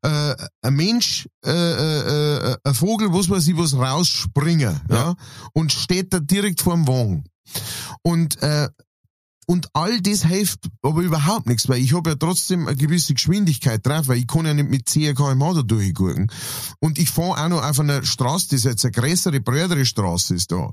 äh, 0.01 0.35
ein 0.61 0.75
Mensch, 0.75 1.27
äh, 1.45 1.51
äh, 1.51 2.51
äh, 2.51 2.57
ein 2.63 2.73
Vogel, 2.73 3.13
was 3.13 3.29
weiß 3.29 3.47
ich, 3.47 3.57
was 3.57 3.75
rausspringen, 3.75 4.81
ja. 4.89 5.15
und 5.53 5.71
steht 5.71 6.13
da 6.13 6.19
direkt 6.19 6.61
vorm 6.61 6.87
Wagen. 6.87 7.23
Und, 8.03 8.41
äh, 8.41 8.69
und 9.49 9.69
all 9.73 10.01
das 10.01 10.25
hilft 10.25 10.67
aber 10.81 11.01
überhaupt 11.01 11.47
nichts, 11.47 11.69
weil 11.69 11.81
ich 11.81 11.93
habe 11.93 12.09
ja 12.11 12.15
trotzdem 12.17 12.67
eine 12.67 12.75
gewisse 12.75 13.13
Geschwindigkeit 13.13 13.85
drauf, 13.85 14.07
weil 14.09 14.17
ich 14.17 14.27
kann 14.27 14.45
ja 14.45 14.53
nicht 14.53 14.69
mit 14.69 14.89
10 14.89 15.15
km/h 15.15 15.53
da 15.53 15.61
durchgucken. 15.61 16.29
Und 16.81 16.99
ich 16.99 17.09
fahre 17.09 17.43
auch 17.43 17.47
noch 17.49 17.63
auf 17.63 17.79
einer 17.79 18.03
Straße, 18.03 18.47
das 18.51 18.63
jetzt 18.63 18.83
eine 18.83 18.91
größere, 18.91 19.39
breitere 19.39 19.85
Straße 19.85 20.35
ist 20.35 20.51
da, 20.51 20.71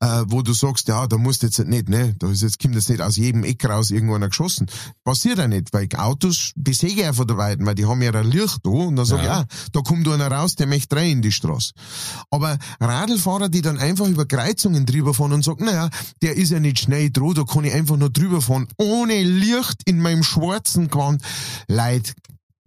äh, 0.00 0.24
wo 0.28 0.42
du 0.42 0.52
sagst, 0.52 0.88
ja, 0.88 1.06
da 1.06 1.16
musst 1.16 1.42
du 1.42 1.46
jetzt 1.46 1.58
nicht, 1.60 1.88
ne, 1.88 2.14
da 2.18 2.30
ist 2.30 2.42
jetzt, 2.42 2.60
kommt 2.60 2.74
jetzt 2.74 2.90
nicht 2.90 3.00
aus 3.00 3.16
jedem 3.16 3.42
Eck 3.42 3.64
raus 3.64 3.90
irgendwo 3.90 4.14
einer 4.16 4.28
geschossen. 4.28 4.66
Passiert 5.02 5.40
auch 5.40 5.48
nicht, 5.48 5.72
weil 5.72 5.88
Autos, 5.96 6.52
die 6.56 6.74
sehe 6.74 6.90
ich 6.90 7.04
einfach 7.04 7.24
da 7.24 7.36
weiten, 7.38 7.64
weil 7.64 7.74
die 7.74 7.86
haben 7.86 8.02
ja 8.02 8.12
ein 8.12 8.30
Licht 8.30 8.58
da 8.62 8.70
und 8.70 8.96
dann 8.96 9.06
sag 9.06 9.20
ich, 9.20 9.24
Ja. 9.24 9.40
ja, 9.40 9.46
da 9.72 9.80
kommt 9.80 10.06
einer 10.06 10.30
raus, 10.30 10.56
der 10.56 10.66
möchte 10.66 10.96
rein 10.96 11.10
in 11.10 11.22
die 11.22 11.32
Straße. 11.32 11.72
Aber 12.30 12.58
Radlfahrer, 12.80 13.48
die 13.48 13.62
dann 13.62 13.78
einfach 13.78 14.06
über 14.06 14.26
Kreuzungen 14.26 14.84
drüber 14.84 15.14
fahren 15.14 15.32
und 15.32 15.44
sagen, 15.44 15.64
naja, 15.64 15.88
der 16.22 16.36
ist 16.36 16.50
ja 16.50 16.60
nicht 16.60 16.78
schnell 16.80 17.10
dran, 17.10 17.34
da 17.34 17.44
kann 17.44 17.64
ich 17.64 17.72
einfach 17.72 17.96
nur 17.96 18.09
drüber 18.12 18.40
fahren, 18.40 18.68
ohne 18.76 19.22
Licht 19.22 19.82
in 19.84 20.00
meinem 20.00 20.22
schwarzen 20.22 20.88
Gewand. 20.88 21.22
Leid, 21.68 22.14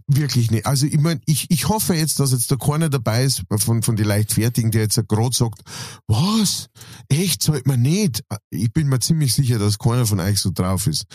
wirklich 0.08 0.52
nicht. 0.52 0.66
Also 0.66 0.86
ich 0.86 1.00
mein, 1.00 1.22
ich, 1.26 1.50
ich 1.50 1.70
hoffe 1.70 1.94
jetzt, 1.94 2.20
dass 2.20 2.32
jetzt 2.32 2.52
da 2.52 2.56
keiner 2.56 2.90
dabei 2.90 3.24
ist 3.24 3.44
von, 3.58 3.84
von 3.84 3.96
den 3.96 4.06
Leichtfertigen, 4.06 4.72
der 4.72 4.84
jetzt 4.84 5.00
gerade 5.08 5.36
sagt, 5.36 5.62
was? 6.08 6.70
Echt, 7.10 7.44
zahlt 7.44 7.68
man 7.68 7.82
nicht? 7.82 8.24
Ich 8.50 8.72
bin 8.72 8.88
mir 8.88 9.00
ziemlich 9.00 9.34
sicher, 9.34 9.60
dass 9.60 9.80
keiner 9.80 10.06
von 10.06 10.20
euch 10.20 10.40
so 10.40 10.52
drauf 10.52 10.88
ist. 10.88 11.06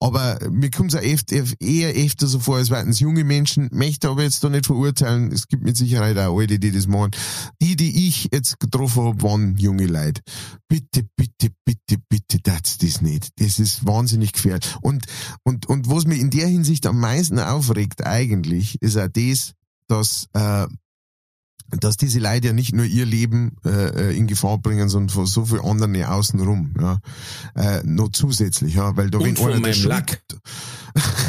Aber 0.00 0.38
mir 0.50 0.70
kommt 0.70 0.94
es 0.94 1.00
echt, 1.00 1.32
eher 1.32 1.94
öfter 1.94 2.26
so 2.26 2.38
vor, 2.38 2.56
als 2.56 2.70
es 2.70 3.00
junge 3.00 3.24
Menschen, 3.24 3.68
möchte 3.72 4.08
aber 4.08 4.22
jetzt 4.22 4.42
da 4.42 4.48
nicht 4.48 4.66
verurteilen. 4.66 5.32
Es 5.32 5.48
gibt 5.48 5.62
mit 5.62 5.76
Sicherheit 5.76 6.18
auch 6.18 6.38
alte, 6.38 6.58
die 6.58 6.72
das 6.72 6.86
machen. 6.86 7.12
Die, 7.60 7.76
die 7.76 8.08
ich 8.08 8.28
jetzt 8.32 8.60
getroffen 8.60 9.04
habe, 9.04 9.22
waren 9.22 9.56
junge 9.56 9.86
Leute. 9.86 10.22
Bitte, 10.68 11.04
bitte, 11.16 11.50
bitte, 11.64 12.02
bitte, 12.08 12.38
das 12.42 12.78
das 12.78 13.00
nicht. 13.00 13.30
Das 13.36 13.58
ist 13.58 13.86
wahnsinnig 13.86 14.32
gefährlich. 14.32 14.64
Und, 14.80 15.06
und, 15.44 15.66
und 15.66 15.88
was 15.88 16.06
mich 16.06 16.20
in 16.20 16.30
der 16.30 16.48
Hinsicht 16.48 16.86
am 16.86 17.00
meisten 17.00 17.38
aufregt 17.38 18.04
eigentlich, 18.04 18.35
ist 18.44 18.96
auch 18.98 19.08
das, 19.12 19.52
dass, 19.88 20.26
äh, 20.34 20.66
dass 21.80 21.96
diese 21.96 22.20
Leute 22.20 22.48
ja 22.48 22.52
nicht 22.52 22.74
nur 22.74 22.84
ihr 22.84 23.06
Leben 23.06 23.56
äh, 23.64 24.16
in 24.16 24.26
Gefahr 24.26 24.58
bringen, 24.58 24.88
sondern 24.88 25.08
von 25.10 25.26
so 25.26 25.44
viel 25.44 25.60
anderen 25.60 26.02
außenrum, 26.04 26.74
ja, 26.80 26.98
äh, 27.56 27.82
noch 27.84 28.10
zusätzlich, 28.12 28.74
ja, 28.74 28.96
weil 28.96 29.10
da 29.10 29.18
Und 29.18 29.36
von 29.38 29.60
meinem 29.60 29.82
Lack. 29.84 30.22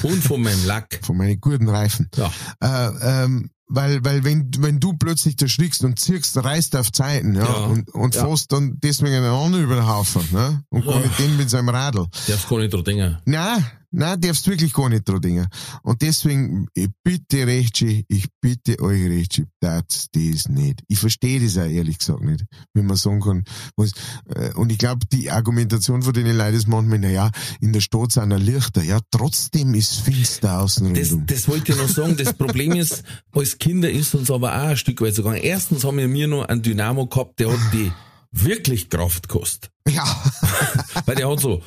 Und 0.03 0.23
von 0.23 0.41
meinem 0.41 0.65
Lack. 0.65 0.99
von 1.03 1.17
meinen 1.17 1.41
guten 1.41 1.67
Reifen, 1.67 2.09
Ja. 2.15 2.31
äh, 2.61 3.23
ähm, 3.23 3.49
weil, 3.69 4.05
weil 4.05 4.23
wenn, 4.23 4.49
wenn 4.59 4.79
du 4.79 4.93
plötzlich 4.93 5.35
da 5.35 5.47
schrickst 5.47 5.83
und 5.83 5.99
zirkst, 5.99 6.37
reißt 6.41 6.75
auf 6.77 6.89
Zeiten, 6.91 7.35
ja, 7.35 7.43
Ja. 7.43 7.65
und, 7.65 7.89
und 7.93 8.15
Ja. 8.15 8.25
fährst 8.25 8.51
dann 8.53 8.77
deswegen 8.81 9.15
einen 9.15 9.25
anderen 9.25 9.63
über 9.65 9.75
den 9.75 9.87
Haufen, 9.87 10.21
ne, 10.31 10.63
und 10.69 10.85
gar 10.85 10.99
nicht 11.01 11.17
den 11.19 11.35
mit 11.35 11.49
seinem 11.49 11.69
Radl. 11.69 12.07
Darfst 12.27 12.47
gar 12.47 12.59
nicht 12.59 12.73
dran 12.73 12.83
denken. 12.85 13.17
Nein, 13.25 13.65
nein, 13.91 14.19
darfst 14.21 14.47
wirklich 14.47 14.73
gar 14.73 14.89
nicht 14.89 15.07
dran 15.07 15.21
denken. 15.21 15.47
Und 15.83 16.01
deswegen, 16.01 16.67
ich 16.73 16.89
bitte 17.03 17.47
Rechtschi, 17.47 18.05
ich 18.07 18.27
bitte 18.41 18.79
euch 18.81 19.03
Rechtschi, 19.03 19.45
das 19.59 20.07
das 20.11 20.49
nicht. 20.49 20.81
Ich 20.87 20.99
verstehe 20.99 21.39
das 21.39 21.57
auch 21.57 21.65
ehrlich 21.69 21.99
gesagt 21.99 22.21
nicht, 22.21 22.45
wenn 22.73 22.85
man 22.85 22.97
sagen 22.97 23.21
kann, 23.21 23.43
was, 23.75 23.91
äh, 24.35 24.53
und 24.53 24.71
ich 24.71 24.77
glaube, 24.77 25.05
die 25.11 25.31
Argumentation 25.31 26.01
von 26.03 26.13
denen 26.13 26.37
Leuten 26.37 26.55
ist 26.55 26.67
manchmal, 26.67 26.99
na 26.99 27.09
ja, 27.09 27.31
in 27.61 27.73
der 27.73 27.81
Stadt 27.81 28.11
sind 28.11 28.31
ja 28.31 28.37
Lichter, 28.37 28.83
ja, 28.83 28.99
trotzdem 29.11 29.73
ist 29.73 29.99
finster 30.01 30.61
außen 30.61 30.93
Das, 30.93 31.11
rundum. 31.11 31.25
das 31.27 31.47
wollte 31.47 31.71
ich 31.71 31.77
noch 31.77 31.89
sagen. 31.89 32.17
Das 32.17 32.33
Problem 32.33 32.73
ist, 32.73 33.03
als 33.31 33.57
Kinder 33.57 33.89
ist 33.89 34.15
uns 34.15 34.31
aber 34.31 34.53
auch 34.53 34.67
ein 34.69 34.77
Stück 34.77 35.01
weit 35.01 35.15
gegangen. 35.15 35.41
Erstens 35.41 35.83
haben 35.83 35.97
wir 35.97 36.07
mir 36.07 36.27
noch 36.27 36.45
einen 36.45 36.61
Dynamo 36.61 37.07
gehabt, 37.07 37.39
der 37.39 37.51
hat 37.51 37.59
die 37.73 37.91
wirklich 38.31 38.89
Kraft 38.89 39.27
gekostet. 39.27 39.71
Ja. 39.87 40.03
Weil 41.05 41.15
der 41.15 41.29
hat 41.29 41.39
so, 41.39 41.61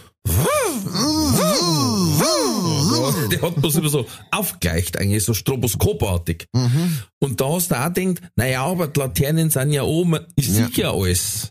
der 3.31 3.43
hat 3.43 3.57
bloß 3.57 3.77
immer 3.77 3.89
so 3.89 4.07
aufgleicht, 4.31 4.99
eigentlich 4.99 5.25
so 5.25 5.35
stroboskopartig. 5.35 6.47
Mhm. 6.53 6.99
Und 7.21 7.41
da 7.41 7.49
hast 7.53 7.71
du 7.71 7.75
auch 7.81 7.93
gedacht, 7.93 8.23
naja, 8.37 8.65
aber 8.65 8.89
die 8.89 9.01
Laternen 9.01 9.51
sind 9.51 9.73
ja 9.73 9.83
oben, 9.83 10.19
ich 10.37 10.49
Ja. 10.49 10.55
sehe 10.55 10.71
ja 10.75 10.93
alles. 10.93 11.51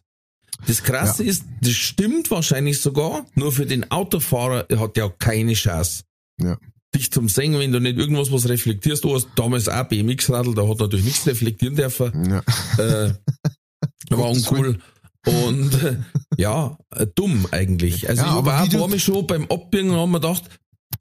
Das 0.68 0.84
Krasse 0.84 1.24
ist, 1.24 1.46
das 1.62 1.72
stimmt 1.72 2.30
wahrscheinlich 2.32 2.82
sogar, 2.82 3.26
nur 3.34 3.52
für 3.52 3.66
den 3.66 3.90
Autofahrer 3.92 4.66
hat 4.78 4.98
der 4.98 5.06
auch 5.06 5.18
keine 5.18 5.54
Chance. 5.54 6.04
Ja. 6.42 6.58
Dich 6.94 7.12
zum 7.12 7.30
Singen, 7.30 7.60
wenn 7.60 7.72
du 7.72 7.80
nicht 7.80 7.98
irgendwas 7.98 8.32
was 8.32 8.50
reflektierst, 8.50 9.04
du 9.04 9.16
hast 9.16 9.28
damals 9.36 9.70
auch 9.70 9.84
BMX-Radl, 9.86 10.56
da 10.56 10.68
hat 10.68 10.80
natürlich 10.80 11.06
nichts 11.06 11.28
reflektieren 11.28 11.76
dürfen. 11.76 12.30
Ja. 12.30 12.40
Äh, 12.84 13.14
war 14.10 14.30
uncool. 14.32 14.80
Und 15.26 15.74
äh, 15.84 15.98
ja, 16.38 16.78
äh, 16.96 17.06
dumm 17.14 17.46
eigentlich. 17.52 18.08
Also 18.10 18.22
Ja, 18.24 18.28
ich 18.30 18.34
habe 18.36 18.70
paar 18.78 18.88
Mal 18.88 19.00
schon 19.00 19.28
beim 19.28 19.46
Abbiegen 19.50 19.92
haben 19.92 20.12
wir 20.12 20.20
gedacht, 20.20 20.44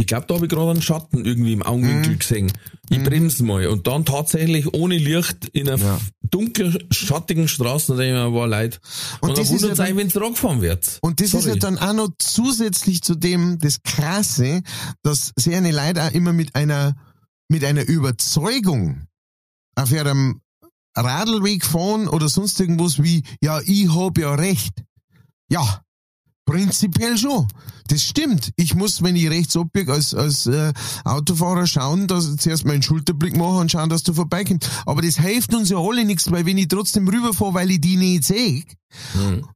ich 0.00 0.06
glaube, 0.06 0.26
da 0.28 0.34
habe 0.34 0.46
ich 0.46 0.50
gerade 0.52 0.70
einen 0.70 0.82
Schatten 0.82 1.24
irgendwie 1.24 1.52
im 1.54 1.62
Augenwinkel 1.62 2.12
Mhm. 2.14 2.18
gesehen. 2.18 2.52
Ich 2.88 3.02
bremse 3.02 3.42
mal. 3.42 3.66
Und 3.66 3.86
dann 3.88 4.04
tatsächlich 4.04 4.72
ohne 4.74 4.96
Licht 4.96 5.46
in 5.52 5.68
einer 5.68 5.78
Ja. 5.82 6.00
dunkel 6.22 6.86
schattigen 6.92 7.48
Straße, 7.48 7.92
da 7.92 7.98
denke 7.98 8.16
ich 8.16 8.24
mir, 8.30 8.32
war 8.38 8.46
leid. 8.46 8.80
Und 9.20 9.30
Und, 9.30 9.38
das 9.38 9.48
ja 9.48 9.54
wundert 9.54 9.72
es 9.72 9.80
einen, 9.80 9.96
wenn 9.96 10.06
es 10.06 10.20
rangefahren 10.20 10.60
wird. 10.62 10.98
Und 11.02 11.18
das 11.20 11.28
ist 11.28 11.32
ja 11.34 11.40
Sorry. 11.40 11.58
dann 11.58 11.78
auch 11.78 11.94
noch 11.94 12.10
zusätzlich 12.18 13.02
zu 13.02 13.14
dem 13.16 13.58
das 13.58 13.82
Krasse, 13.82 14.62
dass 15.02 15.32
sehr 15.36 15.58
eine 15.58 15.72
Leute 15.72 16.02
auch 16.04 16.12
immer 16.12 16.32
mit 16.32 16.54
einer, 16.54 16.94
mit 17.48 17.64
einer 17.64 17.86
Überzeugung 17.88 19.06
auf 19.74 19.90
ihrem 19.90 20.40
Radlweg 21.00 21.64
fahren 21.64 22.08
oder 22.08 22.28
sonst 22.28 22.60
irgendwas 22.60 23.02
wie, 23.02 23.22
ja, 23.40 23.60
ich 23.64 23.94
hab 23.94 24.18
ja 24.18 24.34
recht. 24.34 24.84
Ja, 25.50 25.82
prinzipiell 26.44 27.16
schon. 27.18 27.46
Das 27.88 28.02
stimmt. 28.02 28.52
Ich 28.56 28.74
muss, 28.74 29.02
wenn 29.02 29.16
ich 29.16 29.30
rechts 29.30 29.56
abbiege, 29.56 29.92
als, 29.92 30.14
als 30.14 30.46
äh, 30.46 30.72
Autofahrer 31.04 31.66
schauen, 31.66 32.06
dass 32.06 32.36
zuerst 32.36 32.66
mal 32.66 32.72
einen 32.72 32.82
Schulterblick 32.82 33.36
machen 33.36 33.56
und 33.56 33.70
schauen, 33.70 33.88
dass 33.88 34.02
du 34.02 34.12
vorbeikommst. 34.12 34.68
Aber 34.84 35.00
das 35.00 35.18
hilft 35.18 35.54
uns 35.54 35.70
ja 35.70 35.78
alle 35.78 36.04
nichts, 36.04 36.30
weil 36.30 36.44
wenn 36.44 36.58
ich 36.58 36.68
trotzdem 36.68 37.08
rüberfahre, 37.08 37.54
weil 37.54 37.70
ich 37.70 37.80
die 37.80 37.96
nicht 37.96 38.24
sehe, 38.24 38.64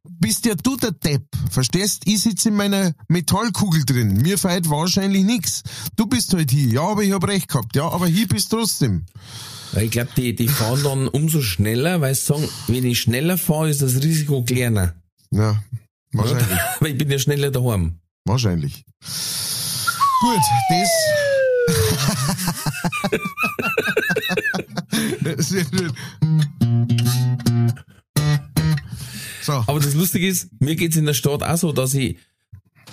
bist 0.05 0.47
ja 0.47 0.55
du 0.55 0.77
der 0.77 0.93
Depp. 0.93 1.25
Verstehst? 1.51 2.03
Ich 2.05 2.21
sitze 2.21 2.49
in 2.49 2.57
meiner 2.57 2.93
Metallkugel 3.09 3.85
drin. 3.85 4.15
Mir 4.23 4.39
fehlt 4.39 4.71
wahrscheinlich 4.71 5.25
nix. 5.25 5.63
Du 5.97 6.07
bist 6.07 6.33
halt 6.33 6.51
hier. 6.51 6.69
Ja, 6.69 6.83
aber 6.83 7.03
ich 7.03 7.13
hab 7.13 7.27
recht 7.27 7.49
gehabt. 7.49 7.75
Ja, 7.77 7.89
aber 7.91 8.07
hier 8.07 8.29
bist 8.29 8.51
trotzdem. 8.51 9.05
Weil 9.73 9.85
ich 9.85 9.91
glaube, 9.91 10.11
die, 10.17 10.35
die 10.35 10.49
fahren 10.49 10.83
dann 10.85 11.09
umso 11.09 11.41
schneller, 11.41 12.01
weil 12.03 12.15
sie 12.15 12.27
sagen, 12.27 12.49
wenn 12.69 12.85
ich 12.85 13.01
schneller 13.01 13.39
fahre, 13.39 13.71
ist 13.71 13.81
das 13.81 14.03
Risiko 14.03 14.45
kleiner. 14.45 14.95
Ja, 15.31 15.63
wahrscheinlich. 16.13 16.47
Weil 16.81 16.93
ich 16.93 16.99
bin 16.99 17.11
ja 17.11 17.19
schneller 17.19 17.51
daheim. 17.51 17.99
Wahrscheinlich. 18.27 18.85
Gut, 20.21 20.43
das. 20.69 20.91
Sehr 25.49 25.65
schön. 25.65 25.93
So. 29.43 29.53
Aber 29.53 29.81
das 29.81 29.95
Lustige 29.95 30.29
ist, 30.29 30.49
mir 30.61 30.77
geht's 30.77 30.97
in 30.97 31.07
der 31.07 31.15
Stadt 31.15 31.43
auch 31.43 31.57
so, 31.57 31.73
dass 31.73 31.95
ich 31.95 32.19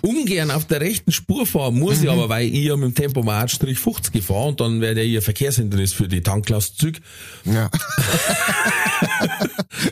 ungern 0.02 0.52
auf 0.52 0.66
der 0.66 0.82
rechten 0.82 1.12
Spur 1.12 1.46
fahren 1.46 1.78
muss, 1.80 2.02
ich 2.02 2.10
aber, 2.10 2.30
weil 2.30 2.48
ich 2.48 2.66
ja 2.66 2.76
mit 2.76 2.90
dem 2.90 2.96
Tempomat 2.96 3.52
Strich 3.52 3.80
50 3.80 4.14
gefahren 4.14 4.50
und 4.50 4.60
dann 4.60 4.82
wäre 4.82 4.96
ja 4.98 5.04
hier 5.04 5.22
Verkehrshindernis 5.22 5.94
für 5.94 6.08
die 6.08 6.22
Tanklastzüge. 6.22 7.00
Ja. 7.46 7.70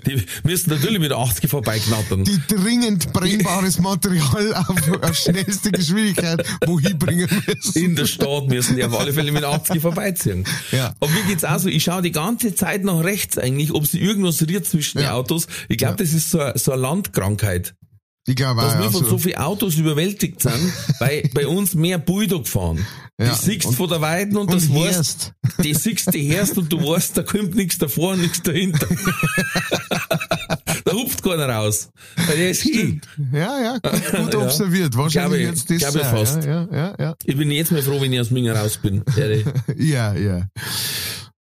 Die 0.05 0.21
müssen 0.43 0.69
natürlich 0.69 0.99
mit 0.99 1.11
der 1.11 1.17
80 1.17 1.49
vorbeiknattern. 1.49 2.23
Die 2.23 2.39
dringend 2.47 3.13
brennbares 3.13 3.79
Material 3.79 4.53
auf, 4.55 5.01
auf 5.01 5.15
schnellste 5.15 5.71
Geschwindigkeit 5.71 6.43
wohin 6.65 6.97
bringen 6.97 7.29
müssen. 7.47 7.77
In 7.83 7.95
der 7.95 8.05
Stadt 8.05 8.47
müssen 8.47 8.75
die 8.75 8.83
auf 8.83 8.97
alle 8.99 9.13
Fälle 9.13 9.31
mit 9.31 9.43
der 9.43 9.49
80 9.49 9.81
vorbeiziehen. 9.81 10.45
Ja. 10.71 10.93
Aber 10.99 11.11
mir 11.11 11.23
geht's 11.23 11.43
auch 11.45 11.59
so, 11.59 11.69
ich 11.69 11.83
schaue 11.83 12.01
die 12.01 12.11
ganze 12.11 12.55
Zeit 12.55 12.83
nach 12.83 13.03
rechts 13.03 13.37
eigentlich, 13.37 13.73
ob 13.73 13.85
sie 13.87 13.99
irgendwas 13.99 14.41
riert 14.45 14.65
zwischen 14.65 14.97
den 14.97 15.05
Ja. 15.05 15.13
Autos. 15.13 15.47
Ich 15.69 15.77
glaube, 15.77 15.95
das 15.97 16.13
ist 16.13 16.31
so, 16.31 16.39
so 16.55 16.71
eine 16.71 16.81
Landkrankheit. 16.81 17.75
Ich 18.28 18.36
glaube 18.36 18.61
dass 18.61 18.75
auch, 18.75 18.80
wir 18.82 18.91
von 18.91 19.05
so 19.05 19.17
vielen 19.17 19.38
Autos 19.38 19.75
überwältigt 19.75 20.41
sind, 20.41 20.73
weil 20.99 21.30
bei 21.34 21.47
uns 21.47 21.73
mehr 21.75 21.97
Bulldog 21.97 22.47
fahren. 22.47 22.86
Ja, 23.19 23.30
Die 23.30 23.36
siehst 23.51 23.73
von 23.73 23.89
der 23.89 24.01
Weiden 24.01 24.38
und, 24.38 24.47
und 24.51 24.53
das 24.53 24.69
weißt, 24.69 24.95
hörst. 24.95 25.34
die 25.63 25.73
siehst 25.73 26.13
du 26.13 26.19
hörst 26.19 26.57
und 26.57 26.71
du 26.71 26.78
weißt, 26.80 27.17
da 27.17 27.23
kommt 27.23 27.55
nichts 27.55 27.78
davor 27.80 28.11
und 28.13 28.21
nichts 28.21 28.41
dahinter. 28.43 28.86
da 30.86 30.91
hupft 30.93 31.23
keiner 31.23 31.49
raus. 31.49 31.89
Weil 32.28 32.38
der 32.38 32.49
ist 32.51 32.61
hin. 32.63 33.01
Ja, 33.32 33.59
ja, 33.61 33.78
gut, 33.80 33.91
gut 34.23 34.34
Ja. 34.34 34.39
observiert. 34.39 34.95
Wahrscheinlich 34.97 35.41
ich- 35.41 35.47
jetzt 35.47 35.69
das. 35.69 35.78
glaube 35.80 35.97
ich 35.99 36.03
sein, 36.05 36.17
fast. 36.17 36.43
Ja, 36.45 36.67
ja, 36.71 36.95
ja, 36.99 37.15
Ich 37.25 37.36
bin 37.38 37.49
jetzt 37.51 37.71
mal 37.71 37.82
froh, 37.82 37.99
wenn 38.01 38.13
ich 38.13 38.19
aus 38.19 38.30
Minger 38.32 38.55
raus 38.55 38.78
bin. 38.78 39.03
Ja, 39.78 40.13
ja. 40.13 40.47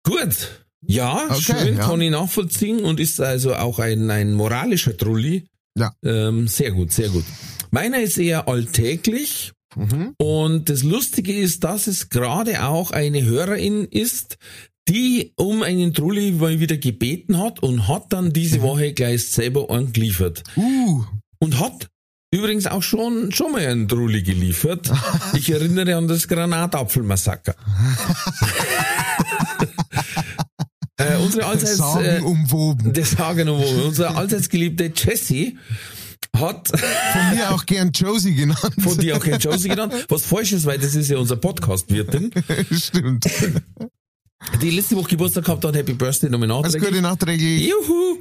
Gut. 0.05 0.63
Ja, 0.87 1.25
Okay, 1.31 1.41
schön, 1.41 1.77
ja. 1.79 1.87
kann 1.87 2.01
ich 2.03 2.11
nachvollziehen 2.11 2.85
und 2.85 3.01
ist 3.01 3.19
also 3.21 3.55
auch 3.55 3.79
ein, 3.79 4.11
ein 4.11 4.35
moralischer 4.35 4.97
Trulli. 4.97 5.47
Ja. 5.77 5.93
Ähm, 6.05 6.49
sehr 6.49 6.71
gut, 6.71 6.93
sehr 6.93 7.09
gut. 7.09 7.25
Meiner 7.71 8.01
ist 8.01 8.19
eher 8.19 8.49
alltäglich. 8.49 9.53
Mhm. 9.77 10.15
Und 10.19 10.71
das 10.71 10.85
Lustige 10.85 11.35
ist, 11.35 11.65
dass 11.65 11.87
es 11.89 12.09
gerade 12.09 12.65
auch 12.65 12.93
eine 12.93 13.25
Hörerin 13.25 13.85
ist, 13.85 14.39
die 14.89 15.33
um 15.37 15.63
einen 15.63 15.95
Trulli 15.95 16.33
mal 16.33 16.61
wieder 16.61 16.77
gebeten 16.77 17.39
hat 17.39 17.61
und 17.61 17.89
hat 17.89 18.13
dann 18.13 18.33
diese 18.33 18.63
Woche 18.63 18.93
gleich 18.93 19.27
selber 19.27 19.71
einen 19.71 19.93
geliefert. 19.93 20.43
Uh, 20.57 21.05
Und 21.39 21.59
hat 21.59 21.89
übrigens 22.31 22.67
auch 22.67 22.83
schon, 22.83 23.33
schon 23.33 23.53
mal 23.53 23.67
einen 23.67 23.89
Trulli 23.89 24.23
geliefert. 24.23 24.91
Ich 25.35 25.51
erinnere 25.51 25.97
an 25.97 26.07
das 26.07 26.29
Granatapfelmassaker. 26.29 27.55
äh, 30.99 31.17
unsere 31.25 31.47
allseits, 31.47 31.77
Sagen 31.77 32.05
äh, 32.05 32.21
umwoben. 32.21 32.93
das 32.93 33.13
sagen 33.13 33.47
wir 33.47 33.59
wohl. 33.59 33.83
Unsere 33.87 34.15
allseits 34.17 34.49
geliebte 34.49 34.93
Jessie 34.95 35.59
hat 36.37 36.69
Von 37.13 37.37
mir 37.37 37.53
auch 37.53 37.65
gern 37.67 37.91
Josie 37.93 38.35
genannt. 38.35 38.75
von 38.81 38.99
dir 38.99 39.17
auch 39.17 39.21
kein 39.25 39.39
Josie 39.39 39.69
genannt, 39.69 39.95
was 40.09 40.23
falsch 40.27 40.53
ist, 40.53 40.67
weil 40.67 40.79
das 40.79 40.95
ist 40.95 41.09
ja 41.09 41.19
unser 41.19 41.37
Podcast-Wirtin, 41.37 42.31
Stimmt. 42.73 43.27
die 44.61 44.71
letzte 44.71 44.97
Woche 44.97 45.11
Geburtstag 45.11 45.45
gehabt 45.45 45.65
hat, 45.65 45.77
Happy 45.77 45.93
Birthday 45.95 46.31
nochmal 46.31 46.51
Alles 46.51 46.75
Gute 46.75 47.01
nachträglich. 47.01 47.69
Juhu! 47.69 48.19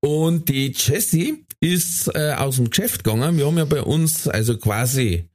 Und 0.00 0.48
die 0.48 0.72
Jessie 0.74 1.44
ist 1.60 2.08
äh, 2.14 2.32
aus 2.32 2.56
dem 2.56 2.70
Geschäft 2.70 3.04
gegangen. 3.04 3.36
Wir 3.36 3.46
haben 3.46 3.58
ja 3.58 3.66
bei 3.66 3.82
uns 3.82 4.26
also 4.26 4.56
quasi 4.56 5.28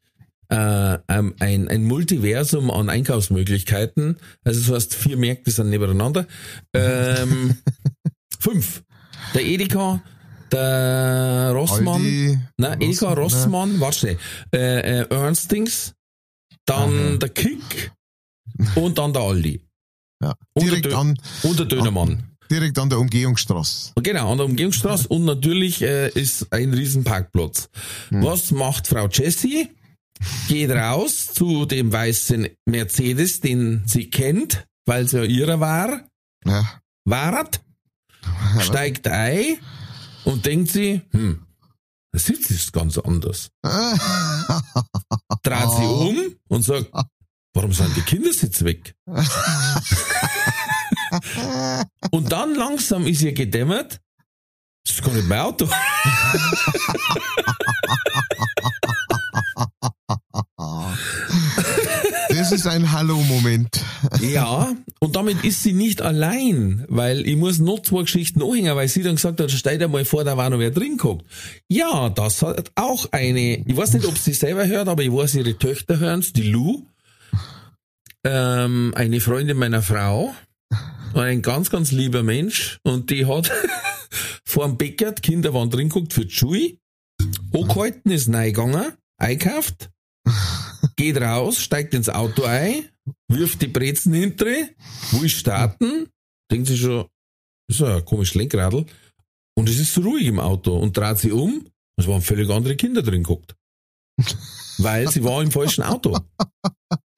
äh, 0.49 0.97
ähm, 1.07 1.35
ein, 1.39 1.67
ein 1.67 1.83
Multiversum 1.83 2.69
an 2.71 2.89
Einkaufsmöglichkeiten. 2.89 4.17
Also 4.43 4.59
das 4.59 4.71
heißt, 4.75 4.95
vier 4.95 5.17
Märkte 5.17 5.51
sind 5.51 5.69
nebeneinander. 5.69 6.27
Ähm, 6.73 7.57
fünf. 8.39 8.83
Der 9.33 9.43
Edeka, 9.43 10.03
der 10.51 11.51
Rossmann, 11.53 12.01
Aldi, 12.01 12.39
Nein, 12.57 12.81
Edeka, 12.81 13.13
Rossmann, 13.13 13.71
Rossmann, 13.73 13.79
warte 13.79 13.99
schnell. 13.99 14.17
Äh, 14.53 14.99
äh, 15.01 15.07
Ernstings, 15.09 15.93
dann 16.65 16.93
Aha. 16.93 17.17
der 17.17 17.29
Kick 17.29 17.91
und 18.75 18.97
dann 18.97 19.13
der 19.13 19.21
Aldi. 19.23 19.61
Ja. 20.21 20.33
Und 20.53 20.65
Direkt 20.65 20.85
der, 20.85 20.91
Dö 20.91 20.97
an, 20.97 21.19
und 21.43 21.59
der 21.59 21.65
Dönermann. 21.65 22.31
direkt 22.49 22.77
an 22.79 22.89
der 22.89 22.99
Umgehungsstraße. 22.99 23.93
Genau, 24.01 24.31
an 24.31 24.37
der 24.37 24.45
Umgehungsstraße 24.45 25.07
und 25.09 25.25
natürlich 25.25 25.81
äh, 25.81 26.09
ist 26.09 26.51
ein 26.53 26.73
riesen 26.73 27.03
Parkplatz. 27.03 27.69
Was 28.11 28.51
macht 28.51 28.87
Frau 28.87 29.07
Jessie? 29.07 29.69
Geht 30.47 30.71
raus 30.71 31.27
zu 31.33 31.65
dem 31.65 31.91
weißen 31.91 32.47
Mercedes, 32.65 33.41
den 33.41 33.83
sie 33.85 34.09
kennt, 34.09 34.65
weil 34.85 35.05
es 35.05 35.11
ja 35.11 35.23
ihrer 35.23 35.59
war, 35.59 36.07
Ja. 36.45 36.79
warat, 37.05 37.61
steigt 38.59 39.07
ein 39.07 39.57
und 40.23 40.45
denkt 40.45 40.71
sie, 40.71 41.01
hm, 41.11 41.45
der 42.13 42.19
Sitz 42.21 42.49
ist 42.49 42.71
ganz 42.73 42.97
anders. 42.97 43.49
Dreht 45.43 45.71
sie 45.77 45.85
um 45.85 46.35
und 46.47 46.61
sagt, 46.63 46.89
warum 47.53 47.73
sind 47.73 47.95
die 47.97 48.01
Kindersitze 48.01 48.65
weg? 48.65 48.95
Und 52.11 52.31
dann 52.31 52.55
langsam 52.55 53.05
ist 53.07 53.21
ihr 53.21 53.31
gedämmert, 53.33 54.01
das 54.85 54.95
ist 54.95 55.03
gar 55.03 55.13
nicht 55.13 55.27
mein 55.27 55.39
Auto. 55.39 55.65
Das 62.45 62.51
ist 62.51 62.67
ein 62.67 62.91
Hallo-Moment. 62.91 63.83
Ja, 64.21 64.75
und 64.99 65.15
damit 65.15 65.43
ist 65.43 65.63
sie 65.63 65.73
nicht 65.73 66.03
allein, 66.03 66.85
weil 66.87 67.27
ich 67.27 67.37
muss 67.37 67.57
noch 67.57 67.81
zwei 67.81 68.01
Geschichten 68.01 68.43
anhängen, 68.43 68.75
weil 68.75 68.87
sie 68.87 69.01
dann 69.01 69.15
gesagt 69.15 69.39
hat, 69.39 69.49
stell 69.49 69.79
dir 69.79 69.87
mal 69.87 70.05
vor, 70.05 70.23
da 70.23 70.37
war 70.37 70.51
noch 70.51 70.59
wer 70.59 70.69
drin 70.69 70.97
geguckt. 70.97 71.25
Ja, 71.69 72.07
das 72.09 72.43
hat 72.43 72.71
auch 72.75 73.07
eine, 73.11 73.65
ich 73.67 73.75
weiß 73.75 73.93
nicht, 73.93 74.05
ob 74.05 74.15
sie 74.19 74.33
selber 74.33 74.67
hört, 74.67 74.87
aber 74.89 75.01
ich 75.01 75.11
weiß, 75.11 75.33
ihre 75.33 75.57
Töchter 75.57 75.97
hören's, 75.97 76.33
die 76.33 76.43
Lou, 76.43 76.85
ähm, 78.23 78.93
eine 78.95 79.21
Freundin 79.21 79.57
meiner 79.57 79.81
Frau, 79.81 80.31
ein 81.15 81.41
ganz, 81.41 81.71
ganz 81.71 81.91
lieber 81.91 82.21
Mensch, 82.21 82.77
und 82.83 83.09
die 83.09 83.25
hat 83.25 83.51
vor 84.45 84.67
dem 84.67 84.77
Bäcker, 84.77 85.13
die 85.13 85.21
Kinder 85.23 85.51
waren 85.55 85.71
drin 85.71 85.89
geguckt 85.89 86.13
für 86.13 86.29
Schuhe, 86.29 86.77
angehalten, 87.51 88.11
ist 88.11 88.31
reingegangen, 88.31 88.93
einkauft, 89.17 89.89
geht 90.95 91.17
raus, 91.17 91.61
steigt 91.61 91.93
ins 91.93 92.09
Auto 92.09 92.43
ein, 92.43 92.89
wirft 93.27 93.61
die 93.61 93.67
Brezen 93.67 94.13
hinter, 94.13 94.45
will 95.11 95.29
starten, 95.29 96.09
denkt 96.51 96.67
sich 96.67 96.81
schon, 96.81 97.05
das 97.67 97.77
ist 97.77 97.81
ja 97.81 97.97
ein 97.97 98.05
komisches 98.05 98.35
Lenkradl. 98.35 98.85
Und 99.57 99.69
es 99.69 99.79
ist 99.79 99.93
so 99.93 100.01
ruhig 100.01 100.27
im 100.27 100.39
Auto 100.39 100.77
und 100.77 100.95
dreht 100.95 101.17
sie 101.17 101.31
um, 101.31 101.67
es 101.97 102.07
waren 102.07 102.21
völlig 102.21 102.49
andere 102.49 102.75
Kinder 102.75 103.01
drin 103.01 103.23
geguckt. 103.23 103.55
Weil 104.77 105.09
sie 105.09 105.23
war 105.23 105.41
im 105.41 105.51
falschen 105.51 105.83
Auto. 105.83 106.17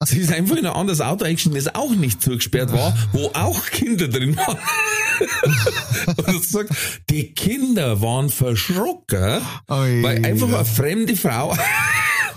Sie 0.04 0.20
ist 0.20 0.32
einfach 0.32 0.56
in 0.56 0.66
ein 0.66 0.72
anderes 0.72 1.00
Auto 1.00 1.24
eingestiegen, 1.24 1.56
das 1.56 1.74
auch 1.74 1.90
nicht 1.90 2.22
zugesperrt 2.22 2.72
war, 2.72 2.96
wo 3.12 3.26
auch 3.34 3.66
Kinder 3.66 4.06
drin 4.06 4.36
waren. 4.36 4.58
Und 6.16 6.44
sagt, 6.44 6.70
die 7.10 7.34
Kinder 7.34 8.00
waren 8.00 8.30
verschrocken, 8.30 9.42
Ui, 9.68 10.02
weil 10.02 10.24
einfach 10.24 10.48
ja. 10.48 10.56
eine 10.56 10.64
fremde 10.64 11.16
Frau 11.16 11.56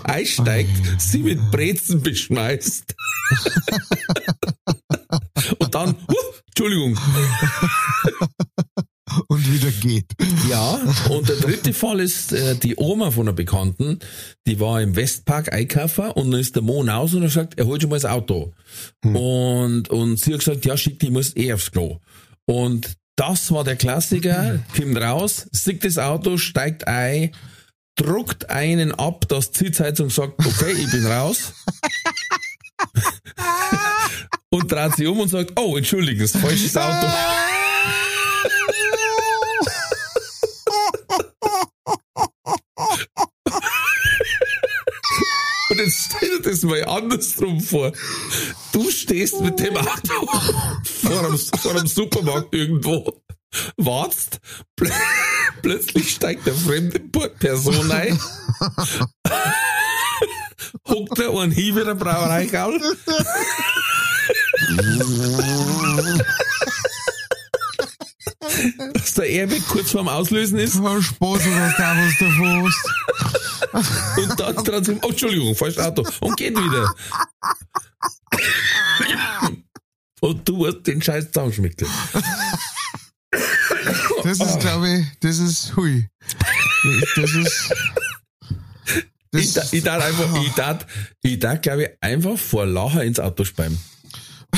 einsteigt, 0.04 0.70
sie 0.98 1.22
mit 1.22 1.50
Brezen 1.50 2.02
beschmeißt. 2.02 2.94
Und 5.58 5.74
dann, 5.74 5.90
uh, 5.90 6.14
Entschuldigung, 6.48 6.98
Und 9.28 9.52
wieder 9.52 9.70
geht. 9.70 10.06
Ja, 10.48 10.80
und 11.10 11.28
der 11.28 11.36
dritte 11.36 11.72
Fall 11.72 12.00
ist 12.00 12.32
äh, 12.32 12.54
die 12.54 12.76
Oma 12.76 13.10
von 13.10 13.28
einer 13.28 13.34
Bekannten, 13.34 13.98
die 14.46 14.60
war 14.60 14.80
im 14.80 14.96
Westpark 14.96 15.52
einkaufen 15.52 16.10
und 16.12 16.30
dann 16.30 16.40
ist 16.40 16.54
der 16.54 16.62
Mo 16.62 16.82
raus 16.82 17.14
und 17.14 17.22
er 17.22 17.28
sagt, 17.28 17.58
er 17.58 17.66
holt 17.66 17.82
schon 17.82 17.90
mal 17.90 17.96
das 17.96 18.10
Auto. 18.10 18.52
Und, 19.04 19.90
und 19.90 20.18
sie 20.18 20.32
hat 20.32 20.40
gesagt, 20.40 20.64
ja, 20.64 20.76
schick, 20.76 20.98
die 21.00 21.10
muss 21.10 21.36
eh 21.36 21.52
aufs 21.52 21.70
Klo. 21.70 21.98
Und 22.46 22.96
das 23.16 23.50
war 23.50 23.64
der 23.64 23.76
Klassiker, 23.76 24.60
kommt 24.76 24.96
raus, 24.96 25.46
sieht 25.52 25.84
das 25.84 25.98
Auto, 25.98 26.38
steigt 26.38 26.86
ein, 26.86 27.32
druckt 27.96 28.50
einen 28.50 28.92
ab, 28.92 29.28
dass 29.28 29.50
die 29.50 29.66
Sitzheizung 29.66 30.10
sagt, 30.10 30.38
okay, 30.44 30.72
ich 30.72 30.90
bin 30.90 31.06
raus. 31.06 31.52
und 34.50 34.70
dreht 34.70 34.96
sich 34.96 35.06
um 35.06 35.20
und 35.20 35.28
sagt, 35.28 35.58
oh, 35.58 35.76
entschuldigen, 35.76 36.20
das 36.20 36.34
ist 36.34 36.40
falsches 36.40 36.76
Auto. 36.76 37.06
Und 45.72 45.78
jetzt 45.78 46.12
stell 46.14 46.28
dir 46.28 46.50
das 46.50 46.62
mal 46.64 46.84
andersrum 46.84 47.58
vor. 47.58 47.92
Du 48.72 48.90
stehst 48.90 49.40
mit 49.40 49.58
dem 49.58 49.74
Auto 49.78 50.26
vor 50.84 51.18
einem, 51.18 51.38
vor 51.38 51.70
einem 51.70 51.86
Supermarkt 51.86 52.54
irgendwo, 52.54 53.21
wartest, 53.76 54.40
pl 54.76 54.90
plötzlich 55.62 56.10
steigt 56.10 56.46
eine 56.46 56.56
fremde 56.56 56.98
Person 57.00 57.90
ein, 57.90 58.18
huckt 60.88 61.18
er 61.18 61.30
einen 61.30 61.52
Hieb 61.52 61.76
in 61.76 61.84
der 61.86 61.94
Brauereikaul. 61.94 62.80
Dass 68.94 69.14
der 69.14 69.28
Airbag 69.28 69.66
kurz 69.68 69.90
vorm 69.90 70.08
Auslösen 70.08 70.58
ist 70.58 70.82
Was 70.82 71.04
Spaß, 71.04 71.40
was 71.46 71.76
da 71.76 71.96
was 71.96 72.18
davon 72.18 72.70
hast. 73.72 74.18
und 74.18 74.40
dann 74.40 74.56
dran 74.64 75.00
oh, 75.02 75.08
Entschuldigung, 75.08 75.54
falsches 75.54 75.82
Auto 75.82 76.06
und 76.20 76.36
geht 76.36 76.56
wieder. 76.56 76.94
Und 80.20 80.48
du 80.48 80.66
hast 80.66 80.82
den 80.86 81.02
Scheiß 81.02 81.32
zusammenschmeckt. 81.32 81.84
Das 84.38 84.50
ist, 84.50 84.60
glaube 84.60 84.88
ich, 84.98 85.06
das 85.20 85.38
ist 85.38 85.76
hui. 85.76 86.08
Das 87.16 87.30
ist. 87.32 87.74
Ich, 89.34 89.52
da- 89.54 89.64
ich 89.72 89.82
darf 89.82 90.04
einfach, 90.04 90.42
ich 90.44 90.52
darf, 90.52 90.86
ich 91.22 91.38
darf, 91.38 91.60
glaube 91.62 91.82
ich, 91.84 91.88
einfach 92.00 92.36
vor 92.38 92.66
Lacher 92.66 93.02
ins 93.02 93.18
Auto 93.18 93.44
speimen. 93.44 93.78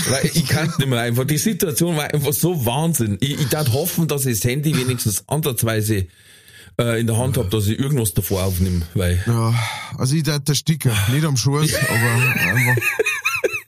Weil 0.09 0.27
ich 0.35 0.47
kann 0.49 0.67
nicht 0.79 0.87
mehr 0.89 1.01
einfach. 1.01 1.25
Die 1.25 1.39
Situation 1.39 1.97
war 1.97 2.13
einfach 2.13 2.33
so 2.33 2.67
Wahnsinn. 2.67 3.17
Ich, 3.21 3.39
ich 3.41 3.49
darf 3.49 3.73
hoffen, 3.73 4.09
dass 4.09 4.27
ich 4.27 4.41
das 4.41 4.51
Handy 4.51 4.77
wenigstens 4.77 5.23
ansatzweise 5.29 6.09
äh, 6.81 7.01
in 7.01 7.07
der 7.07 7.17
Hand 7.17 7.37
habe, 7.37 7.49
dass 7.51 7.69
ich 7.69 7.79
irgendwas 7.79 8.13
davor 8.15 8.43
aufnehme. 8.43 8.83
Weil, 8.95 9.23
Ja, 9.27 9.55
also 9.97 10.17
ich 10.17 10.25
dachte 10.25 10.41
der 10.43 10.55
Sticker, 10.55 10.93
nicht 11.13 11.25
am 11.25 11.37
Schoß, 11.37 11.73
aber 11.89 12.35
einfach. 12.41 12.83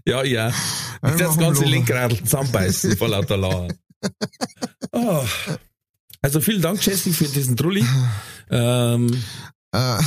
ja, 0.04 0.24
ja. 0.24 0.48
Ich 0.48 0.54
Einfach 1.02 1.18
das 1.28 1.38
ganze 1.38 1.60
Lachen. 1.62 1.72
Lenkrad 1.72 2.16
zusammenbeißen 2.18 2.96
vor 2.96 3.08
lauter 3.08 3.36
Lacher. 3.36 3.68
Oh. 4.90 5.24
Also 6.26 6.40
vielen 6.40 6.60
Dank, 6.60 6.84
Jesse, 6.84 7.12
für 7.12 7.28
diesen 7.28 7.56
Trulli. 7.56 7.84
Ähm, 8.50 9.22
Äh, 9.72 9.98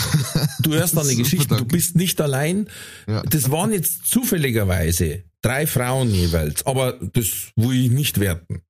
Du 0.59 0.73
hörst 0.73 0.97
eine 0.97 1.05
Super, 1.09 1.23
Geschichte, 1.23 1.55
du 1.55 1.63
bist 1.63 1.95
nicht 1.95 2.19
allein. 2.19 2.67
Ja. 3.07 3.21
Das 3.23 3.49
waren 3.51 3.71
jetzt 3.71 4.05
zufälligerweise 4.05 5.23
drei 5.41 5.65
Frauen 5.65 6.13
jeweils, 6.13 6.65
aber 6.65 6.99
das 7.13 7.27
will 7.55 7.85
ich 7.85 7.89
nicht 7.91 8.19
werten. 8.19 8.61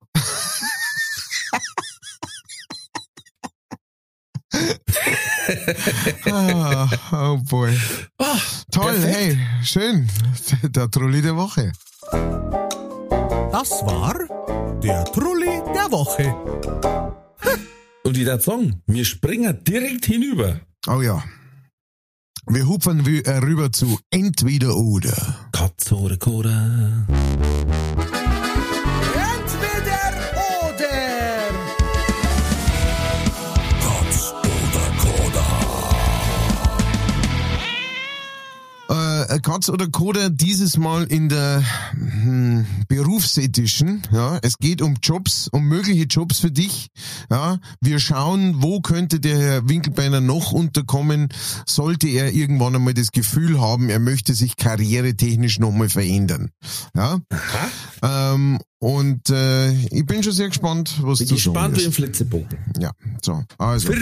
ah, 6.30 6.88
oh 7.12 7.38
boy. 7.48 7.76
Ah, 8.18 8.36
Toll, 8.70 8.94
perfekt. 8.94 9.16
hey, 9.16 9.38
schön. 9.64 10.08
Der 10.62 10.90
Trulli 10.90 11.22
der 11.22 11.36
Woche. 11.36 11.72
Das 13.52 13.70
war 13.84 14.14
der 14.82 15.04
Trulli 15.04 15.60
der 15.74 15.90
Woche. 15.90 16.34
Und 18.04 18.16
ich 18.16 18.24
darf 18.24 18.42
sagen, 18.44 18.82
wir 18.86 19.04
springen 19.04 19.62
direkt 19.64 20.06
hinüber. 20.06 20.60
Oh 20.86 21.00
ja. 21.00 21.22
Wir 22.46 22.66
hupfen 22.66 23.06
äh, 23.06 23.38
rüber 23.38 23.70
zu 23.70 23.98
entweder 24.10 24.76
oder. 24.76 25.48
Katze 25.52 25.94
oder 25.94 26.16
Koda. 26.16 27.06
Katz 39.38 39.68
oder 39.68 39.88
Koda 39.88 40.28
dieses 40.28 40.76
Mal 40.76 41.04
in 41.04 41.28
der 41.28 41.62
hm, 41.92 42.66
Berufsethischen. 42.88 44.02
Ja, 44.12 44.38
es 44.42 44.58
geht 44.58 44.82
um 44.82 44.96
Jobs, 45.02 45.48
um 45.48 45.68
mögliche 45.68 46.04
Jobs 46.04 46.40
für 46.40 46.50
dich. 46.50 46.88
Ja, 47.30 47.58
wir 47.80 48.00
schauen, 48.00 48.62
wo 48.62 48.80
könnte 48.80 49.20
der 49.20 49.38
Herr 49.38 49.68
Winkelbeiner 49.68 50.20
noch 50.20 50.52
unterkommen, 50.52 51.28
sollte 51.66 52.08
er 52.08 52.32
irgendwann 52.32 52.74
einmal 52.74 52.94
das 52.94 53.12
Gefühl 53.12 53.60
haben, 53.60 53.88
er 53.88 54.00
möchte 54.00 54.34
sich 54.34 54.56
karrieretechnisch 54.56 55.58
nochmal 55.58 55.88
verändern. 55.88 56.50
Ja, 56.94 57.18
ähm, 58.02 58.58
und 58.78 59.30
äh, 59.30 59.72
ich 59.72 60.06
bin 60.06 60.22
schon 60.22 60.32
sehr 60.32 60.48
gespannt, 60.48 60.98
was 61.02 61.18
Bin 61.18 61.28
du 61.28 61.34
gespannt 61.34 61.78
wie 61.78 61.84
ein 61.84 61.92
Flitzebogen. 61.92 62.58
Ja, 62.78 62.92
so, 63.22 63.44
also. 63.58 63.92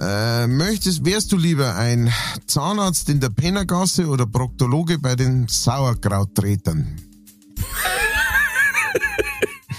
Äh, 0.00 0.46
möchtest, 0.46 1.04
wärst 1.04 1.32
du 1.32 1.36
lieber 1.36 1.74
ein 1.74 2.12
Zahnarzt 2.46 3.08
in 3.08 3.18
der 3.20 3.30
Pennergasse 3.30 4.06
oder 4.06 4.26
Proktologe 4.26 4.98
bei 4.98 5.16
den 5.16 5.48
Sauerkrauttretern? 5.48 6.86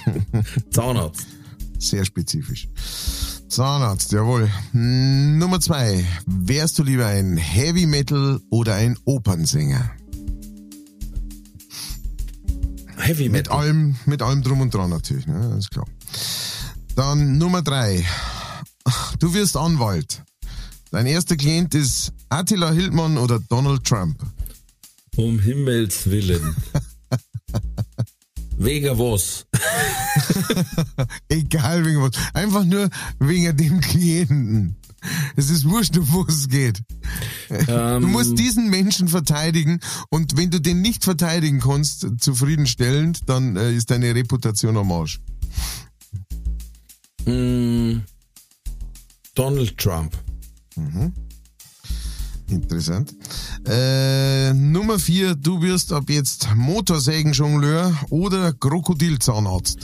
Zahnarzt. 0.72 1.26
Sehr 1.78 2.04
spezifisch. 2.04 2.68
Zahnarzt, 3.48 4.12
jawohl. 4.12 4.50
Hm, 4.72 5.38
Nummer 5.38 5.62
zwei. 5.62 6.06
Wärst 6.26 6.78
du 6.80 6.84
lieber 6.84 7.08
ein 7.08 7.38
Heavy 7.38 7.86
Metal 7.86 8.42
oder 8.50 8.76
ein 8.76 8.98
Opernsänger? 9.06 9.90
Heavy 12.98 13.24
Mit 13.24 13.46
Metal. 13.46 13.58
allem, 13.58 13.96
mit 14.06 14.22
allem 14.22 14.44
drum 14.44 14.60
und 14.62 14.74
dran 14.74 14.90
natürlich, 14.90 15.26
ne? 15.26 15.40
Das 15.50 15.60
ist 15.60 15.72
klar. 15.72 15.86
Dann 16.96 17.38
Nummer 17.38 17.62
drei. 17.62 18.06
Du 19.20 19.34
wirst 19.34 19.58
Anwalt. 19.58 20.24
Dein 20.92 21.06
erster 21.06 21.36
Klient 21.38 21.76
ist 21.76 22.12
Attila 22.30 22.72
Hildmann 22.72 23.18
oder 23.18 23.40
Donald 23.50 23.84
Trump. 23.84 24.20
Um 25.16 25.40
Himmels 25.40 26.10
Willen. 26.10 26.56
Wegen 28.58 28.98
was? 29.00 29.46
Egal 31.30 31.86
wegen 31.86 32.02
was. 32.02 32.12
Einfach 32.34 32.66
nur 32.66 32.90
wegen 33.20 33.56
dem 33.56 33.80
Klienten. 33.80 34.76
Es 35.38 35.50
ist 35.50 35.64
wurscht, 35.70 35.96
um 35.98 36.12
wo 36.12 36.26
es 36.28 36.50
geht. 36.50 36.82
Ähm, 37.50 38.02
Du 38.02 38.08
musst 38.08 38.38
diesen 38.38 38.70
Menschen 38.70 39.08
verteidigen 39.08 39.80
und 40.10 40.36
wenn 40.36 40.52
du 40.52 40.60
den 40.60 40.82
nicht 40.82 41.06
verteidigen 41.06 41.62
kannst, 41.62 42.06
zufriedenstellend, 42.20 43.30
dann 43.30 43.56
äh, 43.56 43.72
ist 43.74 43.92
deine 43.92 44.14
Reputation 44.14 44.76
am 44.76 44.92
Arsch. 44.92 45.22
mh, 47.26 48.02
Donald 49.40 49.78
Trump. 49.78 50.18
Interessant. 52.50 53.16
Äh, 53.66 54.54
Nummer 54.54 55.00
vier, 55.00 55.34
du 55.36 55.62
wirst 55.62 55.94
ab 55.94 56.10
jetzt 56.10 56.50
Motorsägenjongleur 56.56 57.98
oder 58.10 58.52
Krokodilzahnarzt. 58.52 59.78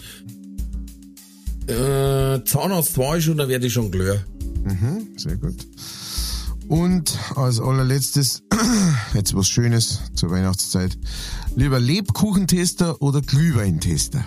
Äh, 1.67 2.43
Zahnarzt 2.43 2.97
war 2.97 3.17
ich 3.17 3.23
schon, 3.23 3.37
da 3.37 3.47
werde 3.47 3.67
ich 3.67 3.75
Jongleur. 3.75 4.25
Mhm, 4.65 5.17
sehr 5.17 5.37
gut. 5.37 5.55
Und 6.67 7.17
als 7.37 7.61
allerletztes, 7.61 8.43
jetzt 9.13 9.33
was 9.35 9.47
Schönes 9.47 10.01
zur 10.15 10.31
Weihnachtszeit. 10.31 10.97
Lieber 11.55 11.79
Lebkuchentester 11.79 13.01
oder 13.01 13.21
Glühweintester? 13.21 14.25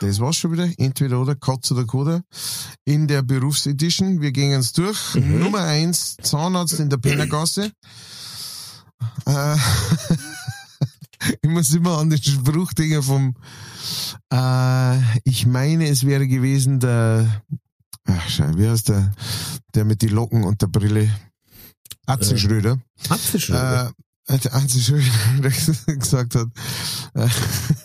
Das 0.00 0.18
war's 0.18 0.36
schon 0.36 0.52
wieder. 0.52 0.68
Entweder 0.78 1.20
oder, 1.20 1.34
Katz 1.36 1.70
oder 1.70 1.84
Koda. 1.84 2.22
In 2.84 3.06
der 3.06 3.22
Berufsedition. 3.22 4.20
Wir 4.20 4.32
gehen 4.32 4.52
es 4.58 4.72
durch. 4.72 5.14
Nummer 5.14 5.60
eins, 5.60 6.16
Zahnarzt 6.22 6.80
in 6.80 6.90
der 6.90 6.96
Pennergasse. 6.96 7.70
Äh, 9.26 9.56
ich 11.42 11.50
muss 11.50 11.72
immer 11.74 11.98
an 11.98 12.10
den 12.10 12.22
Spruch 12.22 12.72
denken 12.72 13.02
vom, 13.02 13.34
äh, 14.32 14.98
ich 15.24 15.46
meine, 15.46 15.88
es 15.88 16.06
wäre 16.06 16.26
gewesen 16.26 16.80
der, 16.80 17.42
ach, 18.04 18.28
schau, 18.28 18.56
wie 18.56 18.68
heißt 18.68 18.88
der, 18.88 19.12
der 19.74 19.84
mit 19.84 20.02
die 20.02 20.08
Locken 20.08 20.44
und 20.44 20.62
der 20.62 20.68
Brille? 20.68 21.10
Atze 22.06 22.36
Schröder. 22.36 22.78
Atze 23.08 23.40
Schröder? 23.40 23.92
Äh, 24.28 24.38
der 24.38 24.54
Atze 24.54 24.80
Schröder 24.80 25.04
der 25.40 25.96
gesagt 25.96 26.34
hat, 26.34 26.48
äh, 27.14 27.28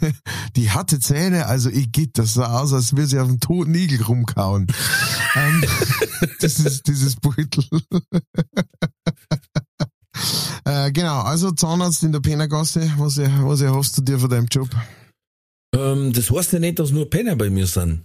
die 0.55 0.71
hatte 0.71 0.99
Zähne, 0.99 1.47
also 1.47 1.69
ich 1.69 1.91
geht 1.91 2.17
das 2.17 2.33
sah 2.33 2.59
aus, 2.59 2.73
als 2.73 2.93
würde 2.93 3.07
sie 3.07 3.19
auf 3.19 3.27
einen 3.27 3.39
toten 3.39 3.75
Igel 3.75 4.01
rumkauen. 4.01 4.67
ähm, 5.35 5.63
dieses, 6.41 6.83
dieses 6.83 7.15
Beutel. 7.15 7.65
äh, 10.65 10.91
genau, 10.91 11.21
also 11.21 11.51
Zahnarzt 11.51 12.03
in 12.03 12.11
der 12.11 12.19
Pennergasse, 12.19 12.91
was, 12.97 13.17
was 13.17 13.61
erhoffst 13.61 13.97
du 13.97 14.01
dir 14.01 14.19
von 14.19 14.29
deinem 14.29 14.47
Job? 14.47 14.69
Ähm, 15.75 16.13
das 16.13 16.31
heißt 16.31 16.53
ja 16.53 16.59
nicht, 16.59 16.79
dass 16.79 16.91
nur 16.91 17.09
Penner 17.09 17.35
bei 17.35 17.49
mir 17.49 17.67
sind. 17.67 18.03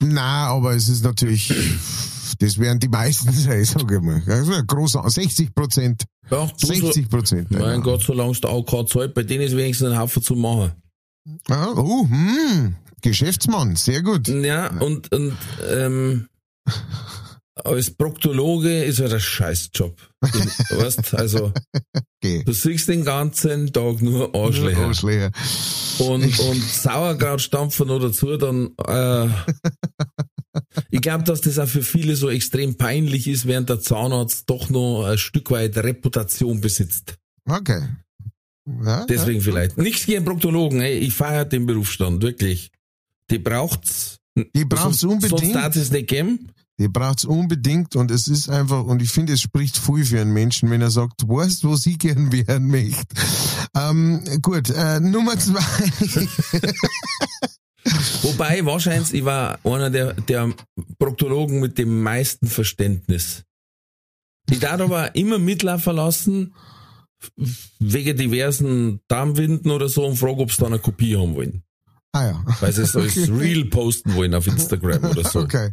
Na, 0.00 0.48
aber 0.48 0.74
es 0.74 0.88
ist 0.88 1.04
natürlich, 1.04 1.52
das 2.38 2.58
werden 2.58 2.78
die 2.78 2.88
meisten 2.88 3.32
sein, 3.32 3.64
sage 3.64 3.96
ich 3.96 4.02
mal. 4.02 4.22
Also 4.26 4.52
großer, 4.64 5.08
60 5.08 5.54
Prozent. 5.54 6.04
Ja, 6.30 6.46
du 6.46 6.66
60 6.66 7.08
Prozent. 7.08 7.48
So, 7.50 7.58
mein 7.58 7.78
ja. 7.78 7.78
Gott, 7.78 8.02
solange 8.02 8.32
es 8.32 8.40
der 8.40 8.50
AOK 8.50 8.88
zahlt, 8.88 9.14
bei 9.14 9.22
denen 9.22 9.42
ist 9.42 9.56
wenigstens 9.56 9.88
ein 9.88 9.98
Haufen 9.98 10.22
zu 10.22 10.34
machen. 10.34 10.72
Ah, 11.48 11.68
oh, 11.76 12.06
hm, 12.08 12.74
Geschäftsmann, 13.00 13.76
sehr 13.76 14.02
gut. 14.02 14.28
Ja, 14.28 14.70
und, 14.80 15.12
und 15.12 15.36
ähm, 15.70 16.28
als 17.54 17.90
Proktologe 17.90 18.84
ist 18.84 19.00
halt 19.00 19.12
ein 19.12 19.20
Scheißjob. 19.20 19.96
Du 20.20 20.76
weißt, 20.78 21.14
also 21.14 21.52
Okay. 22.24 22.44
du 22.44 22.52
siehst 22.52 22.88
den 22.88 23.04
ganzen 23.04 23.72
Tag 23.72 24.00
nur 24.00 24.32
Arschlöcher. 24.32 24.86
Arschlöcher. 24.86 25.32
Und, 25.98 26.38
und 26.38 26.62
Sauerkraut 26.62 27.40
stampfen 27.40 27.88
noch 27.88 27.98
dazu, 27.98 28.36
dann 28.36 28.70
äh, 28.86 29.28
ich 30.90 31.00
glaube, 31.00 31.24
dass 31.24 31.40
das 31.40 31.58
auch 31.58 31.66
für 31.66 31.82
viele 31.82 32.14
so 32.14 32.30
extrem 32.30 32.76
peinlich 32.76 33.26
ist, 33.26 33.46
während 33.46 33.70
der 33.70 33.80
Zahnarzt 33.80 34.48
doch 34.48 34.70
noch 34.70 35.04
ein 35.04 35.18
Stück 35.18 35.50
weit 35.50 35.76
Reputation 35.76 36.60
besitzt. 36.60 37.16
Okay. 37.44 37.88
Ja, 38.84 39.04
Deswegen 39.06 39.40
vielleicht. 39.40 39.76
Nichts 39.76 40.06
gegen 40.06 40.24
Proktologen, 40.24 40.80
ey. 40.80 40.98
ich 40.98 41.12
feiere 41.14 41.44
den 41.44 41.66
Berufsstand, 41.66 42.22
wirklich. 42.22 42.70
Die 43.32 43.40
braucht's. 43.40 44.18
Die 44.54 44.64
braucht's 44.64 45.02
unbedingt. 45.02 45.40
Sonst 45.40 45.54
darf 45.54 45.74
es 45.74 45.90
nicht 45.90 46.06
geben. 46.06 46.52
Die 46.78 46.88
braucht's 46.88 47.24
unbedingt 47.24 47.96
und 47.96 48.10
es 48.10 48.28
ist 48.28 48.48
einfach, 48.48 48.84
und 48.84 49.02
ich 49.02 49.10
finde, 49.10 49.34
es 49.34 49.40
spricht 49.40 49.76
viel 49.76 50.04
für 50.04 50.20
einen 50.20 50.32
Menschen, 50.32 50.70
wenn 50.70 50.80
er 50.80 50.90
sagt, 50.90 51.28
weißt, 51.28 51.64
wo 51.64 51.76
sie 51.76 51.98
gern 51.98 52.32
werden 52.32 52.68
möchte. 52.68 53.14
Ähm, 53.76 54.24
gut, 54.40 54.70
äh, 54.70 55.00
Nummer 55.00 55.38
zwei. 55.38 55.60
Wobei, 58.22 58.64
wahrscheinlich, 58.64 59.12
ich 59.12 59.24
war 59.24 59.58
einer 59.64 59.90
der, 59.90 60.14
der 60.14 60.54
Proktologen 60.98 61.60
mit 61.60 61.78
dem 61.78 62.02
meisten 62.02 62.46
Verständnis. 62.46 63.44
Ich 64.50 64.60
darf 64.60 64.80
aber 64.80 65.14
immer 65.14 65.38
mitlaufen 65.38 65.96
lassen, 65.96 66.54
wegen 67.78 68.16
diversen 68.16 69.00
Darmwinden 69.08 69.70
oder 69.70 69.88
so, 69.88 70.06
und 70.06 70.16
frage, 70.16 70.40
ob 70.40 70.52
sie 70.52 70.58
da 70.58 70.66
eine 70.66 70.78
Kopie 70.78 71.16
haben 71.16 71.34
wollen. 71.34 71.62
Ah 72.12 72.24
ja. 72.26 72.44
Weil 72.60 72.72
sie 72.72 72.82
es 72.82 72.94
als 72.96 73.16
Real 73.30 73.64
posten 73.66 74.14
wollen 74.14 74.34
auf 74.34 74.46
Instagram 74.46 75.04
oder 75.04 75.28
so. 75.28 75.40
Okay. 75.40 75.70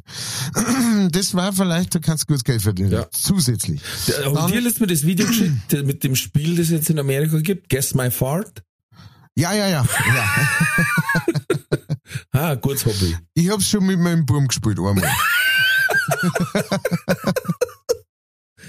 Das 1.12 1.34
war 1.34 1.54
vielleicht, 1.54 1.96
da 1.96 2.00
kannst 2.00 2.30
du 2.30 2.34
gut 2.34 2.44
Geld 2.44 2.62
verdienen. 2.62 2.92
Ja. 2.92 3.10
Zusätzlich. 3.12 3.82
Der- 4.08 4.32
Dann- 4.32 4.52
dir 4.52 4.60
letztes 4.62 4.80
Mal 4.82 4.88
das 4.88 5.06
Video 5.06 5.26
geschickt, 5.28 5.72
mit 5.86 6.04
dem 6.04 6.16
Spiel, 6.16 6.56
das 6.58 6.66
es 6.68 6.72
jetzt 6.72 6.90
in 6.90 7.00
Amerika 7.00 7.40
gibt? 7.40 7.70
Guess 7.70 7.94
My 7.96 8.12
Fart? 8.12 8.64
Ja, 9.36 9.54
ja, 9.54 9.68
ja. 9.68 9.86
ja. 10.16 10.30
Ah, 12.32 12.56
gutes 12.56 12.86
Hobby. 12.86 13.16
Ich 13.34 13.50
hab's 13.50 13.68
schon 13.70 13.86
mit 13.86 14.00
meinem 14.00 14.26
Burm 14.26 14.48
gespielt 14.48 14.80
einmal. 14.80 15.10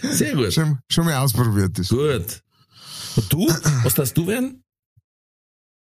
Sehr 0.02 0.34
gut. 0.34 0.52
schon, 0.52 0.78
schon 0.90 1.04
mal 1.04 1.16
ausprobiert. 1.16 1.78
Das. 1.78 1.88
Gut. 1.88 2.42
Und 3.16 3.32
du? 3.32 3.48
Was 3.82 3.94
darfst 3.94 4.16
du 4.16 4.26
werden? 4.26 4.62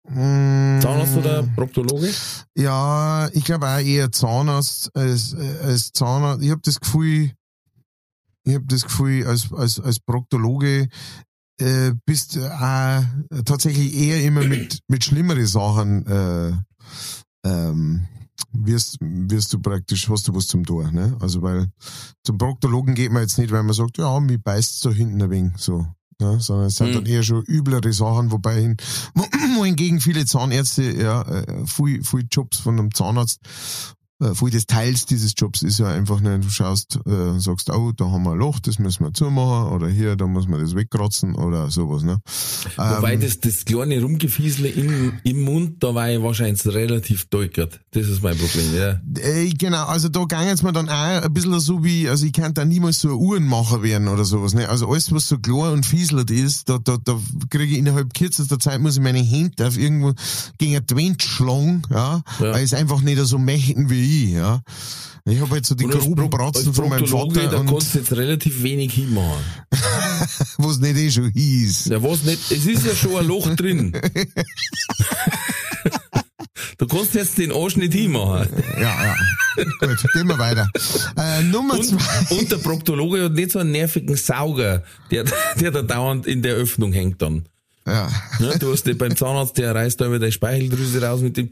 Mm, 0.10 0.80
Zahnarzt 0.82 1.18
oder 1.18 1.44
Proktologe? 1.44 2.10
Ja, 2.56 3.30
ich 3.34 3.44
glaube 3.44 3.68
auch 3.68 3.80
eher 3.80 4.12
Zahnarzt 4.12 4.96
als, 4.96 5.36
als 5.36 5.92
Zahnarzt. 5.92 6.44
Ich 6.44 6.52
habe 6.52 6.62
das 6.64 6.80
Gefühl, 6.80 7.32
ich 8.44 8.56
habe 8.56 8.66
das 8.68 8.84
Gefühl, 8.84 9.28
als, 9.28 9.52
als, 9.52 9.80
als 9.80 10.00
Proktologe 10.00 10.88
äh, 11.60 11.92
bist 12.06 12.36
du 12.36 12.46
auch 12.46 13.04
tatsächlich 13.44 13.94
eher 13.94 14.24
immer 14.24 14.44
mit, 14.44 14.80
mit 14.88 15.04
schlimmeren 15.04 15.48
Sachen 15.48 16.06
äh, 16.06 16.54
ähm, 17.44 18.08
wirst, 18.54 18.98
wirst 19.02 19.54
du 19.54 19.60
praktisch, 19.60 20.10
hast 20.10 20.28
du 20.28 20.36
was 20.36 20.48
zum 20.48 20.66
Tor. 20.66 20.92
Ne? 20.92 21.18
Also 21.20 21.42
weil 21.42 21.68
zum 22.24 22.38
Proktologen 22.38 22.96
geht 22.96 23.12
man 23.12 23.24
jetzt 23.24 23.38
nicht, 23.38 23.52
weil 23.52 23.64
man 23.64 23.74
sagt, 23.74 23.98
ja, 23.98 24.20
mir 24.20 24.40
beißt 24.40 24.80
so 24.80 24.92
hinten 24.92 25.22
ein 25.22 25.30
wenig 25.30 25.58
so. 25.58 25.86
Ne? 26.20 26.40
Sondern 26.40 26.68
es 26.68 26.76
sind 26.76 26.90
Mhm. 26.90 26.94
dann 26.96 27.06
eher 27.06 27.22
schon 27.24 27.44
üblere 27.44 27.94
Sachen, 27.94 28.32
wobei 28.32 28.60
hin, 28.62 28.78
wohingegen 29.58 30.02
viele 30.02 30.26
Zahnärzte 30.26 30.82
ja 30.84 31.22
äh, 31.22 31.66
viel, 31.68 32.04
viel 32.04 32.26
Jobs 32.32 32.58
von 32.58 32.80
einem 32.80 32.94
Zahnarzt 32.94 33.40
äh, 34.22 34.34
viel 34.34 34.50
des 34.50 34.66
Teils 34.68 35.06
dieses 35.06 35.34
Jobs 35.38 35.62
ist 35.62 35.80
ja 35.80 35.88
einfach 35.88 36.20
nicht, 36.20 36.44
du 36.44 36.50
schaust, 36.50 37.00
äh, 37.06 37.40
sagst, 37.40 37.70
oh, 37.72 37.92
da 37.96 38.06
haben 38.06 38.24
wir 38.24 38.32
ein 38.32 38.38
Loch, 38.40 38.60
das 38.60 38.80
müssen 38.80 39.04
wir 39.06 39.14
zumachen, 39.14 39.72
oder 39.74 39.88
hier, 39.90 40.16
da 40.16 40.26
muss 40.28 40.48
man 40.48 40.60
das 40.60 40.76
wegkratzen, 40.76 41.36
oder 41.36 41.70
sowas, 41.72 42.04
ne? 42.04 42.20
Wobei 42.76 43.14
Ähm, 43.14 43.22
das, 43.22 43.40
das 43.40 43.66
kleine 43.66 44.02
Rumgefiesle 44.02 44.68
im, 44.70 45.14
im 45.24 45.42
Mund, 45.42 45.84
da 45.84 45.94
war 45.94 46.10
ich 46.12 46.22
wahrscheinlich 46.22 46.66
relativ 46.66 47.26
deutert. 47.26 47.80
Das 47.92 48.08
ist 48.08 48.22
mein 48.24 48.38
Problem, 48.38 48.76
ja. 48.76 49.00
Äh, 49.22 49.50
genau, 49.50 49.86
also 49.86 50.10
da 50.10 50.24
ging 50.26 50.48
es 50.50 50.64
mir 50.64 50.74
dann 50.74 50.90
auch 50.90 51.24
ein 51.24 51.34
bisschen 51.34 51.60
so 51.60 51.84
wie, 51.84 52.10
also 52.10 52.26
ich 52.26 52.34
kann 52.34 52.54
da 52.54 52.66
niemals 52.66 53.00
so 53.00 53.10
ein 53.10 53.16
Uhrenmacher 53.16 53.84
werden 53.84 54.08
oder 54.08 54.26
sowas, 54.26 54.54
ne? 54.54 54.68
Also 54.70 54.88
alles, 54.90 55.12
was 55.12 55.28
so 55.28 55.38
klar 55.38 55.72
und 55.72 55.86
fieselt 55.86 56.32
ist, 56.32 56.70
da, 56.70 56.78
da, 56.80 56.98
da 57.04 57.20
kriege 57.50 57.74
ich 57.74 57.78
innerhalb 57.80 58.14
kürzester 58.14 58.60
Zeit, 58.60 58.82
muss 58.82 58.98
ich 58.98 59.04
meine 59.04 59.20
Hände 59.20 59.68
auf 59.68 59.78
irgendwo 59.78 60.14
gegen 60.58 60.76
ein 60.76 60.86
Twent 60.88 61.22
schlagen, 61.22 61.84
ja, 61.90 62.22
Ja. 62.40 62.54
weil 62.54 62.64
es 62.64 62.74
einfach 62.74 63.02
nicht 63.02 63.18
so 63.20 63.38
mächten 63.38 63.90
wie 63.90 64.07
ich, 64.08 64.30
ja. 64.32 64.62
Ich 65.30 65.42
habe 65.42 65.52
halt 65.52 65.66
so 65.66 65.76
die 65.76 65.84
Und 65.84 65.92
groben 65.92 66.30
Bratzen 66.30 66.74
von 66.74 66.88
meinem 66.88 67.06
Vater 67.06 67.48
da 67.48 67.58
und 67.58 67.70
kannst 67.70 67.94
du 67.94 68.00
jetzt 68.00 68.14
relativ 68.14 68.64
wenig 68.64 68.94
hinmachen. 68.94 69.44
was 70.58 70.80
nicht 70.80 70.96
eh 70.98 71.12
schon 71.12 71.32
hieß. 71.32 71.88
Ja, 71.88 72.02
was 72.02 72.24
nicht, 72.24 72.50
es 72.50 72.66
ist 72.66 72.86
ja 72.86 72.96
schon 72.96 73.18
ein 73.18 73.28
Loch 73.28 73.54
drin. 73.56 73.92
du 76.78 76.88
kannst 76.88 77.14
jetzt 77.16 77.38
den 77.38 77.52
Arsch 77.52 77.76
nicht 77.76 77.92
hinmachen. 77.94 78.48
Ja, 78.80 79.04
ja. 79.04 79.16
Gut, 79.82 80.06
gehen 80.14 80.28
wir 80.28 80.38
weiter. 80.38 80.70
Äh, 81.18 81.44
Nummer 81.44 81.74
Und, 81.74 81.84
zwei. 81.84 82.36
und 82.36 82.50
der 82.50 82.58
Proktologe 82.58 83.26
hat 83.26 83.34
nicht 83.34 83.52
so 83.52 83.60
einen 83.60 83.72
nervigen 83.72 84.16
Sauger, 84.16 84.84
der, 85.12 85.26
der 85.60 85.72
da 85.72 85.82
dauernd 85.82 86.26
in 86.26 86.42
der 86.42 86.56
Öffnung 86.56 86.94
hängt 86.94 87.22
dann. 87.22 87.50
Ja. 87.88 88.10
Ne, 88.40 88.58
du 88.60 88.74
hast 88.74 88.84
den 88.84 88.98
beim 88.98 89.16
Zahnarzt, 89.16 89.58
der 89.58 89.74
reißt 89.74 90.02
da 90.02 90.06
immer 90.08 90.20
deine 90.20 90.32
Speicheldrüse 90.34 91.02
raus 91.02 91.22
mit 91.22 91.38
dem, 91.38 91.52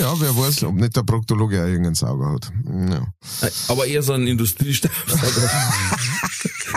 ja, 0.00 0.14
wer 0.18 0.34
weiß, 0.34 0.64
ob 0.64 0.74
nicht 0.76 0.96
der 0.96 1.02
Proktologe 1.02 1.60
auch 1.60 1.66
irgendeinen 1.66 1.94
Sauger 1.94 2.32
hat. 2.32 2.50
Ja. 2.90 3.06
aber 3.68 3.86
eher 3.86 4.02
so 4.02 4.14
ein 4.14 4.26
Industriestaubsauger. 4.26 5.50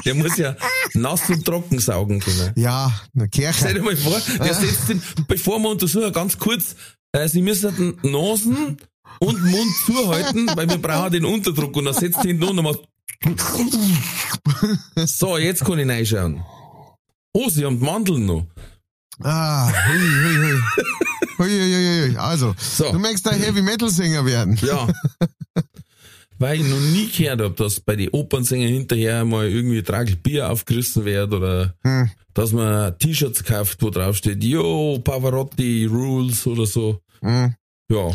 der 0.03 0.15
muss 0.15 0.36
ja 0.38 0.55
nass 0.93 1.30
und 1.30 1.45
trocken 1.45 1.80
saugen 1.80 2.19
können. 2.19 2.51
Ja, 2.55 2.91
eine 3.15 3.30
Stell 3.32 3.51
Kirche. 3.53 3.73
dir 3.76 3.82
mal 3.82 3.95
vor, 3.95 4.19
der 4.43 4.53
setzt 4.53 4.89
den, 4.89 5.01
bevor 5.28 5.59
wir 5.59 5.69
untersuchen, 5.69 6.11
ganz 6.11 6.38
kurz, 6.38 6.76
äh, 7.13 7.30
Sie 7.30 7.41
müssen 7.41 7.73
den 7.76 8.11
Nasen 8.11 8.78
und 9.19 9.41
Mund 9.41 9.71
zuhalten, 9.86 10.51
weil 10.55 10.69
wir 10.69 10.80
brauchen 10.80 11.13
den 11.13 11.23
Unterdruck 11.26 11.78
und 11.78 11.86
dann 11.86 11.93
setzt 11.93 12.26
ihn 12.26 12.41
da 12.41 12.47
und 12.47 12.61
macht 12.61 12.80
So, 15.05 15.38
jetzt 15.38 15.63
kann 15.63 15.80
ich 15.80 15.88
reinschauen. 15.88 16.43
Oh, 17.38 17.49
Sie 17.49 17.65
haben 17.65 17.79
Mandeln 17.79 18.25
noch. 18.25 18.45
Ah, 19.21 19.67
hui, 19.88 19.97
hui, 19.97 20.38
hui. 20.38 20.61
Hui, 21.38 21.49
hui, 21.49 21.73
hui, 21.73 22.07
hui. 22.11 22.17
Also, 22.17 22.55
So. 22.57 22.93
du 22.93 22.97
möchtest 22.99 23.27
ein 23.27 23.41
Heavy 23.41 23.61
Metal 23.61 23.89
Sänger 23.89 24.25
werden. 24.25 24.57
Ja. 24.65 24.88
weil 26.39 26.61
ich 26.61 26.67
noch 26.67 26.79
nie 26.79 27.09
gehört 27.09 27.41
habe, 27.41 27.53
dass 27.55 27.81
bei 27.81 27.97
den 27.97 28.07
Opernsängern 28.09 28.69
hinterher 28.71 29.25
mal 29.25 29.49
irgendwie 29.49 29.83
Tragel 29.83 30.15
Bier 30.15 30.49
aufgerissen 30.49 31.03
wird 31.03 31.33
oder 31.33 31.73
Hm. 31.83 32.09
dass 32.33 32.53
man 32.53 32.97
T-Shirts 32.99 33.43
kauft, 33.43 33.81
wo 33.81 33.89
drauf 33.89 34.15
steht, 34.15 34.41
yo, 34.45 34.99
Pavarotti 35.03 35.86
Rules 35.88 36.47
oder 36.47 36.65
so. 36.65 37.01
Hm. 37.21 37.53
Ja, 37.91 38.11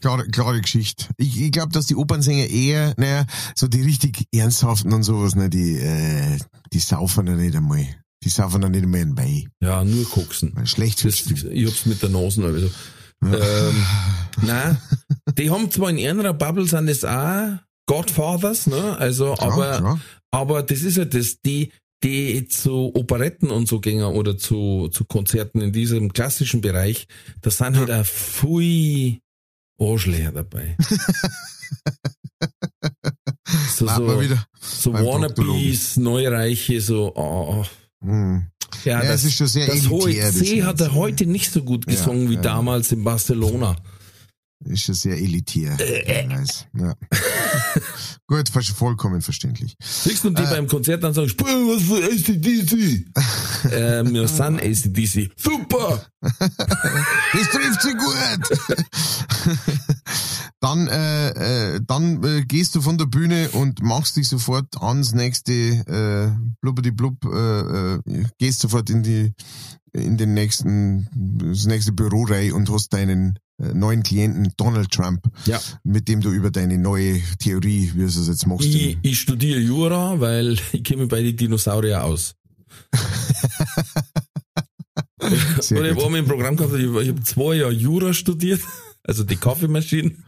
Klare, 0.00 0.26
klare 0.28 0.60
Geschichte. 0.62 1.06
Ich, 1.18 1.38
ich 1.40 1.52
glaube, 1.52 1.72
dass 1.72 1.84
die 1.86 1.96
Opernsänger 1.96 2.46
eher, 2.48 2.94
naja, 2.96 3.26
so 3.54 3.68
die 3.68 3.82
richtig 3.82 4.26
ernsthaften 4.34 4.92
und 4.94 5.02
sowas, 5.02 5.34
ne, 5.34 5.48
die, 5.50 5.76
äh, 5.76 6.38
die 6.72 6.78
saufen 6.78 7.26
ja 7.26 7.34
nicht 7.34 7.56
einmal. 7.56 7.86
Die 8.24 8.30
saufen 8.30 8.62
ja 8.62 8.68
nicht 8.70 8.84
einmal 8.84 9.00
ein 9.02 9.16
Wein. 9.18 9.50
ja, 9.60 9.84
nur 9.84 10.08
koksen. 10.08 10.54
Schlecht 10.66 11.04
Das, 11.04 11.26
ich 11.26 11.66
hab's 11.66 11.84
mit 11.84 12.02
der 12.02 12.08
Nase 12.08 12.42
also. 12.42 12.70
ähm, 13.22 13.86
Nein, 14.42 14.78
die 15.36 15.50
haben 15.50 15.70
zwar 15.70 15.90
in 15.90 15.98
ihrer 15.98 16.32
Bubble 16.32 16.66
sind 16.66 16.88
das 16.88 17.04
auch 17.04 17.58
Godfathers, 17.86 18.66
ne? 18.66 18.96
Also, 18.96 19.34
aber, 19.38 19.78
klar. 19.78 20.00
aber 20.30 20.62
das 20.62 20.80
ist 20.80 20.96
ja 20.96 21.04
das, 21.04 21.42
die, 21.42 21.70
die 22.02 22.48
zu 22.48 22.94
Operetten 22.94 23.50
und 23.50 23.68
so 23.68 23.78
gehen 23.80 24.02
oder 24.02 24.38
zu, 24.38 24.88
zu 24.88 25.04
Konzerten 25.04 25.60
in 25.60 25.72
diesem 25.72 26.12
klassischen 26.12 26.62
Bereich, 26.62 27.06
da 27.42 27.50
sind 27.50 27.76
halt 27.76 27.90
auch 27.90 28.06
viel 28.06 29.18
Arschlöcher 29.78 30.32
dabei. 30.32 30.78
so, 33.76 33.86
so, 33.86 34.22
so 34.60 34.94
Wannabes, 34.94 35.98
Neureiche, 35.98 36.80
so, 36.80 37.14
oh, 37.14 37.66
Hm. 38.04 38.46
ja, 38.84 39.02
Ja, 39.02 39.08
das, 39.08 39.20
es 39.20 39.30
ist 39.30 39.36
schon 39.38 39.46
sehr 39.48 39.66
das 39.66 39.88
hohe 39.88 40.10
elitär, 40.10 40.26
das 40.32 40.38
C 40.38 40.62
hat 40.62 40.80
er 40.80 40.94
heute 40.94 41.26
nicht 41.26 41.50
so 41.50 41.62
gut 41.62 41.86
Ja, 41.86 41.92
gesungen 41.92 42.28
wie 42.30 42.34
ja. 42.34 42.40
damals 42.42 42.92
in 42.92 43.02
Barcelona. 43.04 43.76
Ist 44.66 44.86
ja 44.88 44.94
sehr 44.94 45.18
elitär. 45.18 45.76
Äh, 45.78 46.26
Ich. 46.42 46.66
Ja. 46.80 46.94
Gut, 48.26 48.48
vollkommen 48.48 49.20
verständlich. 49.20 49.74
Siehst 49.82 50.24
du, 50.24 50.30
die 50.30 50.42
Äh. 50.42 50.46
beim 50.46 50.66
Konzert 50.66 51.04
dann 51.04 51.12
sagen, 51.12 51.28
spielen 51.28 51.66
was 51.68 51.82
für 51.82 52.02
ACDC. 52.02 53.04
ähm, 53.72 54.14
wir 54.14 54.26
sind 54.26 54.62
ACDC. 54.62 55.30
Super! 55.36 56.06
Das 57.34 57.50
trifft 57.50 57.82
sie 57.82 57.92
gut. 57.94 59.58
Dann 60.64 60.88
äh, 60.88 61.74
äh, 61.74 61.80
dann 61.86 62.24
äh, 62.24 62.42
gehst 62.46 62.74
du 62.74 62.80
von 62.80 62.96
der 62.96 63.04
Bühne 63.04 63.50
und 63.50 63.82
machst 63.82 64.16
dich 64.16 64.28
sofort 64.28 64.80
ans 64.80 65.12
nächste 65.12 65.52
äh, 65.52 66.30
blubbidi 66.62 66.90
blub, 66.90 67.22
äh, 67.26 67.96
äh, 67.96 68.00
gehst 68.38 68.60
sofort 68.60 68.88
in 68.88 69.02
die 69.02 69.34
in 69.92 70.16
den 70.16 70.32
nächsten 70.34 71.06
das 71.52 71.66
nächste 71.66 71.92
Büroreihe 71.92 72.54
und 72.54 72.70
hast 72.70 72.94
deinen 72.94 73.38
äh, 73.58 73.74
neuen 73.74 74.02
Klienten 74.02 74.52
Donald 74.56 74.90
Trump, 74.90 75.28
Ja. 75.44 75.60
mit 75.84 76.08
dem 76.08 76.20
du 76.22 76.30
über 76.30 76.50
deine 76.50 76.78
neue 76.78 77.20
Theorie, 77.38 77.92
wie 77.94 78.00
du 78.00 78.06
es 78.06 78.26
jetzt 78.26 78.46
machst, 78.46 78.64
Ich, 78.64 78.96
ich 79.02 79.20
studiere 79.20 79.60
Jura, 79.60 80.18
weil 80.18 80.56
ich 80.72 80.82
kenne 80.82 81.02
mich 81.02 81.10
bei 81.10 81.22
den 81.22 81.36
Dinosaurier 81.36 82.02
aus. 82.04 82.34
sehr 85.60 85.78
Und 85.78 85.84
ich 85.84 85.90
habe 85.92 86.04
einmal 86.06 86.20
im 86.20 86.26
Programm 86.26 86.56
gehabt, 86.56 86.74
ich, 86.74 86.84
ich 86.84 87.08
habe 87.10 87.22
zwei 87.22 87.54
Jahre 87.56 87.72
Jura 87.72 88.12
studiert, 88.14 88.60
also 89.06 89.22
die 89.24 89.36
Kaffeemaschinen. 89.36 90.24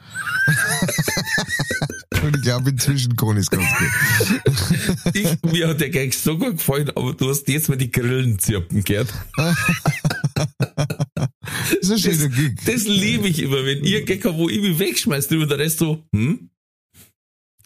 Und 2.22 2.37
ich 2.37 2.43
glaube, 2.43 2.70
inzwischen 2.70 3.16
kann 3.16 3.37
ich 3.37 3.43
es 3.43 3.51
ganz 3.51 3.64
gut. 3.79 5.14
Ich, 5.14 5.43
mir 5.51 5.68
hat 5.68 5.81
der 5.81 5.91
Gag 5.91 6.12
so 6.14 6.37
gut 6.37 6.59
gefallen, 6.59 6.91
aber 6.95 7.14
du 7.14 7.31
hast 7.31 7.49
jetzt 7.49 7.68
mal 7.68 7.77
die 7.77 7.91
Grillen 7.91 8.39
zirpen 8.39 8.85
gehört. 8.85 9.12
Das 11.81 11.91
ist 11.91 11.91
ein 11.91 11.99
schöner 11.99 12.29
Gig. 12.29 12.61
Das 12.66 12.85
liebe 12.85 13.29
ich 13.29 13.41
immer, 13.41 13.64
wenn 13.64 13.85
ihr 13.85 14.05
Gag 14.05 14.24
habt, 14.24 14.37
wo 14.37 14.49
ich 14.49 14.61
mich 14.61 14.79
wegschmeißt, 14.79 15.31
drüber 15.31 15.47
der 15.47 15.59
Rest 15.59 15.79
so, 15.79 16.05
hm? 16.12 16.51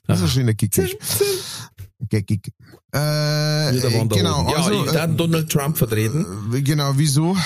Das 0.06 0.18
ist 0.18 0.24
ein 0.24 0.30
schöner 0.30 0.54
Gig. 0.54 0.70
Gig. 0.70 2.52
Äh, 2.94 3.76
äh, 3.76 3.80
genau, 4.08 4.50
ja, 4.50 4.56
also, 4.56 4.84
ich 4.84 4.92
darf 4.92 5.16
Donald 5.16 5.50
Trump 5.50 5.76
vertreten, 5.76 6.26
äh, 6.52 6.62
genau, 6.62 6.92
wieso? 6.96 7.36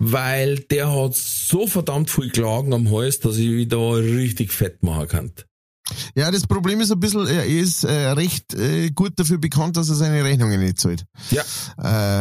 Weil 0.00 0.58
der 0.58 0.90
hat 0.92 1.14
so 1.14 1.66
verdammt 1.68 2.10
viel 2.10 2.30
Klagen 2.30 2.72
am 2.72 2.90
Hals, 2.90 3.20
dass 3.20 3.36
ich 3.36 3.50
wieder 3.50 3.96
richtig 3.98 4.52
fett 4.52 4.82
machen 4.82 5.06
kann. 5.08 5.32
Ja, 6.14 6.30
das 6.30 6.46
Problem 6.46 6.80
ist 6.80 6.92
ein 6.92 7.00
bisschen, 7.00 7.26
er 7.26 7.44
ist 7.46 7.82
äh, 7.84 7.90
recht 8.12 8.54
äh, 8.54 8.90
gut 8.90 9.12
dafür 9.16 9.38
bekannt, 9.38 9.76
dass 9.76 9.88
er 9.88 9.96
seine 9.96 10.22
Rechnungen 10.24 10.60
nicht 10.60 10.78
zahlt. 10.80 11.04
Ja. 11.30 11.42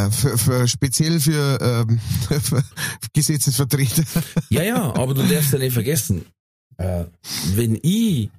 Äh, 0.08 0.12
für, 0.12 0.38
für, 0.40 0.68
speziell 0.68 1.20
für, 1.20 1.86
ähm, 1.88 2.00
für 2.42 2.64
Gesetzesvertreter. 3.14 4.04
Ja, 4.50 4.64
ja, 4.64 4.82
aber 4.96 5.14
du 5.14 5.22
darfst 5.28 5.54
ja 5.54 5.60
nicht 5.60 5.74
vergessen, 5.74 6.26
äh, 6.78 7.06
wenn 7.54 7.80
ich 7.84 8.30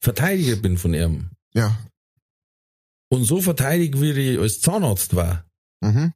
Verteidiger 0.00 0.56
bin 0.56 0.76
von 0.78 0.94
ihm 0.94 1.30
Ja. 1.54 1.76
und 3.10 3.24
so 3.24 3.40
verteidigt, 3.42 4.00
wie 4.00 4.10
ich 4.12 4.38
als 4.38 4.60
Zahnarzt 4.60 5.14
war, 5.14 5.44
Mhm. 5.82 6.12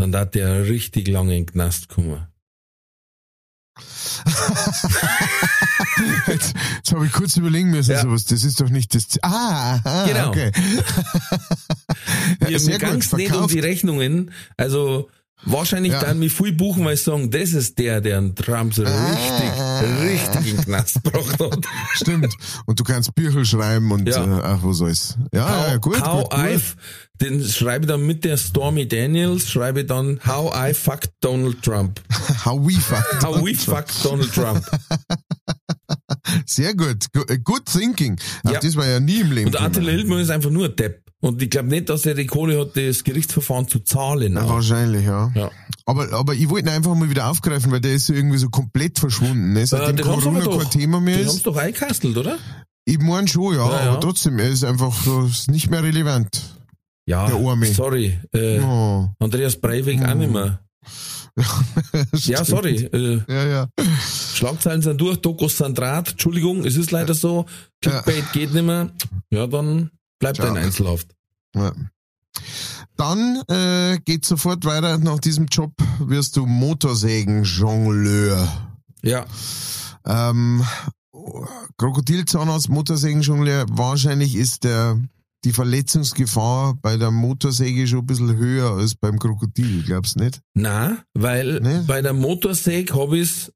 Dann 0.00 0.12
darf 0.12 0.30
der 0.30 0.64
richtig 0.66 1.08
lange 1.08 1.36
in 1.36 1.44
den 1.46 1.52
Knast 1.52 1.88
kommen. 1.88 2.26
Jetzt, 6.26 6.54
jetzt 6.76 6.92
habe 6.92 7.06
ich 7.06 7.12
kurz 7.12 7.36
überlegen 7.36 7.70
müssen, 7.70 7.92
Ja. 7.92 8.02
sowas. 8.02 8.24
Das 8.24 8.44
ist 8.44 8.60
doch 8.60 8.68
nicht 8.68 8.94
das. 8.94 9.08
Z- 9.08 9.22
Ah, 9.24 9.80
ah 9.84 10.06
Genau. 10.06 10.28
okay. 10.28 10.52
Sehr 12.58 12.72
mir 12.72 12.78
gang's 12.78 13.12
nicht 13.12 13.34
um 13.34 13.48
die 13.48 13.60
Rechnungen, 13.60 14.32
also 14.56 15.08
wahrscheinlich 15.42 15.92
Ja. 15.92 16.00
dann 16.00 16.18
mich 16.18 16.32
viel 16.32 16.52
buchen, 16.52 16.84
weil 16.84 16.96
sie 16.96 17.04
sagen, 17.04 17.30
das 17.30 17.52
ist 17.52 17.78
der, 17.78 18.00
der 18.00 18.18
einen 18.18 18.34
Trump 18.34 18.74
so 18.74 18.84
Ah. 18.84 19.80
richtig, 19.80 20.34
richtig 20.34 20.50
in 20.50 20.56
den 20.56 20.64
Knast 20.66 21.02
gebracht 21.02 21.40
hat. 21.40 21.66
Stimmt. 21.94 22.34
Und 22.66 22.78
du 22.80 22.84
kannst 22.84 23.14
Bücher 23.14 23.44
schreiben 23.44 23.90
und 23.92 24.08
Ja. 24.08 24.24
äh, 24.24 24.40
ach, 24.42 24.58
was 24.62 24.82
alles. 24.82 25.16
Ja, 25.32 25.68
ja, 25.68 25.76
gut, 25.78 26.00
how 26.04 26.22
gut, 26.22 26.30
gut. 26.30 26.38
I've, 26.40 26.74
den 27.20 27.44
schreibe 27.44 27.86
dann 27.86 28.06
mit 28.06 28.24
der 28.24 28.36
Stormy 28.36 28.88
Daniels, 28.88 29.50
schreibe 29.50 29.84
dann 29.84 30.20
How 30.26 30.54
I 30.70 30.74
fucked 30.74 31.10
Donald 31.20 31.62
Trump. 31.62 32.00
How 32.44 32.58
we 32.60 32.72
fuck. 32.80 33.04
How 33.22 33.44
we 33.44 33.54
fucked 33.54 34.04
Donald 34.04 34.32
Trump. 34.32 34.64
Sehr 36.46 36.74
gut. 36.74 37.06
Gu- 37.12 37.24
äh, 37.28 37.38
Good 37.38 37.66
thinking. 37.66 38.18
Ach, 38.44 38.52
Ja. 38.52 38.60
Das 38.60 38.76
war 38.76 38.86
ja 38.86 39.00
nie 39.00 39.20
im 39.20 39.32
Leben. 39.32 39.48
Und 39.48 39.60
Attila 39.60 39.90
Hildmann 39.92 40.20
ist 40.20 40.30
einfach 40.30 40.50
nur 40.50 40.66
ein 40.66 40.76
Depp. 40.76 41.02
Und 41.22 41.42
ich 41.42 41.50
glaube 41.50 41.68
nicht, 41.68 41.90
dass 41.90 42.06
er 42.06 42.14
die 42.14 42.26
Kohle 42.26 42.58
hat, 42.58 42.76
das 42.76 43.04
Gerichtsverfahren 43.04 43.68
zu 43.68 43.80
zahlen. 43.80 44.38
Auch. 44.38 44.48
wahrscheinlich, 44.48 45.04
ja. 45.04 45.30
Ja. 45.34 45.50
Aber, 45.84 46.10
aber 46.12 46.34
ich 46.34 46.48
wollte 46.48 46.68
ihn 46.70 46.74
einfach 46.74 46.94
mal 46.94 47.10
wieder 47.10 47.28
aufgreifen, 47.28 47.70
weil 47.72 47.80
der 47.80 47.92
ist 47.92 48.08
irgendwie 48.08 48.38
so 48.38 48.48
komplett 48.48 48.98
verschwunden. 48.98 49.52
Ne? 49.52 49.66
Seitdem 49.66 50.06
haben's 50.06 50.24
Corona 50.24 50.40
aber 50.44 50.50
kein 50.56 50.60
doch- 50.64 50.70
Thema 50.70 51.00
mehr 51.00 51.18
Die 51.18 51.26
haben 51.26 51.36
ist. 51.36 51.46
doch 51.46 51.56
eingekastelt, 51.56 52.16
oder? 52.16 52.38
Ich 52.86 52.98
meine 52.98 53.28
schon, 53.28 53.54
ja, 53.54 53.66
Ja, 53.70 53.84
ja. 53.84 53.90
aber 53.92 54.00
trotzdem, 54.00 54.38
er 54.38 54.48
ist 54.48 54.64
einfach 54.64 54.94
so, 55.04 55.26
ist 55.26 55.50
nicht 55.50 55.70
mehr 55.70 55.82
relevant. 55.82 56.56
Ja, 57.10 57.26
Der 57.26 57.36
Arme. 57.36 57.66
sorry. 57.66 58.18
Äh, 58.32 58.60
Oh. 58.60 59.08
Andreas 59.18 59.56
Breivik 59.56 60.02
auch 60.04 60.14
nicht 60.14 60.32
mehr. 60.32 60.60
Ja, 62.14 62.44
sorry. 62.44 62.84
Äh, 62.92 63.22
Ja, 63.28 63.46
ja. 63.46 63.68
Schlagzeilen 64.34 64.82
sind 64.82 65.00
durch, 65.00 65.16
Dokus 65.18 65.56
sind 65.58 65.78
Draht. 65.78 66.10
Entschuldigung, 66.12 66.64
es 66.64 66.76
ist 66.76 66.90
leider 66.90 67.14
so. 67.14 67.46
Clickbait 67.82 68.32
geht 68.32 68.52
nicht 68.54 68.64
mehr. 68.66 68.90
Ja, 69.30 69.46
dann 69.46 69.90
bleibt 70.18 70.36
Ciao. 70.36 70.48
ein 70.50 70.56
Einzelhaft. 70.56 71.08
ja. 71.54 71.72
Dann 72.96 73.42
äh, 73.48 73.98
geht 74.04 74.24
sofort 74.26 74.64
weiter. 74.66 74.98
Nach 74.98 75.18
diesem 75.18 75.46
Job 75.46 75.72
wirst 76.00 76.36
du 76.36 76.44
Motorsägen-Jongleur. 76.46 78.46
Ja, 79.02 79.24
Ähm, 80.06 80.62
Krokodilzahnarzt, 81.78 82.68
Motorsägenjongleur, 82.68 83.64
wahrscheinlich 83.70 84.34
ist 84.36 84.64
der 84.64 85.00
die 85.44 85.52
Verletzungsgefahr 85.52 86.74
bei 86.82 86.96
der 86.96 87.10
Motorsäge 87.10 87.86
schon 87.86 88.00
ein 88.00 88.06
bisschen 88.06 88.36
höher 88.36 88.72
als 88.72 88.94
beim 88.94 89.18
Krokodil, 89.18 89.82
glaubst 89.84 90.16
du 90.18 90.24
nicht? 90.24 90.40
na, 90.54 90.98
weil 91.14 91.60
Nee? 91.60 91.80
bei 91.86 92.02
der 92.02 92.12
Motorsäge 92.12 92.94
habe 92.94 93.18
ich 93.18 93.50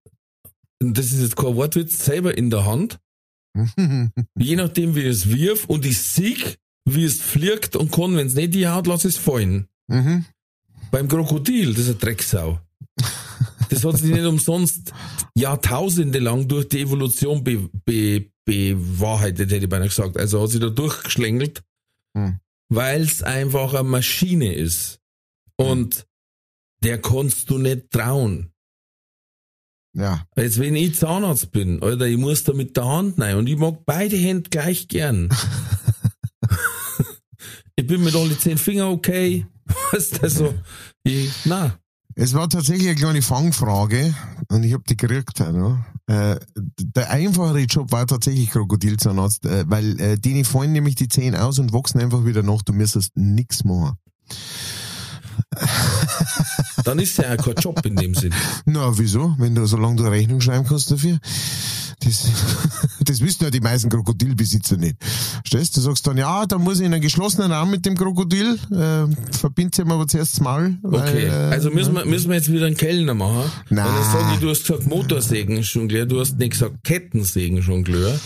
das 0.81 1.07
ist 1.07 1.21
jetzt 1.21 1.37
kein 1.37 1.55
Wortwitz, 1.57 2.05
selber 2.05 2.37
in 2.37 2.51
der 2.51 2.67
Hand. 2.67 2.99
Je 4.39 4.57
nachdem, 4.57 4.95
wie 4.95 5.01
ich 5.01 5.07
es 5.07 5.29
wirf 5.31 5.65
und 5.67 5.87
ich 5.87 5.99
sieg, 5.99 6.59
wie 6.85 7.05
es 7.05 7.21
fliegt 7.21 7.77
und 7.77 7.91
kann, 7.93 8.17
wenn 8.17 8.27
es 8.27 8.35
nicht 8.35 8.53
die 8.55 8.67
Haut, 8.69 8.87
lass 8.87 9.05
es 9.05 9.17
fallen. 9.17 9.67
mhm. 9.89 10.25
Beim 10.91 11.09
Krokodil, 11.09 11.71
das 11.73 11.85
ist 11.85 11.89
eine 11.91 11.97
Drecksau. 11.97 12.61
Das 13.71 13.85
hat 13.85 13.97
sich 13.97 14.13
nicht 14.13 14.27
umsonst 14.27 14.93
Jahrtausende 15.35 16.19
lang 16.19 16.47
durch 16.47 16.69
die 16.69 16.81
Evolution 16.81 17.43
be, 17.43 17.69
be, 17.85 18.27
bewahrheitet, 18.45 19.51
hätte 19.51 19.65
ich 19.65 19.69
beinahe 19.71 19.89
gesagt. 19.89 20.17
Also 20.19 20.43
hat 20.43 20.51
sich 20.51 20.61
da 20.61 20.69
durchgeschlängelt, 20.69 21.63
Hm. 22.17 22.39
weil 22.69 23.03
es 23.03 23.23
einfach 23.23 23.75
eine 23.75 23.89
Maschine 23.89 24.55
ist. 24.55 25.01
Und 25.57 26.07
der 26.83 27.01
kannst 27.01 27.51
du 27.51 27.59
nicht 27.59 27.91
trauen. 27.91 28.53
Ja. 29.97 30.27
Jetzt 30.37 30.59
wenn 30.59 30.75
ich 30.75 30.97
Zahnarzt 30.97 31.53
bin, 31.53 31.83
Alter, 31.83 32.07
ich 32.07 32.17
muss 32.17 32.45
da 32.45 32.53
mit 32.53 32.77
der 32.77 32.85
Hand 32.85 33.21
rein 33.21 33.37
und 33.37 33.49
ich 33.49 33.57
mag 33.57 33.85
beide 33.87 34.17
Hände 34.17 34.51
gleich 34.51 34.89
gern. 34.89 35.29
ich 37.77 37.87
bin 37.87 38.03
mit 38.03 38.15
alle 38.15 38.37
zehn 38.37 38.59
Finger 38.59 38.91
okay. 38.91 39.47
Weißt 39.93 40.17
du, 40.17 40.23
also, 40.23 40.55
ich, 41.05 41.31
na, 41.45 41.79
Es 42.17 42.33
war 42.33 42.49
tatsächlich 42.49 42.89
eine 42.89 42.97
kleine 42.97 43.23
Fangfrage 43.23 44.15
und 44.49 44.63
ich 44.63 44.73
habe 44.73 44.85
die 44.89 44.97
gekriegt. 44.97 45.41
Ja, 45.41 45.85
äh, 46.07 46.39
der 46.57 47.11
einfachere 47.11 47.61
Job 47.63 47.91
war 47.91 48.07
tatsächlich 48.07 48.51
Krokodilzahnarzt, 48.51 49.47
äh, 49.47 49.65
weil 49.67 49.99
äh, 50.01 50.17
denen 50.19 50.45
fallen 50.45 50.73
nämlich 50.73 50.95
die 50.95 51.09
Zähne 51.09 51.43
aus 51.43 51.59
und 51.59 51.73
wachsen 51.73 52.01
einfach 52.01 52.25
wieder 52.25 52.43
nach. 52.43 52.63
Du 52.63 52.73
müsstest 52.73 53.17
nix 53.17 53.65
machen. 53.65 53.97
Dann 56.85 56.99
ist 56.99 57.19
ja 57.19 57.35
auch 57.35 57.45
kein 57.45 57.55
Job 57.55 57.85
in 57.85 57.97
dem 57.97 58.15
Sinn. 58.15 58.33
Na, 58.67 58.97
wieso? 58.99 59.35
Wenn 59.39 59.55
du 59.55 59.67
so 59.67 59.77
lange 59.77 59.97
du 59.97 60.05
Rechnung 60.05 60.41
schreiben 60.41 60.67
kannst 60.67 60.91
dafür. 60.91 61.19
Das, 62.01 62.29
das 63.01 63.21
wissen 63.21 63.45
ja 63.45 63.51
die 63.51 63.61
meisten 63.61 63.89
Krokodilbesitzer 63.89 64.77
nicht. 64.77 64.97
Stellst 65.47 65.77
du 65.77 65.81
sagst 65.81 66.07
dann, 66.07 66.19
ja, 66.19 66.45
da 66.47 66.59
muss 66.59 66.81
ich 66.81 66.87
in 66.87 66.93
einen 66.93 67.03
geschlossenen 67.03 67.53
Raum 67.53 67.71
mit 67.71 67.87
dem 67.87 67.97
Krokodil, 67.97 68.59
äh, 68.71 69.37
verbindet 69.37 69.79
ihm 69.79 69.91
aber 69.91 70.07
zuerst 70.07 70.35
das 70.35 70.41
Maul. 70.41 70.77
Weil, 70.83 71.09
Okay, 71.09 71.27
äh, 71.27 71.31
also 71.31 71.71
müssen 71.71 71.95
wir, 71.95 72.05
müssen 72.05 72.29
wir 72.29 72.37
jetzt 72.37 72.53
wieder 72.53 72.67
einen 72.67 72.77
Kellner 72.77 73.15
machen. 73.15 73.51
Nein. 73.71 73.87
Weil 73.87 74.23
dann 74.23 74.35
ich, 74.35 74.41
du 74.41 74.51
hast 74.51 74.67
gesagt 74.67 74.87
Motorsägen-Jongleur, 74.87 76.07
du 76.07 76.21
hast 76.21 76.39
nicht 76.39 76.53
gesagt 76.53 76.85
Kettensägen-Jongleur. 76.85 78.19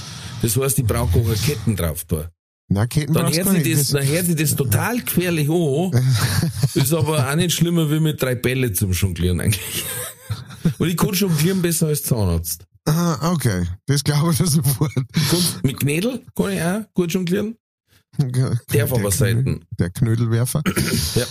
Das 0.42 0.56
heißt, 0.56 0.78
ich 0.78 0.84
brauche 0.84 1.18
auch 1.18 1.26
eine 1.26 1.34
Ketten 1.36 1.76
drauf 1.76 2.04
da. 2.06 2.30
Na, 2.70 2.84
Dann 2.86 3.32
hört 3.32 3.48
sich 3.64 3.74
das, 3.76 3.88
dann 3.88 4.06
hört 4.06 4.26
sich 4.26 4.36
das 4.36 4.54
total 4.54 5.00
gefährlich 5.00 5.48
an. 5.48 5.90
Ist 6.74 6.92
aber 6.92 7.26
auch 7.30 7.34
nicht 7.34 7.52
schlimmer 7.54 7.90
wie 7.90 7.98
mit 8.00 8.20
drei 8.20 8.34
Bälle 8.34 8.72
zum 8.74 8.92
Jonglieren 8.92 9.40
eigentlich. 9.40 9.84
Und 10.78 10.88
ich 10.88 10.96
kann 10.96 11.12
jonglieren 11.14 11.62
besser 11.62 11.86
als 11.86 12.02
Zahnarzt. 12.02 12.64
Ah, 12.84 13.32
okay, 13.32 13.64
das 13.86 14.04
glaube 14.04 14.32
ich 14.32 14.38
sofort. 14.38 14.92
Kannst- 15.12 15.62
Mit 15.64 15.80
Knädel 15.80 16.22
kann 16.34 16.50
ich 16.52 16.62
auch 16.62 16.80
gut 16.94 17.12
jonglieren. 17.12 17.56
Der 18.18 18.58
Darf 18.72 18.92
aber 18.92 19.10
selten. 19.12 19.64
Der 19.78 19.90
Knödelwerfer. 19.90 20.62
Ja. 21.14 21.24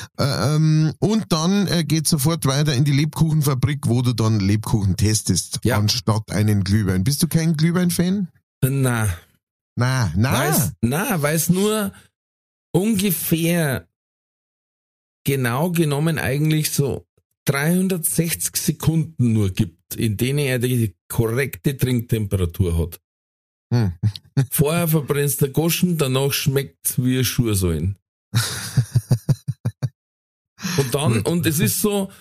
Äh, 0.54 0.56
ähm, 0.56 0.94
und 1.00 1.26
dann 1.30 1.68
äh, 1.68 1.84
geht 1.84 2.08
sofort 2.08 2.46
weiter 2.46 2.74
in 2.76 2.86
die 2.86 2.94
Lebkuchenfabrik, 2.94 3.88
wo 3.88 4.02
du 4.02 4.14
dann 4.14 4.40
Lebkuchen 4.40 4.96
testest, 4.96 5.60
Ja. 5.64 5.78
anstatt 5.78 6.32
einen 6.32 6.64
Glühwein. 6.64 7.04
Bist 7.04 7.22
du 7.24 7.28
kein 7.28 7.58
Glühwein-Fan? 7.58 8.30
Na, 8.64 9.10
Na, 9.78 10.12
na. 10.16 10.34
Weiß, 10.34 10.74
na, 10.82 11.22
weil 11.22 11.36
es 11.36 11.50
nur 11.50 11.94
ungefähr 12.74 13.88
genau 15.24 15.72
genommen 15.72 16.18
eigentlich 16.18 16.72
so 16.72 17.06
360 17.46 18.56
Sekunden 18.56 19.34
nur 19.34 19.52
gibt, 19.52 19.96
in 19.96 20.18
denen 20.18 20.40
er 20.40 20.58
die 20.60 20.96
korrekte 21.08 21.78
Trinktemperatur 21.78 22.78
hat. 22.78 23.00
Hm. 23.72 23.94
Vorher 24.52 24.88
verbrennst 24.88 25.44
du 25.44 25.52
Goschen, 25.52 25.98
danach 25.98 26.34
schmeckt 26.34 26.98
wie 26.98 27.24
Schuhe 27.24 27.54
sollen. 27.54 27.98
Und 30.78 30.94
dann, 30.94 31.22
und 31.22 31.46
es 31.46 31.60
ist 31.60 31.82
so, 31.82 32.12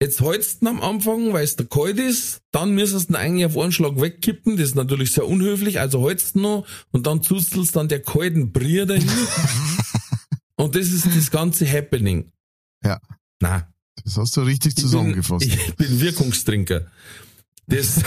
jetzt 0.00 0.20
hältst 0.20 0.62
du 0.62 0.68
am 0.68 0.82
Anfang, 0.82 1.32
weil 1.32 1.44
es 1.44 1.56
da 1.56 1.64
kalt 1.64 1.98
ist, 1.98 2.42
dann 2.50 2.74
müsstest 2.74 3.08
du 3.08 3.14
ihn 3.14 3.16
eigentlich 3.16 3.46
auf 3.46 3.58
einen 3.58 3.72
Schlag 3.72 4.00
wegkippen, 4.00 4.56
das 4.56 4.68
ist 4.68 4.74
natürlich 4.74 5.12
sehr 5.12 5.26
unhöflich, 5.26 5.80
also 5.80 6.06
hältst 6.08 6.34
du 6.34 6.40
noch 6.40 6.66
und 6.92 7.06
dann 7.06 7.22
zustelst 7.22 7.76
dann 7.76 7.88
der 7.88 8.02
kalten 8.02 8.52
Brier 8.52 8.86
dahin. 8.86 9.08
und 10.56 10.74
das 10.74 10.88
ist 10.88 11.06
das 11.06 11.30
ganze 11.30 11.70
Happening. 11.70 12.32
Ja. 12.84 13.00
Na, 13.40 13.68
Das 14.04 14.16
hast 14.16 14.36
du 14.36 14.42
richtig 14.42 14.76
zusammengefasst. 14.76 15.46
ich 15.46 15.56
bin, 15.56 15.66
ich 15.68 15.76
bin 15.76 16.00
Wirkungstrinker. 16.00 16.86
Das, 17.66 17.96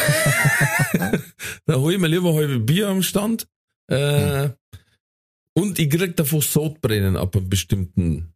da 1.66 1.76
hol 1.76 1.94
ich 1.94 2.00
mir 2.00 2.08
lieber 2.08 2.34
halbe 2.34 2.60
Bier 2.60 2.90
am 2.90 3.02
Stand. 3.02 3.48
Äh, 3.90 4.50
und 5.54 5.80
ich 5.80 5.90
krieg 5.90 6.16
davon 6.16 6.42
Sodbrennen 6.42 7.18
ab 7.18 7.36
einer 7.36 7.46
bestimmten, 7.46 8.34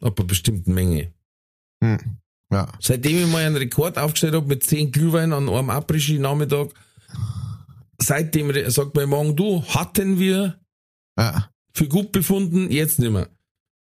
ab 0.00 0.18
einer 0.18 0.26
bestimmten 0.26 0.74
Menge. 0.74 1.12
Hm. 1.82 2.18
Ja. 2.52 2.70
Seitdem 2.80 3.18
ich 3.24 3.26
mal 3.32 3.44
einen 3.44 3.56
Rekord 3.56 3.98
aufgestellt 3.98 4.34
habe 4.34 4.46
mit 4.46 4.62
10 4.64 4.92
Glühwein 4.92 5.32
an 5.32 5.48
einem 5.48 5.70
Après-Ski-Nachmittag, 5.70 6.68
seitdem 8.00 8.52
sagt 8.70 8.94
mein 8.94 9.08
Magen, 9.08 9.36
du, 9.36 9.64
hatten 9.64 10.18
wir 10.18 10.58
Ja. 11.18 11.50
für 11.72 11.88
gut 11.88 12.12
befunden, 12.12 12.70
jetzt 12.70 12.98
nicht 12.98 13.10
mehr. 13.12 13.28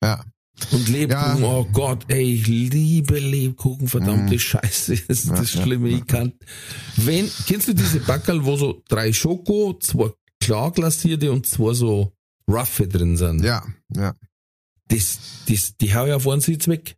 Ja. 0.03 0.23
Und 0.71 0.87
Lebkuchen, 0.87 1.41
Ja. 1.41 1.47
oh 1.47 1.65
Gott, 1.73 2.05
ey, 2.07 2.33
ich 2.35 2.47
liebe 2.47 3.19
Lebkuchen, 3.19 3.89
verdammte 3.89 4.35
Mhm. 4.35 4.39
Scheiße, 4.39 4.95
das 5.07 5.23
ist 5.25 5.29
das 5.31 5.53
ja, 5.53 5.63
Schlimme, 5.63 5.89
ich 5.89 6.05
kann. 6.07 6.33
Wenn, 6.95 7.29
kennst 7.47 7.67
du 7.67 7.73
diese 7.73 7.99
Backerl, 7.99 8.45
wo 8.45 8.55
so 8.55 8.81
drei 8.87 9.11
Schoko, 9.11 9.77
zwei 9.79 10.11
klar 10.39 10.71
glasierte 10.71 11.31
und 11.31 11.45
zwei 11.45 11.73
so 11.73 12.13
roughe 12.49 12.87
drin 12.87 13.17
sind? 13.17 13.43
Ja. 13.43 13.65
Ja. 13.93 14.13
Das, 14.87 15.17
das, 15.49 15.75
die 15.77 15.93
hau 15.93 16.05
ich 16.05 16.13
auf 16.13 16.27
einen 16.27 16.41
Sitz 16.41 16.67
weg. 16.69 16.95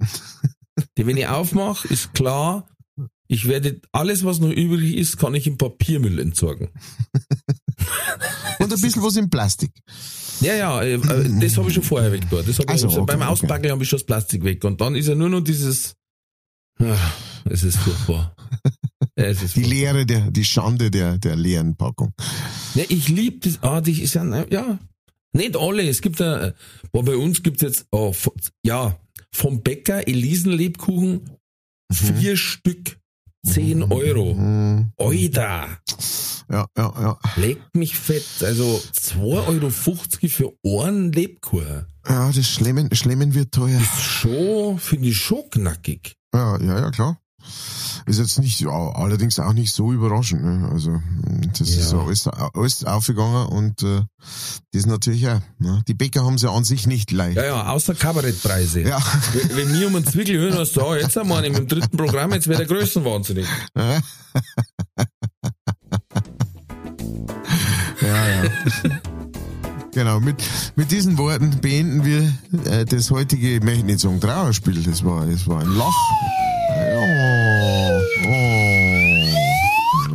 die, 0.96 1.06
wenn 1.06 1.16
ich 1.16 1.26
aufmache, 1.26 1.88
ist 1.88 2.14
klar, 2.14 2.66
ich 3.28 3.46
werde, 3.46 3.80
alles 3.92 4.24
was 4.24 4.40
noch 4.40 4.50
übrig 4.50 4.96
ist, 4.96 5.16
kann 5.16 5.34
ich 5.34 5.46
im 5.46 5.56
Papiermüll 5.56 6.18
entsorgen. 6.18 6.68
Und 8.58 8.72
ein 8.72 8.80
bisschen 8.80 9.02
was 9.02 9.16
in 9.16 9.30
Plastik. 9.30 9.70
Ja, 10.40 10.54
ja, 10.54 10.82
äh, 10.82 10.94
äh, 10.94 11.40
das 11.40 11.56
habe 11.56 11.68
ich 11.68 11.74
schon 11.74 11.82
vorher 11.82 12.12
weg 12.12 12.22
dort. 12.30 12.48
Das 12.48 12.58
hab 12.58 12.64
ich 12.64 12.70
Also, 12.70 12.88
also, 12.88 13.02
okay, 13.02 13.12
beim 13.12 13.20
okay. 13.22 13.30
Auspacken 13.30 13.70
habe 13.70 13.82
ich 13.82 13.88
schon 13.88 13.98
das 13.98 14.06
Plastik 14.06 14.42
weg. 14.44 14.64
Und 14.64 14.80
dann 14.80 14.94
ist 14.96 15.06
ja 15.06 15.14
nur 15.14 15.28
noch 15.28 15.40
dieses. 15.40 15.94
Ah, 16.78 16.96
es 17.44 17.62
ist 17.62 17.76
furchtbar. 17.78 18.34
Es 19.14 19.42
ist 19.42 19.56
Die 19.56 19.60
furchtbar. 19.62 19.70
Leere, 19.70 20.06
der, 20.06 20.30
die 20.30 20.44
Schande 20.44 20.90
der, 20.90 21.18
der 21.18 21.36
leeren 21.36 21.76
Packung. 21.76 22.12
Ja, 22.74 22.84
ich 22.88 23.08
liebe 23.08 23.38
das. 23.40 23.62
Ah, 23.62 23.80
die 23.80 24.02
ist 24.02 24.14
ja, 24.14 24.24
ja. 24.50 24.78
Nicht 25.32 25.56
alle. 25.56 25.88
Es 25.88 26.00
gibt 26.02 26.20
ja, 26.20 26.52
boah, 26.92 27.04
bei 27.04 27.16
uns 27.16 27.42
gibt's 27.42 27.62
jetzt, 27.62 27.86
oh, 27.92 28.12
ja, 28.64 28.98
vom 29.32 29.62
Bäcker 29.62 30.06
Elisenlebkuchen 30.08 31.30
vier 31.92 32.36
Stück, 32.36 32.98
zehn 33.46 33.82
Euro. 33.82 34.34
Hm. 34.34 34.92
Oida, 34.96 35.68
Ja, 36.50 36.66
ja, 36.76 36.92
ja. 37.00 37.18
legt 37.36 37.74
mich 37.76 37.96
fett. 37.96 38.24
Also 38.42 38.80
2,50 38.94 39.18
Euro 39.24 39.70
für 39.70 40.84
einen 40.86 41.12
Lebkuchen. 41.12 41.86
Ja, 42.08 42.30
das 42.32 42.48
Schlemmen, 42.48 42.94
Schlemmen 42.94 43.34
wird 43.34 43.52
teuer. 43.52 43.80
Schon, 43.80 44.78
finde 44.78 45.08
ich 45.08 45.16
schon 45.16 45.48
knackig. 45.50 46.16
Ja, 46.34 46.58
ja, 46.60 46.80
ja, 46.80 46.90
klar. 46.90 47.20
Ist 48.06 48.18
jetzt 48.18 48.38
nicht, 48.38 48.60
ja, 48.60 48.70
allerdings 48.70 49.38
auch 49.38 49.52
nicht 49.52 49.72
so 49.72 49.92
überraschend. 49.92 50.42
Ne? 50.42 50.68
Also 50.72 51.00
das 51.58 51.74
Ja. 51.74 51.80
ist 51.80 51.88
so 51.90 52.00
alles, 52.00 52.26
alles 52.26 52.84
aufgegangen 52.84 53.46
und 53.46 53.82
äh, 53.82 54.02
das 54.72 54.86
natürlich 54.86 55.28
auch. 55.28 55.40
Ne? 55.58 55.82
Die 55.86 55.94
Bäcker 55.94 56.24
haben 56.24 56.34
es 56.34 56.42
ja 56.42 56.50
an 56.50 56.64
sich 56.64 56.86
nicht 56.86 57.10
leicht. 57.12 57.36
Ja, 57.36 57.44
ja, 57.44 57.66
außer 57.68 57.94
Kabarettpreise. 57.94 58.80
Ja. 58.80 58.98
Wenn, 59.32 59.56
wenn 59.56 59.72
wir 59.80 59.86
um 59.88 59.96
einen 59.96 60.06
Zwickel 60.06 60.38
hören, 60.38 60.58
hast 60.58 60.76
du, 60.76 60.82
oh, 60.82 60.94
jetzt 60.94 61.16
haben 61.16 61.28
wir 61.28 61.36
einen 61.38 61.54
im 61.54 61.66
dritten 61.68 61.96
Programm, 61.96 62.32
jetzt 62.32 62.48
wäre 62.48 62.64
der 62.64 62.66
Größenwahnsinnig. 62.66 63.46
Ja, 68.02 68.28
ja. 68.28 68.50
genau, 69.92 70.20
mit, 70.20 70.36
mit 70.76 70.90
diesen 70.90 71.18
Worten 71.18 71.60
beenden 71.60 72.04
wir 72.04 72.32
äh, 72.72 72.84
das 72.84 73.10
heutige, 73.10 73.56
ich 73.56 73.62
möchte 73.62 73.84
nicht 73.84 74.00
sagen 74.00 74.20
Trauerspiel, 74.20 74.82
das 74.82 75.04
war, 75.04 75.26
das 75.26 75.46
war 75.46 75.60
ein 75.60 75.74
Lach. 75.76 75.94
Oh, 76.80 78.00
oh. 78.26 78.50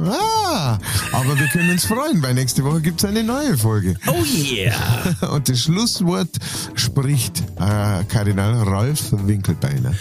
Ah, 0.08 0.78
aber 1.14 1.38
wir 1.40 1.48
können 1.48 1.72
uns 1.72 1.86
freuen, 1.86 2.22
weil 2.22 2.34
nächste 2.34 2.64
Woche 2.64 2.82
gibt's 2.82 3.06
eine 3.06 3.24
neue 3.24 3.58
Folge. 3.58 3.96
Oh 4.08 4.24
yeah! 4.24 4.74
Und 5.34 5.50
das 5.50 5.62
Schlusswort 5.62 6.30
spricht 6.76 7.40
äh, 7.58 8.04
Kardinal 8.06 8.64
Ralf 8.64 9.12
Winkelbeiner. 9.12 9.94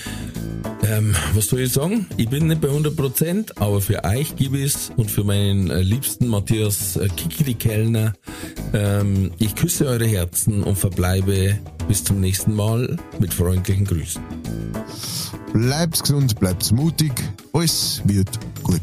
Ähm, 0.82 1.14
was 1.34 1.46
soll 1.48 1.60
ich 1.60 1.72
sagen? 1.72 2.06
Ich 2.16 2.28
bin 2.28 2.46
nicht 2.46 2.60
bei 2.60 2.68
100%, 2.68 3.52
aber 3.60 3.80
für 3.80 4.04
euch 4.04 4.36
gebe 4.36 4.58
ich 4.58 4.74
es 4.74 4.92
und 4.96 5.10
für 5.10 5.24
meinen 5.24 5.70
äh, 5.70 5.82
liebsten 5.82 6.28
Matthias 6.28 6.96
äh, 6.96 7.08
Kikiri 7.08 7.54
Kellner, 7.54 8.12
ähm, 8.72 9.30
ich 9.38 9.54
küsse 9.54 9.86
eure 9.86 10.06
Herzen 10.06 10.62
und 10.62 10.76
verbleibe 10.76 11.58
bis 11.88 12.04
zum 12.04 12.20
nächsten 12.20 12.54
Mal 12.54 12.96
mit 13.18 13.32
freundlichen 13.32 13.86
Grüßen. 13.86 14.22
Bleibt's 15.52 16.02
gesund, 16.02 16.38
bleibt's 16.38 16.72
mutig, 16.72 17.12
alles 17.52 18.02
wird 18.04 18.28
gut. 18.62 18.80